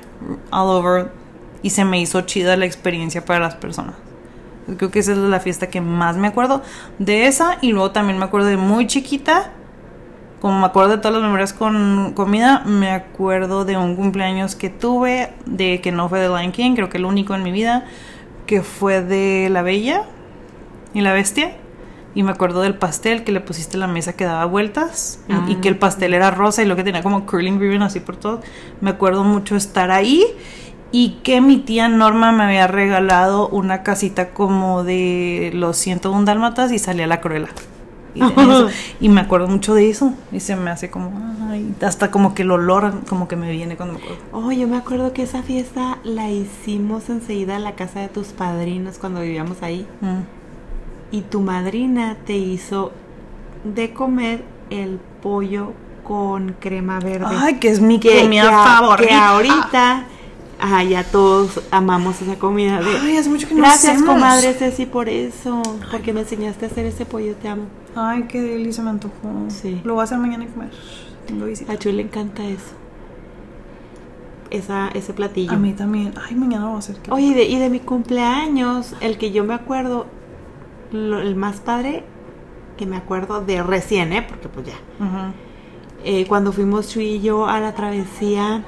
all 0.52 0.70
over 0.70 1.12
y 1.62 1.70
se 1.70 1.86
me 1.86 2.02
hizo 2.02 2.22
chida 2.22 2.58
la 2.58 2.66
experiencia 2.66 3.24
para 3.24 3.40
las 3.40 3.56
personas. 3.56 3.96
Creo 4.78 4.92
que 4.92 5.00
esa 5.00 5.12
es 5.12 5.18
la 5.18 5.40
fiesta 5.40 5.68
que 5.68 5.82
más 5.82 6.18
me 6.18 6.28
acuerdo 6.28 6.62
de 7.00 7.28
esa 7.28 7.58
y 7.62 7.72
luego 7.72 7.92
también 7.92 8.18
me 8.18 8.26
acuerdo 8.26 8.48
de 8.48 8.58
muy 8.58 8.88
chiquita. 8.88 9.52
Como 10.42 10.60
me 10.60 10.66
acuerdo 10.66 10.90
de 10.94 10.98
todas 10.98 11.14
las 11.14 11.22
memorias 11.24 11.54
con 11.54 12.14
comida, 12.16 12.64
me 12.66 12.90
acuerdo 12.92 13.64
de 13.64 13.78
un 13.78 13.96
cumpleaños 13.96 14.56
que 14.56 14.70
tuve, 14.70 15.30
de 15.46 15.80
que 15.82 15.92
no 15.92 16.10
fue 16.10 16.20
de 16.20 16.28
Lion 16.30 16.52
King, 16.52 16.74
creo 16.76 16.90
que 16.90 16.98
el 16.98 17.06
único 17.06 17.36
en 17.36 17.44
mi 17.44 17.52
vida, 17.52 17.86
que 18.48 18.64
fue 18.64 19.02
de 19.04 19.50
La 19.52 19.62
Bella 19.62 20.04
y 20.96 21.02
la 21.02 21.14
Bestia. 21.14 21.52
Y 22.16 22.24
me 22.24 22.32
acuerdo 22.32 22.62
del 22.62 22.74
pastel 22.74 23.24
que 23.24 23.32
le 23.32 23.40
pusiste 23.40 23.78
en 23.78 23.82
la 23.82 23.88
mesa 23.88 24.14
que 24.14 24.26
daba 24.26 24.44
vueltas 24.46 25.20
y- 25.30 25.52
y 25.54 25.56
que 25.58 25.70
el 25.70 25.78
pastel 25.78 26.14
era 26.14 26.30
rosa 26.32 26.62
y 26.62 26.66
lo 26.66 26.76
que 26.76 26.84
tenía 26.84 27.04
como 27.04 27.26
curling 27.26 27.58
ribbon 27.60 27.84
así 27.84 28.00
por 28.02 28.18
todo. 28.18 28.42
Me 28.82 28.90
acuerdo 28.90 29.24
mucho 29.24 29.56
estar 29.56 29.92
ahí 29.92 30.26
y 30.92 31.20
que 31.24 31.40
mi 31.40 31.58
tía 31.60 31.88
Norma 31.88 32.34
me 32.34 32.44
había 32.44 32.68
regalado 32.68 33.48
una 33.48 33.84
casita 33.84 34.32
como 34.32 34.84
de 34.84 35.52
los 35.54 35.78
101 35.78 36.26
dálmatas 36.26 36.72
y 36.74 36.80
salía 36.80 37.08
la 37.08 37.22
cruela. 37.22 37.48
Y, 38.14 38.20
tenía 38.20 38.44
eso. 38.44 38.70
Y 39.00 39.10
me 39.10 39.22
acuerdo 39.22 39.48
mucho 39.48 39.74
de 39.74 39.90
eso 39.90 40.14
y 40.32 40.40
se 40.40 40.56
me 40.56 40.70
hace 40.70 40.90
como 40.90 41.12
ay, 41.50 41.74
hasta 41.82 42.12
como 42.12 42.34
que 42.34 42.42
el 42.44 42.52
olor 42.52 42.94
como 43.08 43.28
que 43.28 43.36
me 43.36 43.52
viene 43.52 43.78
cuando 43.78 43.94
me 43.98 44.00
acuerdo. 44.04 44.24
Oh, 44.34 44.52
yo 44.52 44.68
me 44.68 44.78
acuerdo 44.78 45.14
que 45.14 45.24
esa 45.24 45.44
fiesta 45.44 45.98
la 46.04 46.30
hicimos 46.30 47.10
enseguida 47.10 47.56
en 47.56 47.64
la 47.64 47.76
casa 47.76 48.00
de 48.02 48.10
tus 48.10 48.28
padrinos 48.28 48.98
cuando 48.98 49.22
vivíamos 49.22 49.62
ahí. 49.64 49.88
Mm. 50.02 50.22
Y 51.12 51.22
tu 51.22 51.42
madrina 51.42 52.18
te 52.26 52.38
hizo 52.38 52.92
de 53.64 53.94
comer 53.94 54.44
el 54.70 55.00
pollo 55.22 55.74
con 56.04 56.54
crema 56.60 57.00
verde. 57.00 57.28
Ay, 57.38 57.56
que 57.60 57.70
es 57.70 57.80
mi 57.80 58.00
que, 58.00 58.22
comida 58.24 58.44
que 58.44 58.48
a- 58.50 58.64
favorita. 58.64 59.08
que 59.10 59.14
ahorita, 59.16 60.04
ajá, 60.62 60.84
ya 60.84 61.04
todos 61.04 61.62
amamos 61.72 62.22
esa 62.22 62.36
comida. 62.40 62.80
De, 62.82 62.98
Ay, 63.00 63.18
hace 63.18 63.30
mucho 63.30 63.48
que 63.48 63.56
no 63.56 63.62
Gracias, 63.62 63.96
hacemos. 63.96 64.14
comadre 64.16 64.54
Ceci, 64.54 64.86
por 64.86 65.10
eso. 65.10 65.62
Porque 65.92 66.14
me 66.14 66.22
enseñaste 66.22 66.66
a 66.66 66.70
hacer 66.70 66.86
ese 66.86 67.06
pollo, 67.06 67.36
te 67.36 67.50
amo. 67.50 67.64
Ay, 67.96 68.24
qué 68.30 68.42
delicia, 68.42 68.84
me 68.84 68.92
antojó. 68.92 69.12
Sí. 69.50 69.82
Lo 69.84 69.94
voy 69.96 70.02
a 70.02 70.04
hacer 70.06 70.18
mañana 70.20 70.46
y 70.46 70.48
comer. 70.48 70.70
Tengo 71.28 71.46
visita. 71.46 71.74
A 71.74 71.78
Chuy 71.78 71.92
le 71.92 72.04
encanta 72.04 72.46
eso. 72.46 72.72
Esa, 74.50 74.90
ese 74.90 75.14
platillo. 75.14 75.54
A 75.54 75.56
mí 75.56 75.74
también. 75.74 76.14
Ay, 76.28 76.36
mañana 76.36 76.64
lo 76.66 76.70
voy 76.72 76.76
a 76.78 76.80
hacer. 76.80 76.98
Oye, 77.10 77.26
y 77.28 77.34
de, 77.34 77.44
y 77.46 77.58
de 77.58 77.70
mi 77.70 77.80
cumpleaños, 77.80 78.96
el 79.00 79.18
que 79.18 79.32
yo 79.32 79.44
me 79.46 79.54
acuerdo, 79.54 80.08
lo- 80.92 81.20
el 81.22 81.36
más 81.36 81.62
padre 81.62 82.04
que 82.78 82.86
me 82.86 82.98
acuerdo 82.98 83.42
de 83.42 83.64
recién, 83.64 84.12
¿eh? 84.12 84.26
Porque 84.28 84.50
pues 84.50 84.68
ya. 84.68 84.74
Eh, 86.04 86.26
cuando 86.28 86.52
fuimos 86.52 86.90
Chuy 86.90 87.06
y 87.06 87.22
yo 87.22 87.46
a 87.48 87.60
la 87.62 87.74
travesía, 87.76 88.64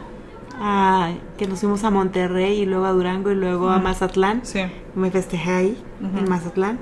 a- 0.60 1.12
que 1.38 1.47
nos 1.47 1.60
fuimos 1.60 1.84
a 1.84 1.89
Monterrey 1.89 2.60
y 2.62 2.66
luego 2.66 2.86
a 2.86 2.91
Durango 2.91 3.32
y 3.32 3.36
luego 3.36 3.70
a. 3.70 3.80
Mazatlán, 3.80 4.41
Sí. 4.45 4.62
me 4.95 5.12
festejé 5.12 5.51
ahí, 5.51 5.78
en 6.01 6.30
Mazatlán. 6.30 6.80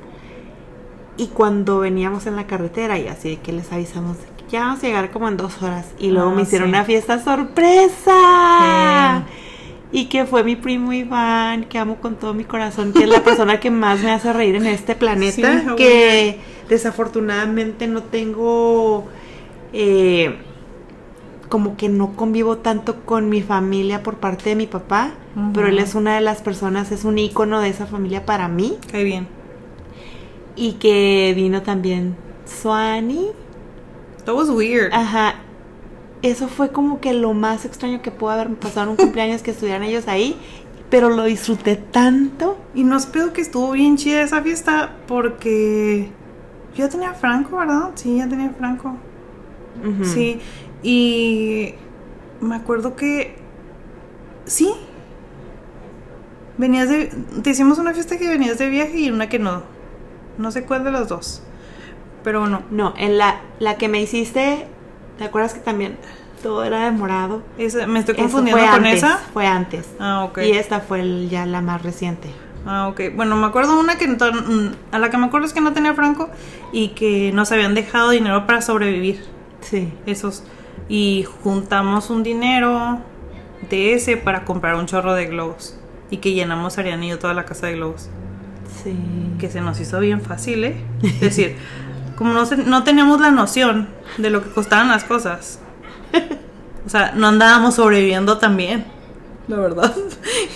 Y 1.18 1.28
cuando 1.28 1.80
veníamos 1.80 2.26
en 2.26 2.36
la 2.36 2.48
carretera, 2.48 2.98
y 2.98 3.08
así 3.08 3.38
que 3.38 3.52
les 3.54 3.72
avisamos, 3.72 4.18
ya 4.50 4.62
vamos 4.62 4.80
a 4.84 4.88
llegar 4.88 5.12
como 5.12 5.28
en 5.28 5.38
dos 5.38 5.62
horas. 5.62 5.88
Y 6.00 6.12
luego 6.12 6.30
Ah, 6.32 6.34
me 6.36 6.42
hicieron 6.44 6.68
sí. 6.70 6.74
una 6.74 6.84
fiesta 6.84 7.20
sorpresa. 8.22 9.24
Y 9.94 10.06
que 10.06 10.26
fue 10.26 10.44
mi 10.46 10.56
primo 10.56 10.94
Iván, 10.94 11.66
que 11.66 11.78
amo 11.78 11.98
con 11.98 12.16
todo 12.16 12.34
mi 12.34 12.46
corazón, 12.46 12.94
que 12.94 13.04
es 13.04 13.10
la 13.10 13.24
persona 13.24 13.60
que 13.60 13.70
más 13.72 14.00
me 14.02 14.12
hace 14.12 14.32
reír 14.32 14.56
en 14.56 14.66
este 14.68 14.96
planeta. 14.96 15.76
Que 15.76 16.40
desafortunadamente 16.70 17.88
no 17.88 18.04
tengo. 18.04 19.08
eh, 19.74 20.38
como 21.52 21.76
que 21.76 21.90
no 21.90 22.16
convivo 22.16 22.60
tanto 22.60 23.04
con 23.04 23.28
mi 23.28 23.42
familia 23.42 24.04
por 24.04 24.16
parte 24.16 24.52
de 24.52 24.56
mi 24.56 24.68
papá, 24.68 25.12
pero 25.54 25.68
él 25.68 25.80
es 25.80 25.96
una 25.96 26.16
de 26.16 26.22
las 26.22 26.42
personas, 26.42 26.94
es 26.94 27.04
un 27.04 27.20
ícono 27.20 27.60
de 27.60 27.68
esa 27.68 27.86
familia 27.86 28.26
para 28.26 28.48
mí. 28.48 28.78
Cae 28.90 29.04
bien. 29.04 29.28
Y 30.56 30.74
que 30.74 31.34
vino 31.36 31.62
también 31.62 32.16
Suani. 32.46 33.28
That 34.24 34.34
was 34.34 34.50
weird. 34.50 34.94
Ajá. 34.94 35.36
Eso 36.22 36.48
fue 36.48 36.70
como 36.70 37.02
que 37.02 37.14
lo 37.14 37.34
más 37.34 37.66
extraño 37.66 38.02
que 38.02 38.12
pudo 38.12 38.30
haber 38.30 38.56
pasado 38.56 38.84
en 38.84 38.90
un 38.92 38.96
cumpleaños 38.96 39.42
que 39.42 39.52
estuvieran 39.52 39.84
ellos 39.84 40.08
ahí. 40.08 40.38
Pero 40.90 41.10
lo 41.10 41.26
disfruté 41.26 41.76
tanto. 41.76 42.58
Y 42.74 42.86
nos 42.86 43.08
pedo 43.08 43.34
que 43.34 43.42
estuvo 43.42 43.72
bien 43.72 43.98
chida 43.98 44.22
esa 44.22 44.42
fiesta 44.42 44.96
porque 45.06 46.12
yo 46.76 46.86
ya 46.86 46.90
tenía 46.90 47.14
Franco, 47.14 47.58
¿verdad? 47.58 47.92
Sí, 47.96 48.16
ya 48.16 48.30
tenía 48.30 48.52
Franco. 48.52 48.96
Sí. 50.04 50.40
Y 50.84 51.74
me 52.42 52.56
acuerdo 52.56 52.96
que 52.96 53.36
sí. 54.46 54.72
Venías 56.58 56.90
de 56.90 57.06
te 57.44 57.50
hicimos 57.52 57.80
una 57.80 57.94
fiesta 57.94 58.18
que 58.18 58.28
venías 58.28 58.58
de 58.58 58.70
viaje 58.70 59.00
y 59.00 59.10
una 59.10 59.30
que 59.30 59.40
no. 59.40 59.64
No 60.38 60.52
sé 60.52 60.64
cuál 60.64 60.84
de 60.84 60.92
las 60.92 61.08
dos. 61.08 61.44
Pero 62.24 62.48
no. 62.48 62.62
No, 62.70 62.94
en 62.98 63.18
la, 63.18 63.42
la 63.60 63.78
que 63.78 63.88
me 63.88 64.02
hiciste, 64.02 64.68
¿te 65.18 65.24
acuerdas 65.24 65.54
que 65.54 65.60
también 65.60 65.98
todo 66.44 66.64
era 66.64 66.86
de 66.86 66.92
morado? 66.92 67.42
Esa, 67.58 67.88
me 67.88 68.00
estoy 68.00 68.16
confundiendo 68.16 68.62
con 68.62 68.70
antes, 68.86 68.96
esa. 68.96 69.18
Fue 69.34 69.48
antes. 69.48 69.88
Ah, 70.00 70.24
ok. 70.26 70.40
Y 70.44 70.52
esta 70.52 70.82
fue 70.82 71.02
el- 71.02 71.30
ya 71.30 71.46
la 71.46 71.62
más 71.62 71.82
reciente. 71.82 72.30
Ah, 72.66 72.90
ok. 72.90 73.02
Bueno, 73.16 73.36
me 73.38 73.48
acuerdo 73.48 73.80
una 73.80 73.98
que 73.98 74.06
a 74.92 75.00
la 75.00 75.10
que 75.10 75.18
me 75.18 75.26
acuerdo 75.26 75.48
es 75.48 75.54
que 75.54 75.62
no 75.62 75.74
tenía 75.74 75.96
Franco 75.96 76.30
y 76.72 76.90
que 76.90 77.32
nos 77.34 77.52
habían 77.52 77.74
dejado 77.74 78.12
dinero 78.12 78.46
para 78.46 78.62
sobrevivir. 78.62 79.24
Sí. 79.62 79.92
Esos. 80.06 80.44
Y 80.90 81.26
juntamos 81.44 82.10
un 82.10 82.24
dinero 82.24 83.00
de 83.70 83.94
ese 83.94 84.18
para 84.18 84.44
comprar 84.46 84.76
un 84.76 84.86
chorro 84.86 85.14
de 85.14 85.28
globos. 85.28 85.78
Y 86.10 86.18
que 86.18 86.34
llenamos 86.34 86.78
Ariana 86.78 87.06
y 87.06 87.10
yo 87.10 87.20
toda 87.20 87.34
la 87.34 87.46
casa 87.46 87.68
de 87.68 87.74
globos. 87.74 88.10
Sí. 88.84 88.96
Que 89.40 89.50
se 89.50 89.62
nos 89.62 89.80
hizo 89.80 90.00
bien 90.00 90.22
fácil, 90.22 90.64
¿eh? 90.64 90.76
Es 91.04 91.20
decir, 91.22 91.56
como 92.18 92.34
no, 92.34 92.46
se- 92.46 92.58
no 92.58 92.84
teníamos 92.84 93.22
la 93.22 93.32
noción 93.32 93.90
de 94.18 94.30
lo 94.30 94.44
que 94.44 94.50
costaban 94.50 94.90
las 94.90 95.04
cosas. 95.06 95.60
O 96.86 96.90
sea, 96.90 97.14
no 97.16 97.28
andábamos 97.28 97.76
sobreviviendo 97.76 98.38
tan 98.38 98.58
bien. 98.58 98.86
La 99.48 99.58
verdad. 99.58 99.94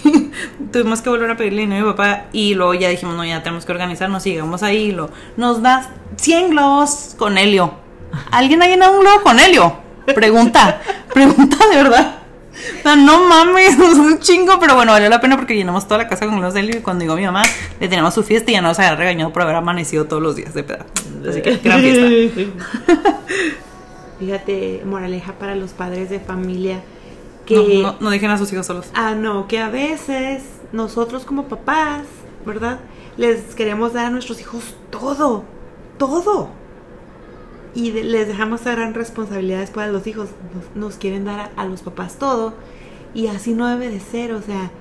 Tuvimos 0.72 1.02
que 1.02 1.10
volver 1.10 1.30
a 1.32 1.38
pedirle 1.38 1.62
dinero 1.62 1.86
a 1.86 1.88
mi 1.92 1.94
papá 1.98 2.26
y 2.34 2.54
luego 2.56 2.74
ya 2.74 2.90
dijimos, 2.90 3.16
no, 3.16 3.24
ya 3.26 3.42
tenemos 3.44 3.66
que 3.66 3.72
organizarnos 3.72 4.24
llegamos 4.24 4.64
ahí 4.64 4.78
y 4.88 4.92
lo, 4.92 5.10
nos 5.38 5.62
das 5.62 5.88
100 6.18 6.52
globos 6.52 7.16
con 7.18 7.38
helio. 7.38 7.74
¿Alguien 8.32 8.62
ha 8.62 8.68
llenado 8.68 8.94
un 8.94 9.00
globo 9.02 9.22
con 9.24 9.40
helio? 9.40 9.76
Pregunta, 10.14 10.82
pregunta 11.14 11.58
de 11.70 11.76
verdad. 11.76 12.20
O 12.80 12.82
sea, 12.82 12.96
no 12.96 13.28
mames, 13.28 13.78
es 13.80 13.98
un 13.98 14.20
chingo, 14.20 14.60
pero 14.60 14.76
bueno, 14.76 14.92
valió 14.92 15.10
la 15.10 15.20
pena 15.20 15.36
porque 15.36 15.56
llenamos 15.56 15.88
toda 15.88 16.00
la 16.00 16.08
casa 16.08 16.26
con 16.26 16.42
de 16.42 16.60
helio 16.60 16.78
y 16.78 16.82
cuando 16.82 17.04
llegó 17.04 17.16
mi 17.16 17.26
mamá 17.26 17.44
le 17.80 17.88
teníamos 17.88 18.14
su 18.14 18.24
fiesta 18.24 18.52
y 18.52 18.54
ya 18.54 18.62
nos 18.62 18.80
había 18.80 18.96
regañado 18.96 19.34
por 19.34 19.42
haber 19.42 19.56
amanecido 19.56 20.06
todos 20.06 20.22
los 20.22 20.36
días 20.36 20.54
de 20.54 20.64
pedo. 20.64 20.86
Así 21.28 21.42
que 21.42 21.58
gran 21.58 21.82
fiesta. 21.82 22.42
Fíjate, 24.20 24.84
moraleja 24.86 25.34
para 25.34 25.56
los 25.56 25.72
padres 25.72 26.10
de 26.10 26.20
familia. 26.20 26.76
No, 26.76 27.46
Que 27.46 27.82
no, 27.82 27.96
no 28.00 28.10
dejen 28.10 28.32
a 28.32 28.38
sus 28.38 28.52
hijos 28.54 28.66
solos. 28.66 28.88
Ah, 28.94 29.14
no, 29.14 29.48
que 29.48 29.60
a 29.60 29.70
veces 29.70 30.44
nosotros 30.72 31.26
como 31.26 31.44
papás, 31.44 32.04
¿verdad? 32.46 32.80
Les 33.18 33.56
queremos 33.56 33.94
dar 33.94 34.06
a 34.06 34.10
nuestros 34.10 34.40
hijos 34.40 34.76
todo, 34.90 35.44
todo. 35.98 36.50
Y 37.76 37.92
de- 37.92 38.04
les 38.04 38.28
dejamos 38.28 38.64
gran 38.64 38.94
responsabilidad 38.96 39.60
después 39.60 39.88
a 39.88 39.92
los 39.92 40.08
hijos. 40.08 40.30
Nos, 40.56 40.76
nos 40.76 40.96
quieren 40.98 41.26
dar 41.26 41.40
a, 41.56 41.62
a 41.62 41.66
los 41.66 41.82
papás 41.84 42.18
todo 42.18 42.54
y 43.14 43.28
así 43.28 43.54
no 43.54 43.68
debe 43.68 43.90
de 43.90 44.00
ser, 44.00 44.32
o 44.34 44.42
sea, 44.42 44.72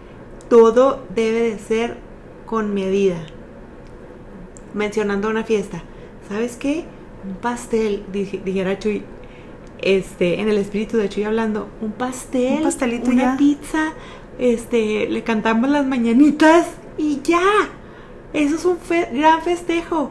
todo 0.49 1.03
debe 1.15 1.41
de 1.51 1.59
ser 1.59 1.97
con 2.47 2.73
medida. 2.73 3.17
Mencionando 4.75 5.29
una 5.31 5.45
fiesta, 5.45 5.83
¿sabes 6.29 6.57
qué? 6.57 6.85
Un 7.29 7.35
pastel, 7.37 8.05
dije- 8.13 8.41
dijera 8.45 8.79
Chuy, 8.79 9.03
este, 9.81 10.41
en 10.41 10.49
el 10.49 10.59
espíritu 10.59 10.97
de 10.97 11.09
Chuy 11.09 11.25
hablando, 11.25 11.69
un 11.81 11.93
pastel, 11.93 12.59
Un 12.59 12.63
pastelito 12.65 13.11
una 13.11 13.23
ya. 13.33 13.37
pizza, 13.37 13.93
este, 14.39 15.09
le 15.09 15.23
cantamos 15.23 15.71
las 15.71 15.87
mañanitas 15.87 16.67
y 16.99 17.21
ya. 17.23 17.41
Eso 18.33 18.57
es 18.57 18.65
un 18.65 18.79
fe- 18.79 19.09
gran 19.13 19.43
festejo. 19.43 20.11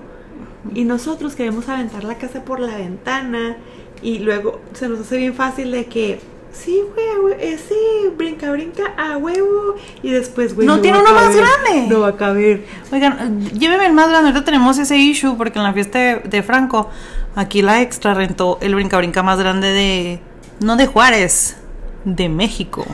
Y 0.73 0.85
nosotros 0.85 1.35
queremos 1.35 1.67
aventar 1.69 2.03
la 2.03 2.17
casa 2.17 2.45
por 2.45 2.59
la 2.59 2.77
ventana 2.77 3.57
y 4.01 4.19
luego 4.19 4.61
se 4.73 4.87
nos 4.87 4.99
hace 4.99 5.17
bien 5.17 5.33
fácil 5.33 5.71
de 5.71 5.85
que, 5.85 6.19
sí, 6.51 6.81
güey, 6.93 7.35
eh, 7.39 7.57
sí, 7.57 8.09
brinca, 8.17 8.51
brinca, 8.51 8.93
a 8.97 9.17
huevo. 9.17 9.75
Y 10.01 10.11
después, 10.11 10.55
güey, 10.55 10.67
No 10.67 10.79
tiene 10.79 10.99
uno 10.99 11.13
más 11.13 11.35
grande. 11.35 11.87
No 11.89 12.01
va 12.01 12.09
a 12.09 12.15
caber. 12.15 12.65
Oigan, 12.91 13.41
eh, 13.41 13.49
lléveme 13.57 13.85
el 13.85 13.93
más 13.93 14.09
grande. 14.09 14.29
Ahorita 14.29 14.45
tenemos 14.45 14.77
ese 14.77 14.97
issue 14.97 15.35
porque 15.37 15.59
en 15.59 15.63
la 15.63 15.73
fiesta 15.73 15.99
de, 15.99 16.15
de 16.19 16.43
Franco, 16.43 16.89
aquí 17.35 17.61
la 17.61 17.81
extra 17.81 18.13
rentó 18.13 18.57
el 18.61 18.75
brinca-brinca 18.75 19.23
más 19.23 19.39
grande 19.39 19.71
de. 19.71 20.19
No 20.59 20.75
de 20.75 20.85
Juárez, 20.85 21.57
de 22.05 22.29
México. 22.29 22.85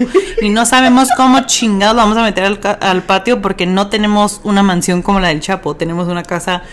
Y 0.41 0.49
no 0.49 0.65
sabemos 0.65 1.09
cómo 1.17 1.41
chingados 1.41 1.95
lo 1.95 2.01
vamos 2.01 2.17
a 2.17 2.23
meter 2.23 2.45
al, 2.45 2.59
al 2.81 3.03
patio 3.03 3.41
porque 3.41 3.65
no 3.65 3.89
tenemos 3.89 4.41
una 4.43 4.63
mansión 4.63 5.01
como 5.01 5.19
la 5.19 5.29
del 5.29 5.39
Chapo. 5.39 5.75
Tenemos 5.75 6.07
una 6.07 6.23
casa. 6.23 6.63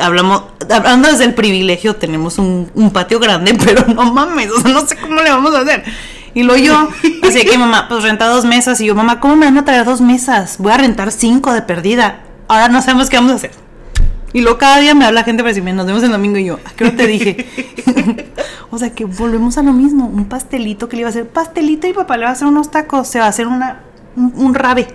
Hablamos, 0.00 0.44
hablando 0.70 1.08
desde 1.08 1.24
el 1.24 1.34
privilegio, 1.34 1.96
tenemos 1.96 2.38
un, 2.38 2.70
un 2.74 2.90
patio 2.92 3.18
grande, 3.20 3.54
pero 3.64 3.86
no 3.86 4.12
mames, 4.12 4.50
o 4.50 4.60
sea, 4.60 4.72
no 4.72 4.86
sé 4.86 4.96
cómo 4.96 5.20
le 5.20 5.30
vamos 5.30 5.54
a 5.54 5.60
hacer. 5.60 5.84
Y 6.34 6.44
luego 6.44 6.62
yo, 6.64 6.88
así 7.22 7.44
que 7.44 7.58
mamá, 7.58 7.86
pues 7.88 8.02
renta 8.02 8.26
dos 8.26 8.44
mesas. 8.46 8.80
Y 8.80 8.86
yo, 8.86 8.94
mamá, 8.94 9.20
¿cómo 9.20 9.36
me 9.36 9.44
van 9.46 9.58
a 9.58 9.64
traer 9.66 9.84
dos 9.84 10.00
mesas? 10.00 10.56
Voy 10.58 10.72
a 10.72 10.78
rentar 10.78 11.12
cinco 11.12 11.52
de 11.52 11.60
perdida. 11.60 12.20
Ahora 12.48 12.68
no 12.68 12.80
sabemos 12.80 13.10
qué 13.10 13.16
vamos 13.16 13.32
a 13.32 13.34
hacer. 13.34 13.50
Y 14.32 14.40
luego 14.40 14.56
cada 14.56 14.78
día 14.78 14.94
me 14.94 15.04
habla 15.04 15.24
gente 15.24 15.42
para 15.42 15.50
decirme, 15.50 15.74
nos 15.74 15.84
vemos 15.84 16.02
el 16.02 16.10
domingo. 16.10 16.38
Y 16.38 16.46
yo, 16.46 16.58
¿a 16.64 16.70
qué 16.70 16.84
hora 16.84 16.96
te 16.96 17.06
dije? 17.06 17.46
o 18.70 18.78
sea, 18.78 18.94
que 18.94 19.04
volvemos 19.04 19.58
a 19.58 19.62
lo 19.62 19.74
mismo. 19.74 20.06
Un 20.06 20.24
pastelito 20.24 20.88
que 20.88 20.96
le 20.96 21.00
iba 21.00 21.08
a 21.08 21.10
hacer 21.10 21.28
pastelito 21.28 21.86
y 21.86 21.92
papá 21.92 22.16
le 22.16 22.24
va 22.24 22.30
a 22.30 22.32
hacer 22.32 22.48
unos 22.48 22.70
tacos. 22.70 23.08
Se 23.08 23.18
va 23.18 23.26
a 23.26 23.28
hacer 23.28 23.46
una, 23.46 23.80
un, 24.16 24.32
un 24.36 24.54
rabe. 24.54 24.88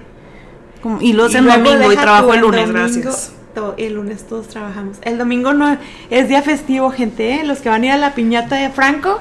Como- 0.82 1.00
y 1.02 1.14
luego 1.14 1.30
es 1.30 1.36
el 1.36 1.46
domingo 1.46 1.92
y 1.92 1.96
trabajo 1.98 2.34
el 2.34 2.40
lunes, 2.42 2.62
domingo, 2.68 2.80
gracias. 2.80 3.32
El 3.78 3.94
lunes 3.94 4.26
todos 4.28 4.48
trabajamos. 4.48 4.98
El 5.02 5.18
domingo 5.18 5.54
no 5.54 5.78
es 6.10 6.28
día 6.30 6.42
festivo, 6.42 6.90
gente. 6.92 7.36
¿eh? 7.36 7.44
Los 7.44 7.60
que 7.60 7.70
van 7.70 7.84
a 7.84 7.86
ir 7.86 7.92
a 7.94 7.98
la 7.98 8.14
piñata 8.16 8.56
de 8.56 8.70
Franco, 8.70 9.20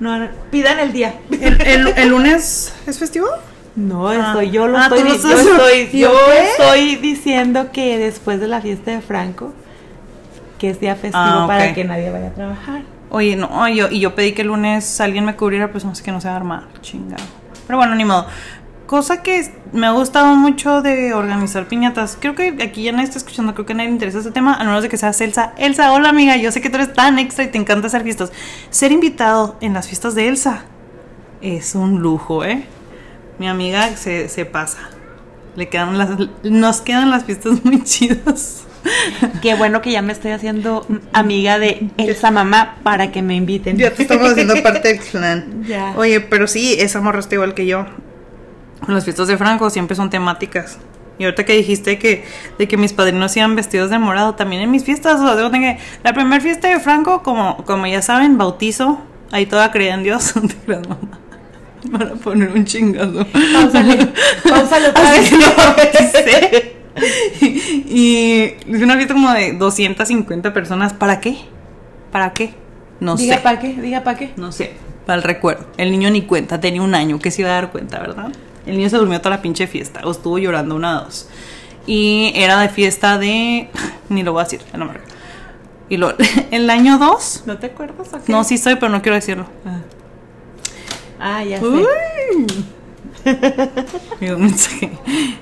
no 0.00 0.28
pidan 0.50 0.78
el 0.78 0.92
día. 0.92 1.14
¿El, 1.30 1.60
el- 1.62 1.88
el 1.96 2.08
lunes 2.08 2.74
es 2.86 2.98
festivo? 2.98 3.26
No, 3.76 4.08
Ah. 4.08 4.28
estoy, 4.28 4.50
yo 4.50 4.66
lo 4.66 4.76
Ah, 4.78 4.84
estoy, 4.84 5.02
yo 5.04 5.14
estoy, 5.14 6.00
yo 6.00 6.12
estoy 6.32 6.96
diciendo 6.96 7.70
que 7.72 7.96
después 7.98 8.40
de 8.40 8.48
la 8.48 8.60
fiesta 8.60 8.90
de 8.90 9.00
Franco, 9.00 9.52
que 10.58 10.70
es 10.70 10.80
día 10.80 10.94
festivo 10.96 11.22
Ah, 11.24 11.44
para 11.46 11.72
que 11.74 11.84
nadie 11.84 12.10
vaya 12.10 12.28
a 12.28 12.32
trabajar. 12.34 12.82
Oye, 13.10 13.36
no, 13.36 13.68
yo, 13.68 13.88
y 13.88 14.00
yo 14.00 14.14
pedí 14.14 14.32
que 14.32 14.42
el 14.42 14.48
lunes 14.48 15.00
alguien 15.00 15.24
me 15.24 15.36
cubriera, 15.36 15.70
pues 15.70 15.84
no 15.84 15.94
sé 15.94 16.02
que 16.02 16.10
no 16.12 16.20
se 16.20 16.26
va 16.28 16.34
a 16.34 16.36
armar, 16.38 16.64
chingado. 16.82 17.22
Pero 17.66 17.76
bueno, 17.78 17.94
ni 17.94 18.04
modo. 18.04 18.26
Cosa 18.88 19.22
que 19.22 19.46
me 19.74 19.86
ha 19.86 19.90
gustado 19.90 20.34
mucho 20.34 20.80
de 20.80 21.12
organizar 21.12 21.68
piñatas. 21.68 22.16
Creo 22.18 22.34
que 22.34 22.56
aquí 22.62 22.84
ya 22.84 22.92
nadie 22.92 23.04
está 23.04 23.18
escuchando, 23.18 23.52
creo 23.52 23.66
que 23.66 23.74
nadie 23.74 23.88
le 23.88 23.92
interesa 23.92 24.16
este 24.16 24.30
tema, 24.30 24.54
a 24.54 24.64
menos 24.64 24.82
de 24.82 24.88
que 24.88 24.96
sea 24.96 25.10
Elsa. 25.10 25.52
Elsa, 25.58 25.92
hola 25.92 26.08
amiga, 26.08 26.38
yo 26.38 26.50
sé 26.50 26.62
que 26.62 26.70
tú 26.70 26.76
eres 26.76 26.94
tan 26.94 27.18
extra 27.18 27.44
y 27.44 27.48
te 27.48 27.58
encanta 27.58 27.88
hacer 27.88 28.02
fiestas. 28.02 28.32
Ser 28.70 28.90
invitado 28.90 29.58
en 29.60 29.74
las 29.74 29.88
fiestas 29.88 30.14
de 30.14 30.28
Elsa 30.28 30.64
es 31.42 31.74
un 31.74 32.00
lujo, 32.00 32.46
¿eh? 32.46 32.64
Mi 33.38 33.46
amiga 33.46 33.94
se, 33.94 34.30
se 34.30 34.46
pasa. 34.46 34.78
Le 35.54 35.68
quedan 35.68 35.98
las, 35.98 36.08
nos 36.42 36.80
quedan 36.80 37.10
las 37.10 37.24
fiestas 37.24 37.62
muy 37.66 37.84
chidas. 37.84 38.64
Qué 39.42 39.54
bueno 39.54 39.82
que 39.82 39.92
ya 39.92 40.00
me 40.00 40.14
estoy 40.14 40.30
haciendo 40.30 40.86
amiga 41.12 41.58
de 41.58 41.90
Elsa 41.98 42.30
Mamá 42.30 42.78
para 42.84 43.12
que 43.12 43.20
me 43.20 43.34
inviten. 43.34 43.76
Ya 43.76 43.92
te 43.92 44.00
estamos 44.00 44.30
haciendo 44.30 44.54
parte 44.62 44.88
del 44.88 45.00
clan. 45.00 45.64
Ya. 45.66 45.92
Oye, 45.94 46.22
pero 46.22 46.46
sí, 46.46 46.76
esa 46.78 47.02
morra 47.02 47.20
está 47.20 47.34
igual 47.34 47.52
que 47.52 47.66
yo. 47.66 47.84
Las 48.86 49.04
fiestas 49.04 49.28
de 49.28 49.36
Franco 49.36 49.70
siempre 49.70 49.96
son 49.96 50.10
temáticas. 50.10 50.78
Y 51.18 51.24
ahorita 51.24 51.44
que 51.44 51.54
dijiste 51.54 51.98
que 51.98 52.24
de 52.58 52.68
que 52.68 52.76
mis 52.76 52.92
padrinos 52.92 53.36
iban 53.36 53.56
vestidos 53.56 53.90
de 53.90 53.98
morado, 53.98 54.34
también 54.36 54.62
en 54.62 54.70
mis 54.70 54.84
fiestas, 54.84 55.20
o 55.20 55.36
sea, 55.36 55.50
que 55.50 55.78
la 56.04 56.12
primera 56.14 56.40
fiesta 56.40 56.68
de 56.68 56.78
Franco, 56.78 57.22
como, 57.22 57.64
como 57.64 57.86
ya 57.88 58.02
saben, 58.02 58.38
bautizo, 58.38 59.00
ahí 59.32 59.46
toda 59.46 59.72
creía 59.72 59.94
en 59.94 60.04
Dios. 60.04 60.34
Para 61.92 62.14
poner 62.16 62.50
un 62.52 62.64
chingazo. 62.64 63.20
Otra 63.20 63.82
vez. 63.82 65.32
y 67.86 68.54
hice 68.66 68.84
una 68.84 68.96
fiesta 68.96 69.14
como 69.14 69.32
de 69.32 69.52
250 69.54 70.52
personas. 70.52 70.92
¿Para 70.92 71.20
qué? 71.20 71.36
¿Para 72.12 72.32
qué? 72.32 72.54
No 73.00 73.16
Diga 73.16 73.36
sé. 73.36 73.40
para 73.42 73.58
qué, 73.60 73.74
diga 73.74 74.02
para 74.02 74.18
qué. 74.18 74.32
No 74.36 74.50
sé, 74.50 74.72
para 75.06 75.16
el 75.18 75.22
recuerdo. 75.22 75.66
El 75.76 75.90
niño 75.90 76.10
ni 76.10 76.22
cuenta, 76.22 76.60
tenía 76.60 76.82
un 76.82 76.94
año, 76.94 77.18
que 77.20 77.30
se 77.30 77.42
iba 77.42 77.50
a 77.50 77.54
dar 77.54 77.70
cuenta, 77.70 78.00
¿verdad? 78.00 78.32
El 78.68 78.76
niño 78.76 78.90
se 78.90 78.98
durmió 78.98 79.18
toda 79.20 79.36
la 79.36 79.42
pinche 79.42 79.66
fiesta, 79.66 80.00
o 80.04 80.10
estuvo 80.10 80.38
llorando 80.38 80.76
una 80.76 81.00
dos. 81.00 81.28
Y 81.86 82.32
era 82.34 82.60
de 82.60 82.68
fiesta 82.68 83.18
de. 83.18 83.70
Ni 84.10 84.22
lo 84.22 84.32
voy 84.32 84.42
a 84.42 84.44
decir, 84.44 84.60
no 84.74 84.84
me 84.84 84.92
recuerdo. 84.92 85.16
Y 85.88 85.96
lo, 85.96 86.14
el 86.50 86.68
año 86.68 86.98
2, 86.98 87.44
¿No 87.46 87.58
te 87.58 87.66
acuerdas 87.66 88.08
o 88.12 88.22
qué? 88.22 88.30
no, 88.30 88.44
sí 88.44 88.58
soy, 88.58 88.74
pero 88.74 88.90
no 88.90 89.00
quiero 89.00 89.16
decirlo. 89.16 89.46
Ah, 91.18 91.42
ya 91.42 91.58
sé. 91.58 91.66
Uy. 91.66 91.86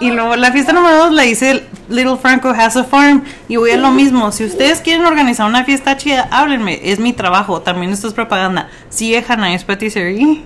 Y 0.00 0.10
luego 0.10 0.34
la 0.34 0.50
fiesta 0.50 0.72
número 0.72 0.96
2 0.96 1.12
la 1.12 1.26
hice 1.26 1.62
Little 1.90 2.16
Franco 2.16 2.48
Has 2.48 2.74
a 2.74 2.84
Farm. 2.84 3.22
Y 3.48 3.56
voy 3.56 3.72
a 3.72 3.76
lo 3.76 3.90
mismo. 3.90 4.32
Si 4.32 4.46
ustedes 4.46 4.80
quieren 4.80 5.04
organizar 5.04 5.46
una 5.46 5.62
fiesta 5.64 5.98
chida, 5.98 6.26
háblenme. 6.30 6.80
Es 6.82 6.98
mi 6.98 7.12
trabajo. 7.12 7.60
También 7.60 7.92
esto 7.92 8.08
es 8.08 8.14
propaganda. 8.14 8.70
Sigue 8.88 9.22
Hannah's 9.28 9.62
Patisserie 9.62 10.42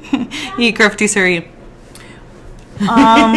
y 0.59 0.73
Craftisserie. 0.73 1.54
Um, 2.81 3.35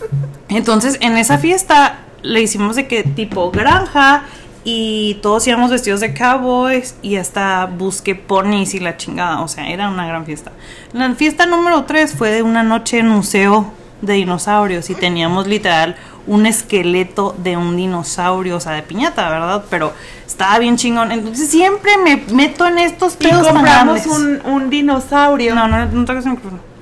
entonces, 0.48 0.98
en 1.00 1.16
esa 1.16 1.38
fiesta 1.38 2.00
le 2.22 2.42
hicimos 2.42 2.76
de 2.76 2.86
que 2.88 3.02
tipo 3.02 3.50
granja 3.50 4.24
y 4.64 5.18
todos 5.22 5.46
íbamos 5.46 5.70
vestidos 5.70 6.00
de 6.00 6.14
cowboys 6.14 6.96
y 7.02 7.16
hasta 7.16 7.66
busqué 7.66 8.14
ponis 8.14 8.74
y 8.74 8.80
la 8.80 8.96
chingada. 8.96 9.40
O 9.42 9.48
sea, 9.48 9.68
era 9.68 9.88
una 9.90 10.06
gran 10.06 10.24
fiesta. 10.24 10.52
La 10.92 11.14
fiesta 11.14 11.46
número 11.46 11.84
3 11.84 12.14
fue 12.14 12.30
de 12.30 12.42
una 12.42 12.62
noche 12.62 12.98
en 12.98 13.08
museo 13.08 13.72
de 14.00 14.14
dinosaurios 14.14 14.90
y 14.90 14.94
teníamos 14.94 15.46
literal 15.46 15.96
un 16.26 16.46
esqueleto 16.46 17.34
de 17.38 17.56
un 17.56 17.76
dinosaurio, 17.76 18.56
o 18.56 18.60
sea, 18.60 18.72
de 18.72 18.82
piñata, 18.82 19.28
¿verdad? 19.28 19.64
Pero 19.68 19.92
estaba 20.26 20.58
bien 20.58 20.76
chingón. 20.76 21.12
Entonces 21.12 21.50
siempre 21.50 21.98
me 21.98 22.16
meto 22.32 22.66
en 22.66 22.78
estos 22.78 23.14
Y 23.20 23.24
pedos 23.24 23.44
tan 23.44 23.56
compramos 23.56 24.06
un 24.06 24.70
dinosaurio 24.70 25.54
No, 25.54 25.68
no, 25.68 25.84
no 25.84 26.04
toques 26.06 26.24
el 26.24 26.32
micrófono. 26.32 26.73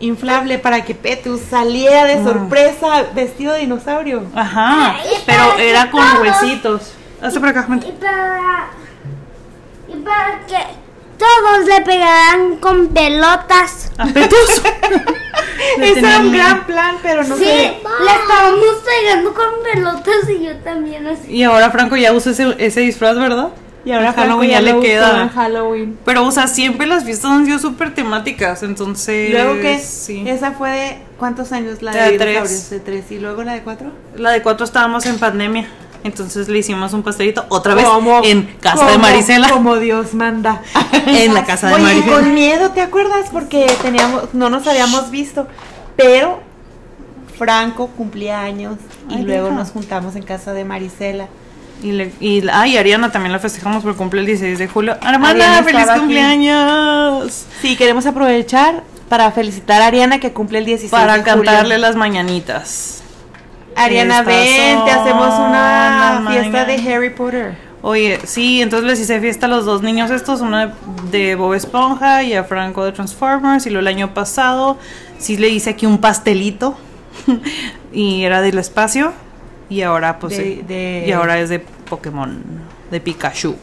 Inflable 0.00 0.58
para 0.58 0.84
que 0.84 0.94
Petus 0.94 1.40
saliera 1.48 2.04
de 2.04 2.22
sorpresa 2.22 3.04
vestido 3.14 3.52
de 3.54 3.60
dinosaurio. 3.60 4.24
Ajá, 4.34 4.96
pero 5.26 5.50
para 5.50 5.62
era 5.62 5.90
con 5.90 6.00
todos- 6.04 6.20
huesitos. 6.42 6.92
Hazte 7.22 7.40
por 7.40 7.48
acá, 7.48 7.66
Y 7.70 7.92
para, 7.92 8.66
y 9.88 9.96
para 10.02 10.40
que 10.46 10.58
todos 11.16 11.66
le 11.66 11.80
pegarán 11.82 12.56
con 12.56 12.88
pelotas. 12.88 13.92
A 13.96 14.06
Petus. 14.06 14.62
Ese 15.80 15.98
era 16.00 16.18
un 16.18 16.32
gran 16.32 16.64
plan, 16.66 16.96
pero 17.02 17.24
no 17.24 17.36
sí, 17.36 17.44
sé. 17.44 17.78
le 18.04 18.10
estábamos 18.22 18.76
pegando 18.84 19.32
con 19.34 19.46
pelotas 19.72 20.28
y 20.28 20.44
yo 20.44 20.56
también 20.58 21.06
así. 21.06 21.32
Y 21.32 21.42
ahora 21.44 21.70
Franco 21.70 21.96
ya 21.96 22.12
usa 22.12 22.32
ese, 22.32 22.54
ese 22.58 22.80
disfraz, 22.80 23.16
¿verdad? 23.18 23.48
Y 23.84 23.92
ahora 23.92 24.08
En 24.08 24.14
Halloween 24.14 24.50
ya 24.50 24.60
le 24.62 24.80
queda. 24.80 25.22
en 25.22 25.28
Halloween. 25.28 25.98
Pero, 26.06 26.26
o 26.26 26.30
sea, 26.30 26.46
siempre 26.46 26.86
las 26.86 27.04
fiestas 27.04 27.30
han 27.32 27.44
sido 27.44 27.58
súper 27.58 27.94
temáticas, 27.94 28.62
entonces... 28.62 29.30
Luego 29.30 29.60
que 29.60 29.78
Sí. 29.78 30.24
esa 30.26 30.52
fue 30.52 30.70
de 30.70 30.98
¿cuántos 31.18 31.52
años 31.52 31.82
la 31.82 31.92
de, 31.92 32.12
De 32.12 32.18
tres. 32.18 32.70
De 32.70 32.80
tres 32.80 33.10
y 33.10 33.18
luego 33.18 33.42
la 33.42 33.52
de 33.52 33.60
cuatro. 33.62 33.90
La 34.16 34.30
de 34.30 34.40
cuatro 34.42 34.64
estábamos 34.64 35.04
en 35.04 35.18
pandemia, 35.18 35.68
entonces 36.02 36.48
le 36.48 36.58
hicimos 36.60 36.94
un 36.94 37.02
pastelito 37.02 37.44
otra 37.50 37.74
vez 37.74 37.84
Como- 37.84 38.22
en 38.24 38.56
casa 38.60 38.86
de 38.90 38.96
Marisela. 38.96 39.50
Como 39.50 39.76
Dios 39.76 40.14
manda. 40.14 40.62
En 41.06 41.34
la 41.34 41.44
casa 41.44 41.68
de 41.68 41.74
Oye, 41.74 41.82
Marisela. 41.82 42.12
con 42.16 42.32
miedo, 42.34 42.70
¿te 42.70 42.80
acuerdas? 42.80 43.26
Porque 43.30 43.66
teníamos, 43.82 44.32
no 44.32 44.48
nos 44.48 44.66
habíamos 44.66 45.10
visto. 45.10 45.46
Pero 45.96 46.40
Franco 47.38 47.88
cumplía 47.88 48.40
años 48.40 48.76
y 49.10 49.16
Ay, 49.16 49.22
luego 49.24 49.50
nos 49.50 49.70
juntamos 49.70 50.16
en 50.16 50.22
casa 50.22 50.52
de 50.54 50.64
Marisela. 50.64 51.28
Y, 51.82 51.92
le, 51.92 52.12
y 52.20 52.42
ay, 52.50 52.76
Ariana 52.76 53.12
también 53.12 53.32
la 53.32 53.38
festejamos 53.38 53.82
por 53.82 53.96
cumple 53.96 54.20
el 54.20 54.26
16 54.26 54.58
de 54.58 54.68
julio. 54.68 54.96
Hermana, 55.02 55.62
feliz 55.62 55.80
estaba 55.80 55.92
aquí. 55.92 56.00
cumpleaños. 56.00 57.46
Sí, 57.60 57.76
queremos 57.76 58.06
aprovechar 58.06 58.82
para 59.08 59.30
felicitar 59.32 59.82
a 59.82 59.86
Ariana 59.86 60.18
que 60.18 60.32
cumple 60.32 60.58
el 60.58 60.64
16 60.64 60.90
Para 60.90 61.18
de 61.18 61.30
julio. 61.30 61.44
cantarle 61.44 61.78
las 61.78 61.96
mañanitas. 61.96 63.02
Ariana, 63.76 64.22
ven, 64.22 64.84
te 64.84 64.90
hacemos 64.90 65.34
una 65.38 66.24
fiesta 66.30 66.64
de. 66.64 66.94
Harry 66.94 67.10
Potter. 67.10 67.56
Oye, 67.82 68.18
sí, 68.24 68.62
entonces 68.62 68.88
les 68.88 69.00
hice 69.00 69.20
fiesta 69.20 69.44
a 69.44 69.48
los 69.50 69.66
dos 69.66 69.82
niños 69.82 70.10
estos, 70.10 70.40
una 70.40 70.74
de 71.10 71.34
Bob 71.34 71.52
Esponja 71.52 72.22
y 72.22 72.32
a 72.32 72.44
Franco 72.44 72.82
de 72.82 72.92
Transformers, 72.92 73.66
y 73.66 73.70
luego 73.70 73.80
el 73.80 73.88
año 73.88 74.14
pasado 74.14 74.78
sí 75.18 75.36
le 75.36 75.50
hice 75.50 75.70
aquí 75.70 75.84
un 75.84 75.98
pastelito 75.98 76.78
y 77.92 78.22
era 78.22 78.40
del 78.40 78.58
espacio 78.58 79.12
y 79.74 79.82
ahora 79.82 80.18
pues 80.18 80.36
De- 80.36 81.04
y 81.06 81.10
ahora 81.12 81.38
es 81.40 81.48
de 81.48 81.58
Pokémon, 81.60 82.42
de 82.90 83.00
Pikachu. 83.00 83.56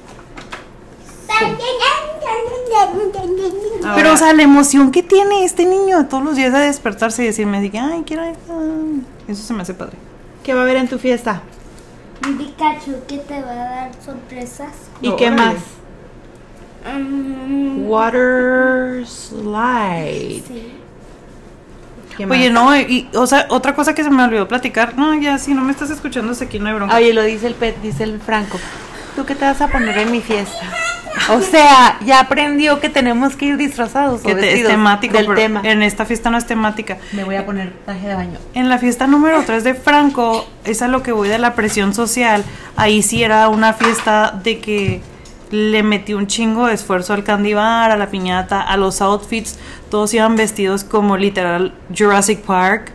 Pero 3.96 4.14
o 4.14 4.18
sea, 4.18 4.34
la 4.34 4.44
emoción 4.44 4.92
que 4.92 5.04
tiene 5.04 5.44
este 5.44 5.66
niño 5.66 6.06
todos 6.08 6.24
los 6.24 6.36
días 6.36 6.54
de 6.54 6.60
despertarse 6.60 7.24
y 7.24 7.28
decirme 7.28 7.58
así 7.58 7.70
que, 7.70 7.80
ay, 7.80 8.04
quiero 8.06 8.24
esto. 8.24 8.54
Eso 9.28 9.44
se 9.44 9.54
me 9.54 9.62
hace 9.64 9.74
padre. 9.74 9.98
¿Qué 10.44 10.54
va 10.54 10.62
a 10.62 10.64
haber 10.64 10.78
en 10.78 10.88
tu 10.88 10.98
fiesta? 10.98 11.42
Un 12.26 12.38
Pikachu 12.38 12.94
que 13.08 13.18
te 13.18 13.42
va 13.42 13.52
a 13.52 13.56
dar 13.56 13.92
sorpresas. 14.04 14.72
¿Y 15.02 15.16
qué 15.16 15.28
Órale. 15.28 15.36
más? 15.36 15.56
Mm, 17.00 17.88
Water 17.88 19.06
slide. 19.08 20.44
sí. 20.48 20.74
Oye, 22.30 22.50
no, 22.50 22.78
y, 22.78 23.08
o 23.16 23.26
sea, 23.28 23.46
otra 23.50 23.74
cosa 23.76 23.94
que 23.96 24.04
se 24.04 24.10
me 24.10 24.24
olvidó 24.24 24.48
platicar. 24.48 24.98
No, 24.98 25.14
ya, 25.16 25.38
si 25.38 25.54
no 25.54 25.62
me 25.64 25.72
estás 25.72 25.90
escuchando, 25.90 26.32
hasta 26.32 26.46
aquí 26.46 26.60
no 26.60 26.68
hay 26.68 26.74
bronca. 26.76 26.96
Oye, 26.96 27.14
lo 27.14 27.24
dice 27.24 27.48
el 27.48 27.56
pet, 27.56 27.82
dice 27.82 28.04
el 28.04 28.20
Franco. 28.20 28.60
¿Tú 29.16 29.26
qué 29.26 29.36
te 29.36 29.46
vas 29.46 29.60
a 29.62 29.68
poner 29.68 29.98
en 29.98 30.12
mi 30.12 30.22
fiesta? 30.22 30.60
O 31.30 31.42
sea, 31.42 31.98
ya 32.06 32.22
aprendió 32.22 32.80
que 32.80 32.90
tenemos 32.90 33.36
que 33.36 33.46
ir 33.48 33.58
disfrazados 33.58 34.22
que 34.22 34.32
o 34.32 34.36
te- 34.36 34.62
es 34.62 34.66
temático, 34.68 35.18
del 35.18 35.26
pero 35.26 35.38
tema. 35.38 35.62
en 35.64 35.84
esta 35.84 36.06
fiesta 36.06 36.30
no 36.30 36.38
es 36.38 36.48
temática. 36.48 36.98
Me 37.12 37.26
voy 37.26 37.36
a 37.36 37.46
poner 37.46 37.74
traje 37.86 38.08
de 38.08 38.16
baño. 38.16 38.40
En 38.54 38.70
la 38.70 38.78
fiesta 38.78 39.08
número 39.08 39.44
3 39.46 39.64
de 39.66 39.74
Franco, 39.74 40.48
es 40.64 40.82
a 40.82 40.88
lo 40.88 41.04
que 41.04 41.12
voy 41.12 41.28
de 41.28 41.38
la 41.38 41.54
presión 41.54 41.94
social. 41.94 42.44
Ahí 42.78 43.04
sí 43.04 43.24
era 43.24 43.50
una 43.50 43.74
fiesta 43.74 44.40
de 44.44 44.60
que 44.60 45.02
le 45.52 45.84
metí 45.84 46.14
un 46.14 46.28
chingo 46.28 46.68
de 46.68 46.74
esfuerzo 46.74 47.14
al 47.14 47.24
candy 47.24 47.54
bar, 47.54 47.92
a 47.92 47.98
la 47.98 48.10
piñata, 48.10 48.62
a 48.62 48.78
los 48.78 49.02
outfits. 49.02 49.58
Todos 49.90 50.14
iban 50.14 50.36
vestidos 50.36 50.84
como 50.84 51.18
literal 51.18 51.74
Jurassic 51.96 52.40
Park, 52.42 52.94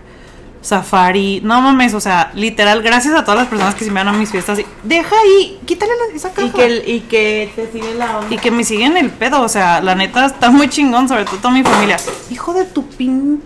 Safari. 0.63 1.41
No 1.45 1.61
mames, 1.61 1.95
o 1.95 2.01
sea, 2.01 2.31
literal, 2.35 2.83
gracias 2.83 3.15
a 3.15 3.23
todas 3.25 3.41
las 3.41 3.49
personas 3.49 3.75
que 3.75 3.85
se 3.85 3.91
me 3.91 4.01
van 4.03 4.09
a 4.09 4.13
mis 4.13 4.31
fiestas. 4.31 4.59
y, 4.59 4.67
Deja 4.83 5.15
ahí, 5.17 5.61
quítale 5.67 5.93
la, 5.93 6.17
esa 6.17 6.33
caja. 6.33 6.49
Y 6.49 6.51
que, 6.51 6.85
y 6.87 7.01
que 7.01 7.53
te 7.55 7.71
sigue 7.71 7.95
la 7.95 8.19
onda. 8.19 8.35
Y 8.35 8.39
que 8.39 8.51
me 8.51 8.65
siguen 8.65 8.97
el 8.97 9.11
pedo, 9.11 9.43
o 9.43 9.49
sea, 9.49 9.81
la 9.81 9.95
neta 9.95 10.27
está 10.27 10.51
muy 10.51 10.69
chingón, 10.69 11.09
sobre 11.09 11.25
todo 11.25 11.37
toda 11.37 11.55
mi 11.55 11.63
familia. 11.63 11.99
Hijo 12.31 12.55
de 12.55 12.65
tu 12.65 12.87
pin. 12.87 13.43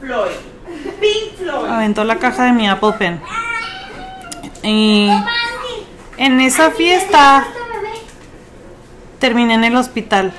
Floyd. 0.00 0.32
Pink 1.00 1.36
Floyd. 1.38 1.70
Aventó 1.70 2.02
la 2.04 2.18
caja 2.18 2.44
de 2.44 2.52
mi 2.52 2.68
Apple 2.68 2.92
Pen. 2.98 3.20
Y 4.64 5.08
en 6.16 6.40
esa 6.40 6.70
fiesta 6.70 7.46
terminé 9.22 9.54
en 9.54 9.62
el 9.62 9.76
hospital. 9.76 10.32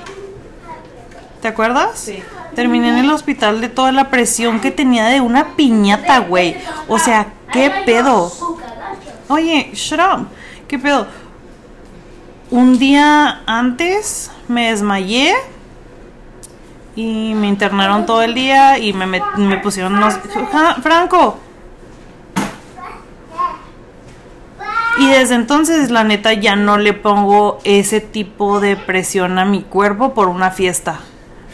¿Te 1.40 1.48
acuerdas? 1.48 1.98
Sí. 1.98 2.22
Terminé 2.54 2.90
en 2.90 2.98
el 2.98 3.10
hospital 3.10 3.62
de 3.62 3.70
toda 3.70 3.92
la 3.92 4.10
presión 4.10 4.60
que 4.60 4.70
tenía 4.70 5.06
de 5.06 5.22
una 5.22 5.56
piñata, 5.56 6.18
güey. 6.18 6.58
O 6.86 6.98
sea, 6.98 7.28
¿qué 7.50 7.72
pedo? 7.86 8.30
Oye, 9.28 9.70
shut 9.72 10.00
up. 10.00 10.28
¿Qué 10.68 10.78
pedo? 10.78 11.06
Un 12.50 12.78
día 12.78 13.40
antes 13.46 14.30
me 14.48 14.68
desmayé 14.68 15.34
y 16.94 17.32
me 17.34 17.48
internaron 17.48 18.04
todo 18.04 18.20
el 18.20 18.34
día 18.34 18.76
y 18.76 18.92
me, 18.92 19.58
pusieron 19.60 19.94
unos... 19.94 20.18
Franco. 20.82 21.38
Y 24.98 25.06
desde 25.08 25.34
entonces, 25.34 25.90
la 25.90 26.04
neta, 26.04 26.32
ya 26.34 26.54
no 26.56 26.78
le 26.78 26.92
pongo 26.92 27.58
ese 27.64 28.00
tipo 28.00 28.60
de 28.60 28.76
presión 28.76 29.38
a 29.38 29.44
mi 29.44 29.62
cuerpo 29.62 30.14
por 30.14 30.28
una 30.28 30.50
fiesta. 30.52 31.00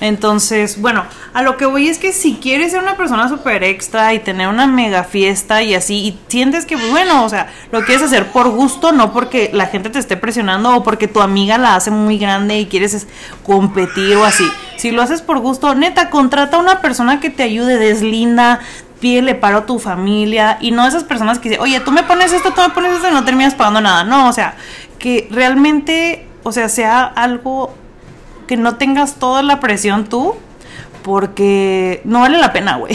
Entonces, 0.02 0.80
bueno, 0.80 1.04
a 1.34 1.42
lo 1.42 1.58
que 1.58 1.66
voy 1.66 1.88
es 1.88 1.98
que 1.98 2.12
si 2.14 2.36
quieres 2.36 2.72
ser 2.72 2.82
una 2.82 2.96
persona 2.96 3.28
súper 3.28 3.62
extra 3.64 4.14
y 4.14 4.18
tener 4.18 4.48
una 4.48 4.66
mega 4.66 5.04
fiesta 5.04 5.62
y 5.62 5.74
así, 5.74 5.94
y 5.96 6.18
sientes 6.28 6.64
que, 6.64 6.78
pues, 6.78 6.90
bueno, 6.90 7.22
o 7.24 7.28
sea, 7.28 7.50
lo 7.70 7.84
quieres 7.84 8.04
hacer 8.04 8.28
por 8.32 8.48
gusto, 8.48 8.92
no 8.92 9.12
porque 9.12 9.50
la 9.52 9.66
gente 9.66 9.90
te 9.90 9.98
esté 9.98 10.16
presionando 10.16 10.74
o 10.74 10.82
porque 10.82 11.06
tu 11.06 11.20
amiga 11.20 11.58
la 11.58 11.74
hace 11.74 11.90
muy 11.90 12.16
grande 12.18 12.58
y 12.58 12.66
quieres 12.66 12.94
es- 12.94 13.08
competir 13.44 14.16
o 14.16 14.24
así. 14.24 14.44
Si 14.78 14.90
lo 14.90 15.02
haces 15.02 15.20
por 15.20 15.38
gusto, 15.40 15.74
neta, 15.74 16.08
contrata 16.08 16.56
a 16.56 16.60
una 16.60 16.80
persona 16.80 17.20
que 17.20 17.28
te 17.28 17.42
ayude, 17.42 17.76
deslinda, 17.76 18.60
pídele 19.00 19.34
paro 19.34 19.58
a 19.58 19.66
tu 19.66 19.78
familia 19.78 20.58
y 20.60 20.70
no 20.70 20.86
esas 20.86 21.04
personas 21.04 21.38
que 21.38 21.48
dicen, 21.48 21.62
oye, 21.62 21.80
tú 21.80 21.90
me 21.90 22.02
pones 22.02 22.32
esto, 22.32 22.52
tú 22.52 22.60
me 22.60 22.68
pones 22.68 22.92
esto 22.92 23.08
y 23.08 23.12
no 23.12 23.24
terminas 23.24 23.54
pagando 23.54 23.80
nada. 23.80 24.04
No, 24.04 24.28
o 24.28 24.32
sea, 24.32 24.54
que 24.98 25.26
realmente, 25.30 26.26
o 26.42 26.52
sea, 26.52 26.68
sea 26.68 27.04
algo 27.04 27.74
que 28.46 28.56
no 28.56 28.76
tengas 28.76 29.14
toda 29.14 29.42
la 29.42 29.58
presión 29.58 30.04
tú, 30.04 30.34
porque 31.02 32.02
no 32.04 32.20
vale 32.20 32.38
la 32.38 32.52
pena, 32.52 32.76
güey. 32.76 32.94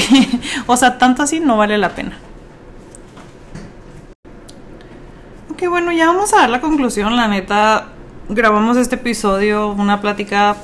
o 0.68 0.78
sea, 0.78 0.98
tanto 0.98 1.24
así 1.24 1.40
no 1.40 1.58
vale 1.58 1.78
la 1.78 1.90
pena. 1.90 2.18
Ok, 5.52 5.64
bueno, 5.70 5.92
ya 5.92 6.08
vamos 6.08 6.34
a 6.34 6.38
dar 6.42 6.50
la 6.50 6.62
conclusión. 6.62 7.16
La 7.16 7.28
neta, 7.28 7.88
grabamos 8.30 8.78
este 8.78 8.96
episodio, 8.96 9.70
una 9.72 10.02
plática 10.02 10.58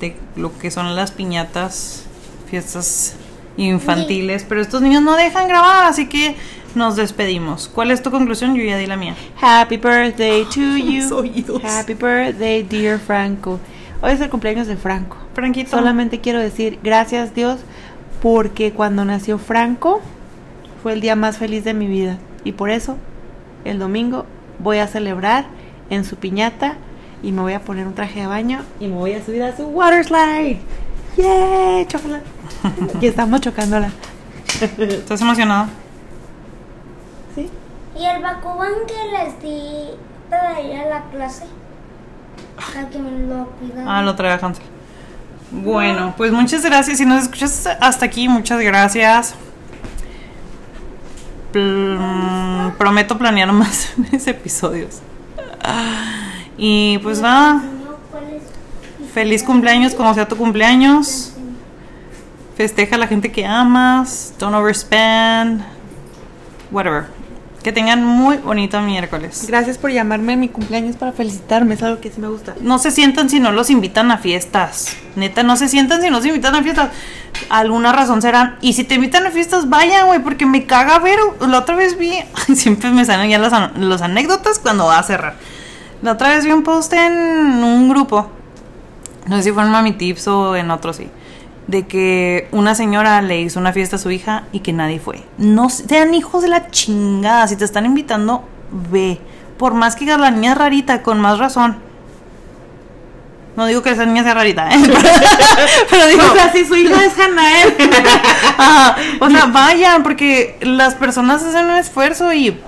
de 0.00 0.16
lo 0.36 0.56
que 0.56 0.70
son 0.70 0.94
las 0.96 1.10
piñatas, 1.10 2.06
fiestas 2.48 3.16
infantiles, 3.56 4.44
pero 4.48 4.60
estos 4.60 4.82
niños 4.82 5.02
no 5.02 5.16
dejan 5.16 5.48
grabar, 5.48 5.86
así 5.86 6.08
que 6.08 6.36
nos 6.74 6.96
despedimos. 6.96 7.68
¿Cuál 7.68 7.90
es 7.90 8.02
tu 8.02 8.10
conclusión? 8.10 8.54
Yo 8.54 8.62
ya 8.62 8.76
di 8.76 8.86
la 8.86 8.96
mía. 8.96 9.16
Happy 9.40 9.76
birthday 9.78 10.44
to 10.44 10.76
you. 10.76 11.60
Happy 11.62 11.94
birthday, 11.94 12.62
dear 12.62 12.98
Franco. 12.98 13.58
Hoy 14.02 14.12
es 14.12 14.20
el 14.20 14.28
cumpleaños 14.28 14.66
de 14.66 14.76
Franco. 14.76 15.16
Franquito. 15.34 15.70
Solamente 15.70 16.20
quiero 16.20 16.38
decir 16.38 16.78
gracias 16.82 17.34
Dios 17.34 17.60
porque 18.22 18.72
cuando 18.72 19.04
nació 19.04 19.38
Franco 19.38 20.00
fue 20.82 20.92
el 20.92 21.00
día 21.00 21.16
más 21.16 21.38
feliz 21.38 21.64
de 21.64 21.74
mi 21.74 21.86
vida 21.86 22.18
y 22.44 22.52
por 22.52 22.70
eso 22.70 22.98
el 23.64 23.78
domingo 23.78 24.26
voy 24.58 24.78
a 24.78 24.86
celebrar 24.86 25.46
en 25.90 26.04
su 26.04 26.16
piñata 26.16 26.76
y 27.22 27.32
me 27.32 27.42
voy 27.42 27.54
a 27.54 27.60
poner 27.60 27.86
un 27.86 27.94
traje 27.94 28.20
de 28.20 28.26
baño 28.26 28.60
y 28.80 28.88
me 28.88 28.96
voy 28.96 29.12
a 29.12 29.24
subir 29.24 29.42
a 29.42 29.56
su 29.56 29.64
water 29.64 30.04
slide. 30.04 30.58
¡Yay! 31.16 31.86
Chocolate. 31.86 32.24
y 33.00 33.06
estamos 33.06 33.40
chocándola. 33.40 33.90
¿Estás 34.78 35.20
emocionado? 35.20 35.66
¿Sí? 37.34 37.50
Y 37.98 38.04
el 38.04 38.22
Bakugan 38.22 38.72
que 38.86 38.94
les 39.18 39.42
di 39.42 39.90
todavía 40.30 40.82
a 40.82 40.86
la 40.86 41.02
clase. 41.10 41.44
Para 42.56 42.88
que 42.88 42.98
me 42.98 43.10
lo 43.26 43.46
cuidaran. 43.50 43.88
Ah, 43.88 44.02
lo 44.02 44.14
trae 44.14 44.32
a 44.32 44.36
Hansel. 44.36 44.64
Bueno, 45.50 46.14
pues 46.16 46.32
muchas 46.32 46.64
gracias. 46.64 46.98
Si 46.98 47.06
nos 47.06 47.22
escuchas 47.24 47.66
hasta 47.80 48.06
aquí, 48.06 48.28
muchas 48.28 48.60
gracias. 48.60 49.34
Pl- 51.52 51.98
prometo 52.78 53.16
planear 53.18 53.52
más 53.52 53.92
episodios. 54.26 55.00
Y 56.58 56.98
pues 56.98 57.20
nada. 57.20 57.62
Feliz 59.16 59.42
cumpleaños 59.42 59.94
como 59.94 60.12
sea 60.12 60.28
tu 60.28 60.36
cumpleaños. 60.36 61.32
Festeja 62.54 62.96
a 62.96 62.98
la 62.98 63.06
gente 63.06 63.32
que 63.32 63.46
amas. 63.46 64.34
Don't 64.38 64.54
overspend. 64.54 65.62
Whatever. 66.70 67.06
Que 67.62 67.72
tengan 67.72 68.04
muy 68.04 68.36
bonito 68.36 68.78
miércoles. 68.82 69.46
Gracias 69.48 69.78
por 69.78 69.90
llamarme 69.90 70.34
en 70.34 70.40
mi 70.40 70.48
cumpleaños 70.50 70.96
para 70.96 71.12
felicitarme, 71.12 71.76
es 71.76 71.82
algo 71.82 71.98
que 71.98 72.10
sí 72.10 72.20
me 72.20 72.28
gusta. 72.28 72.56
No 72.60 72.78
se 72.78 72.90
sientan 72.90 73.30
si 73.30 73.40
no 73.40 73.52
los 73.52 73.70
invitan 73.70 74.10
a 74.10 74.18
fiestas. 74.18 74.94
Neta, 75.14 75.42
no 75.42 75.56
se 75.56 75.68
sientan 75.68 76.02
si 76.02 76.10
no 76.10 76.20
se 76.20 76.28
invitan 76.28 76.54
a 76.54 76.62
fiestas. 76.62 76.90
Alguna 77.48 77.92
razón 77.92 78.20
serán. 78.20 78.58
Y 78.60 78.74
si 78.74 78.84
te 78.84 78.96
invitan 78.96 79.26
a 79.26 79.30
fiestas, 79.30 79.70
vaya, 79.70 80.04
güey, 80.04 80.18
porque 80.18 80.44
me 80.44 80.66
caga 80.66 80.98
ver. 80.98 81.18
La 81.40 81.60
otra 81.60 81.74
vez 81.74 81.96
vi. 81.96 82.12
Siempre 82.54 82.90
me 82.90 83.06
salen 83.06 83.30
ya 83.30 83.38
las 83.38 84.02
anécdotas 84.02 84.58
cuando 84.58 84.84
va 84.84 84.98
a 84.98 85.02
cerrar. 85.02 85.36
La 86.02 86.12
otra 86.12 86.28
vez 86.28 86.44
vi 86.44 86.52
un 86.52 86.62
post 86.62 86.92
en 86.92 87.14
un 87.64 87.88
grupo. 87.88 88.35
No 89.26 89.36
sé 89.36 89.44
si 89.44 89.52
fue 89.52 89.62
en 89.64 89.70
Mami 89.70 89.92
Tips 89.92 90.28
o 90.28 90.56
en 90.56 90.70
otro, 90.70 90.92
sí. 90.92 91.08
De 91.66 91.86
que 91.86 92.48
una 92.52 92.74
señora 92.74 93.20
le 93.22 93.40
hizo 93.40 93.58
una 93.58 93.72
fiesta 93.72 93.96
a 93.96 93.98
su 93.98 94.10
hija 94.10 94.44
y 94.52 94.60
que 94.60 94.72
nadie 94.72 95.00
fue. 95.00 95.22
No 95.36 95.68
sean 95.68 96.14
hijos 96.14 96.42
de 96.42 96.48
la 96.48 96.70
chingada. 96.70 97.48
Si 97.48 97.56
te 97.56 97.64
están 97.64 97.86
invitando, 97.86 98.44
ve. 98.90 99.18
Por 99.58 99.74
más 99.74 99.96
que 99.96 100.04
digas 100.04 100.20
la 100.20 100.30
niña 100.30 100.52
es 100.52 100.58
rarita, 100.58 101.02
con 101.02 101.20
más 101.20 101.38
razón. 101.38 101.78
No 103.56 103.66
digo 103.66 103.82
que 103.82 103.90
esa 103.90 104.04
niña 104.04 104.22
sea 104.22 104.34
rarita, 104.34 104.68
¿eh? 104.68 104.78
Pero 105.90 106.06
digo. 106.08 106.24
O 106.30 106.34
sea, 106.34 106.52
si 106.52 106.64
su 106.66 106.76
hija 106.76 107.04
es 107.04 107.18
Hanael. 107.18 107.74
Ajá, 108.58 108.96
o 109.18 109.30
sea, 109.30 109.46
vayan, 109.46 110.02
porque 110.02 110.58
las 110.60 110.94
personas 110.94 111.42
hacen 111.42 111.64
un 111.64 111.76
esfuerzo 111.76 112.34
y, 112.34 112.58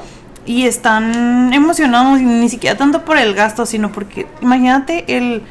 y 0.47 0.67
están 0.67 1.53
emocionados, 1.53 2.21
y 2.21 2.25
ni 2.25 2.49
siquiera 2.49 2.77
tanto 2.79 3.05
por 3.05 3.19
el 3.19 3.35
gasto, 3.35 3.67
sino 3.67 3.93
porque, 3.93 4.27
imagínate 4.41 5.05
el, 5.15 5.43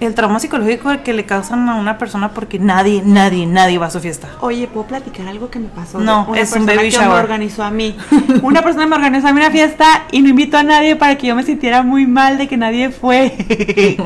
el 0.00 0.14
trauma 0.14 0.38
psicológico 0.40 0.90
que 1.02 1.12
le 1.12 1.24
causan 1.24 1.68
a 1.68 1.76
una 1.76 1.98
persona 1.98 2.32
porque 2.32 2.58
nadie, 2.58 3.02
nadie, 3.04 3.46
nadie 3.46 3.78
va 3.78 3.86
a 3.86 3.90
su 3.90 4.00
fiesta. 4.00 4.28
Oye, 4.40 4.66
¿puedo 4.66 4.86
platicar 4.86 5.26
algo 5.28 5.50
que 5.50 5.58
me 5.58 5.68
pasó? 5.68 5.98
No, 5.98 6.26
Una 6.28 6.40
es 6.40 6.52
un 6.52 6.66
baby 6.66 6.78
que 6.78 6.90
shower. 6.90 7.08
me 7.08 7.14
organizó 7.14 7.62
a 7.62 7.70
mí. 7.70 7.96
Una 8.42 8.62
persona 8.62 8.86
me 8.86 8.96
organizó 8.96 9.28
a 9.28 9.32
mí 9.32 9.40
una 9.40 9.50
fiesta 9.50 10.04
y 10.10 10.20
no 10.22 10.28
invitó 10.28 10.58
a 10.58 10.62
nadie 10.62 10.96
para 10.96 11.16
que 11.16 11.28
yo 11.28 11.34
me 11.34 11.42
sintiera 11.42 11.82
muy 11.82 12.06
mal 12.06 12.38
de 12.38 12.48
que 12.48 12.56
nadie 12.56 12.90
fue. 12.90 13.36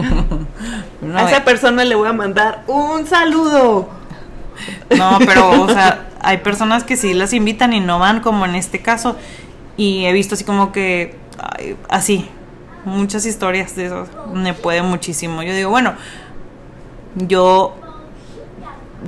No, 1.01 1.17
a 1.17 1.31
esa 1.31 1.45
persona 1.45 1.85
le 1.85 1.95
voy 1.95 2.09
a 2.09 2.13
mandar 2.13 2.65
un 2.67 3.07
saludo. 3.07 3.89
No, 4.97 5.19
pero, 5.25 5.63
o 5.63 5.69
sea, 5.69 6.09
hay 6.21 6.39
personas 6.39 6.83
que 6.83 6.97
sí 6.97 7.15
las 7.15 7.33
invitan 7.33 7.73
y 7.73 7.81
no 7.81 8.01
van, 8.01 8.21
como 8.21 8.45
en 8.45 8.57
este 8.57 8.81
caso. 8.81 9.17
Y 9.77 10.07
he 10.07 10.13
visto 10.13 10.35
así 10.35 10.43
como 10.43 10.73
que, 10.73 11.17
ay, 11.39 11.77
así, 11.89 12.29
muchas 12.89 13.27
historias 13.27 13.77
de 13.77 13.87
eso. 13.87 14.07
Me 14.33 14.55
puede 14.55 14.83
muchísimo. 14.83 15.43
Yo 15.43 15.55
digo, 15.55 15.71
bueno, 15.71 15.95
yo 17.17 17.75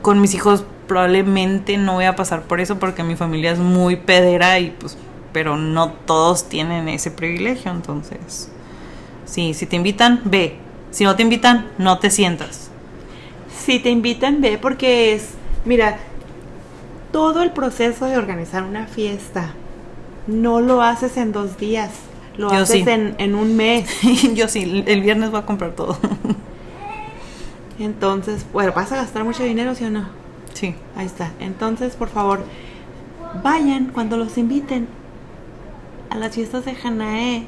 con 0.03 0.20
mis 0.20 0.35
hijos 0.35 0.64
probablemente 0.87 1.76
no 1.76 1.95
voy 1.95 2.05
a 2.05 2.16
pasar 2.16 2.43
por 2.43 2.61
eso 2.61 2.78
porque 2.78 3.03
mi 3.03 3.16
familia 3.16 3.53
es 3.53 3.59
muy 3.59 3.97
pedera 3.97 4.59
y 4.59 4.70
pues, 4.70 4.97
pero 5.33 5.57
no 5.57 5.93
todos 5.93 6.49
tienen 6.49 6.89
ese 6.89 7.11
privilegio. 7.11 7.70
Entonces, 7.70 8.51
sí, 9.24 9.55
si 9.55 9.66
te 9.66 9.76
invitan, 9.76 10.20
ve. 10.24 10.57
Si 10.91 11.05
no 11.05 11.14
te 11.14 11.22
invitan, 11.22 11.70
no 11.78 11.99
te 11.99 12.11
sientas. 12.11 12.70
Si 13.64 13.78
te 13.78 13.91
invitan, 13.91 14.41
ve 14.41 14.59
porque 14.61 15.14
es, 15.14 15.31
mira, 15.64 15.99
todo 17.12 17.43
el 17.43 17.53
proceso 17.53 18.07
de 18.07 18.16
organizar 18.16 18.62
una 18.64 18.87
fiesta 18.87 19.55
no 20.26 20.61
lo 20.61 20.83
haces 20.83 21.16
en 21.16 21.33
dos 21.33 21.57
días, 21.57 21.91
lo 22.41 22.51
Yo 22.51 22.59
haces 22.59 22.84
sí. 22.84 22.91
en, 22.91 23.14
en 23.18 23.34
un 23.34 23.57
mes. 23.57 23.88
yo 24.34 24.49
sí, 24.49 24.84
el 24.86 25.03
viernes 25.03 25.30
voy 25.30 25.41
a 25.41 25.47
comprar 25.47 25.72
todo. 25.72 25.99
Entonces, 27.78 28.45
bueno, 28.53 28.72
¿vas 28.74 28.93
a 28.93 28.97
gastar 28.97 29.24
mucho 29.24 29.43
dinero, 29.43 29.74
sí 29.74 29.84
o 29.84 29.91
no? 29.91 30.09
sí. 30.55 30.74
Ahí 30.97 31.07
está. 31.07 31.30
Entonces, 31.41 31.97
por 31.97 32.09
favor, 32.09 32.45
vayan 33.43 33.86
cuando 33.86 34.16
los 34.18 34.36
inviten 34.36 34.88
a 36.11 36.16
las 36.16 36.34
fiestas 36.34 36.64
de 36.64 36.76
Hanae. 36.82 37.47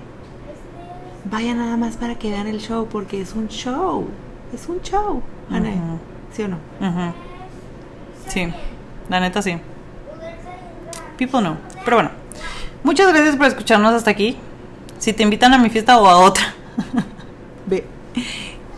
Vayan 1.25 1.59
nada 1.59 1.77
más 1.77 1.97
para 1.97 2.15
que 2.17 2.31
vean 2.31 2.47
el 2.47 2.59
show, 2.61 2.87
porque 2.91 3.21
es 3.21 3.35
un 3.35 3.49
show. 3.49 4.09
Es 4.55 4.69
un 4.69 4.81
show, 4.81 5.23
Hanae. 5.51 5.75
¿Sí 6.33 6.43
o 6.43 6.49
no? 6.49 6.57
Sí, 8.29 8.49
la 9.11 9.21
neta 9.21 9.43
sí. 9.43 9.57
People 11.19 11.43
no. 11.43 11.57
Pero 11.85 11.97
bueno, 11.99 12.11
muchas 12.83 13.09
gracias 13.13 13.37
por 13.37 13.47
escucharnos 13.47 13.93
hasta 13.93 14.11
aquí. 14.11 14.37
Si 15.03 15.13
te 15.13 15.25
invitan 15.25 15.53
a 15.53 15.59
mi 15.59 15.69
fiesta 15.69 15.99
o 15.99 16.07
a 16.07 16.17
otra, 16.19 16.55
Ve. 17.67 17.85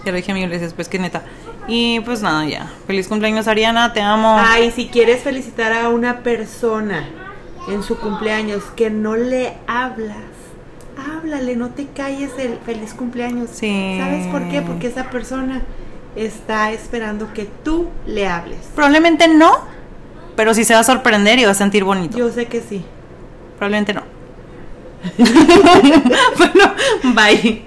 ya 0.07 0.11
lo 0.11 0.17
dije 0.17 0.33
mil 0.33 0.49
veces, 0.49 0.73
pues 0.73 0.89
que 0.89 0.99
neta. 0.99 1.23
Y 1.69 2.01
pues 2.01 2.23
nada, 2.23 2.47
ya. 2.47 2.73
Feliz 2.87 3.09
cumpleaños, 3.09 3.47
Ariana, 3.47 3.93
te 3.93 4.01
amo. 4.01 4.35
Ay, 4.39 4.71
si 4.71 4.87
quieres 4.89 5.23
felicitar 5.23 5.75
a 5.75 5.91
una 5.91 6.21
persona 6.21 7.07
en 7.69 7.83
su 7.83 7.99
cumpleaños 7.99 8.63
que 8.75 8.89
no 8.89 9.17
le 9.17 9.53
hablas, 9.67 10.17
háblale, 10.97 11.57
no 11.57 11.69
te 11.69 11.89
calles 11.89 12.31
el 12.39 12.59
feliz 12.65 12.95
cumpleaños. 12.95 13.51
Sí. 13.53 13.99
¿Sabes 14.01 14.27
por 14.29 14.49
qué? 14.49 14.63
Porque 14.63 14.87
esa 14.87 15.11
persona 15.11 15.61
está 16.17 16.73
esperando 16.73 17.35
que 17.35 17.51
tú 17.63 17.91
le 18.07 18.29
hables. 18.29 18.61
Probablemente 18.75 19.29
no, 19.29 19.53
pero 20.37 20.55
sí 20.55 20.65
se 20.65 20.73
va 20.73 20.81
a 20.81 20.85
sorprender 20.85 21.39
y 21.39 21.45
va 21.45 21.51
a 21.51 21.55
sentir 21.55 21.85
bonito. 21.85 22.17
Yo 22.17 22.33
sé 22.33 22.47
que 22.47 22.63
sí. 22.63 22.83
Probablemente 23.59 23.93
no. 23.93 24.14
bueno, 26.39 26.75
bye. 27.15 27.63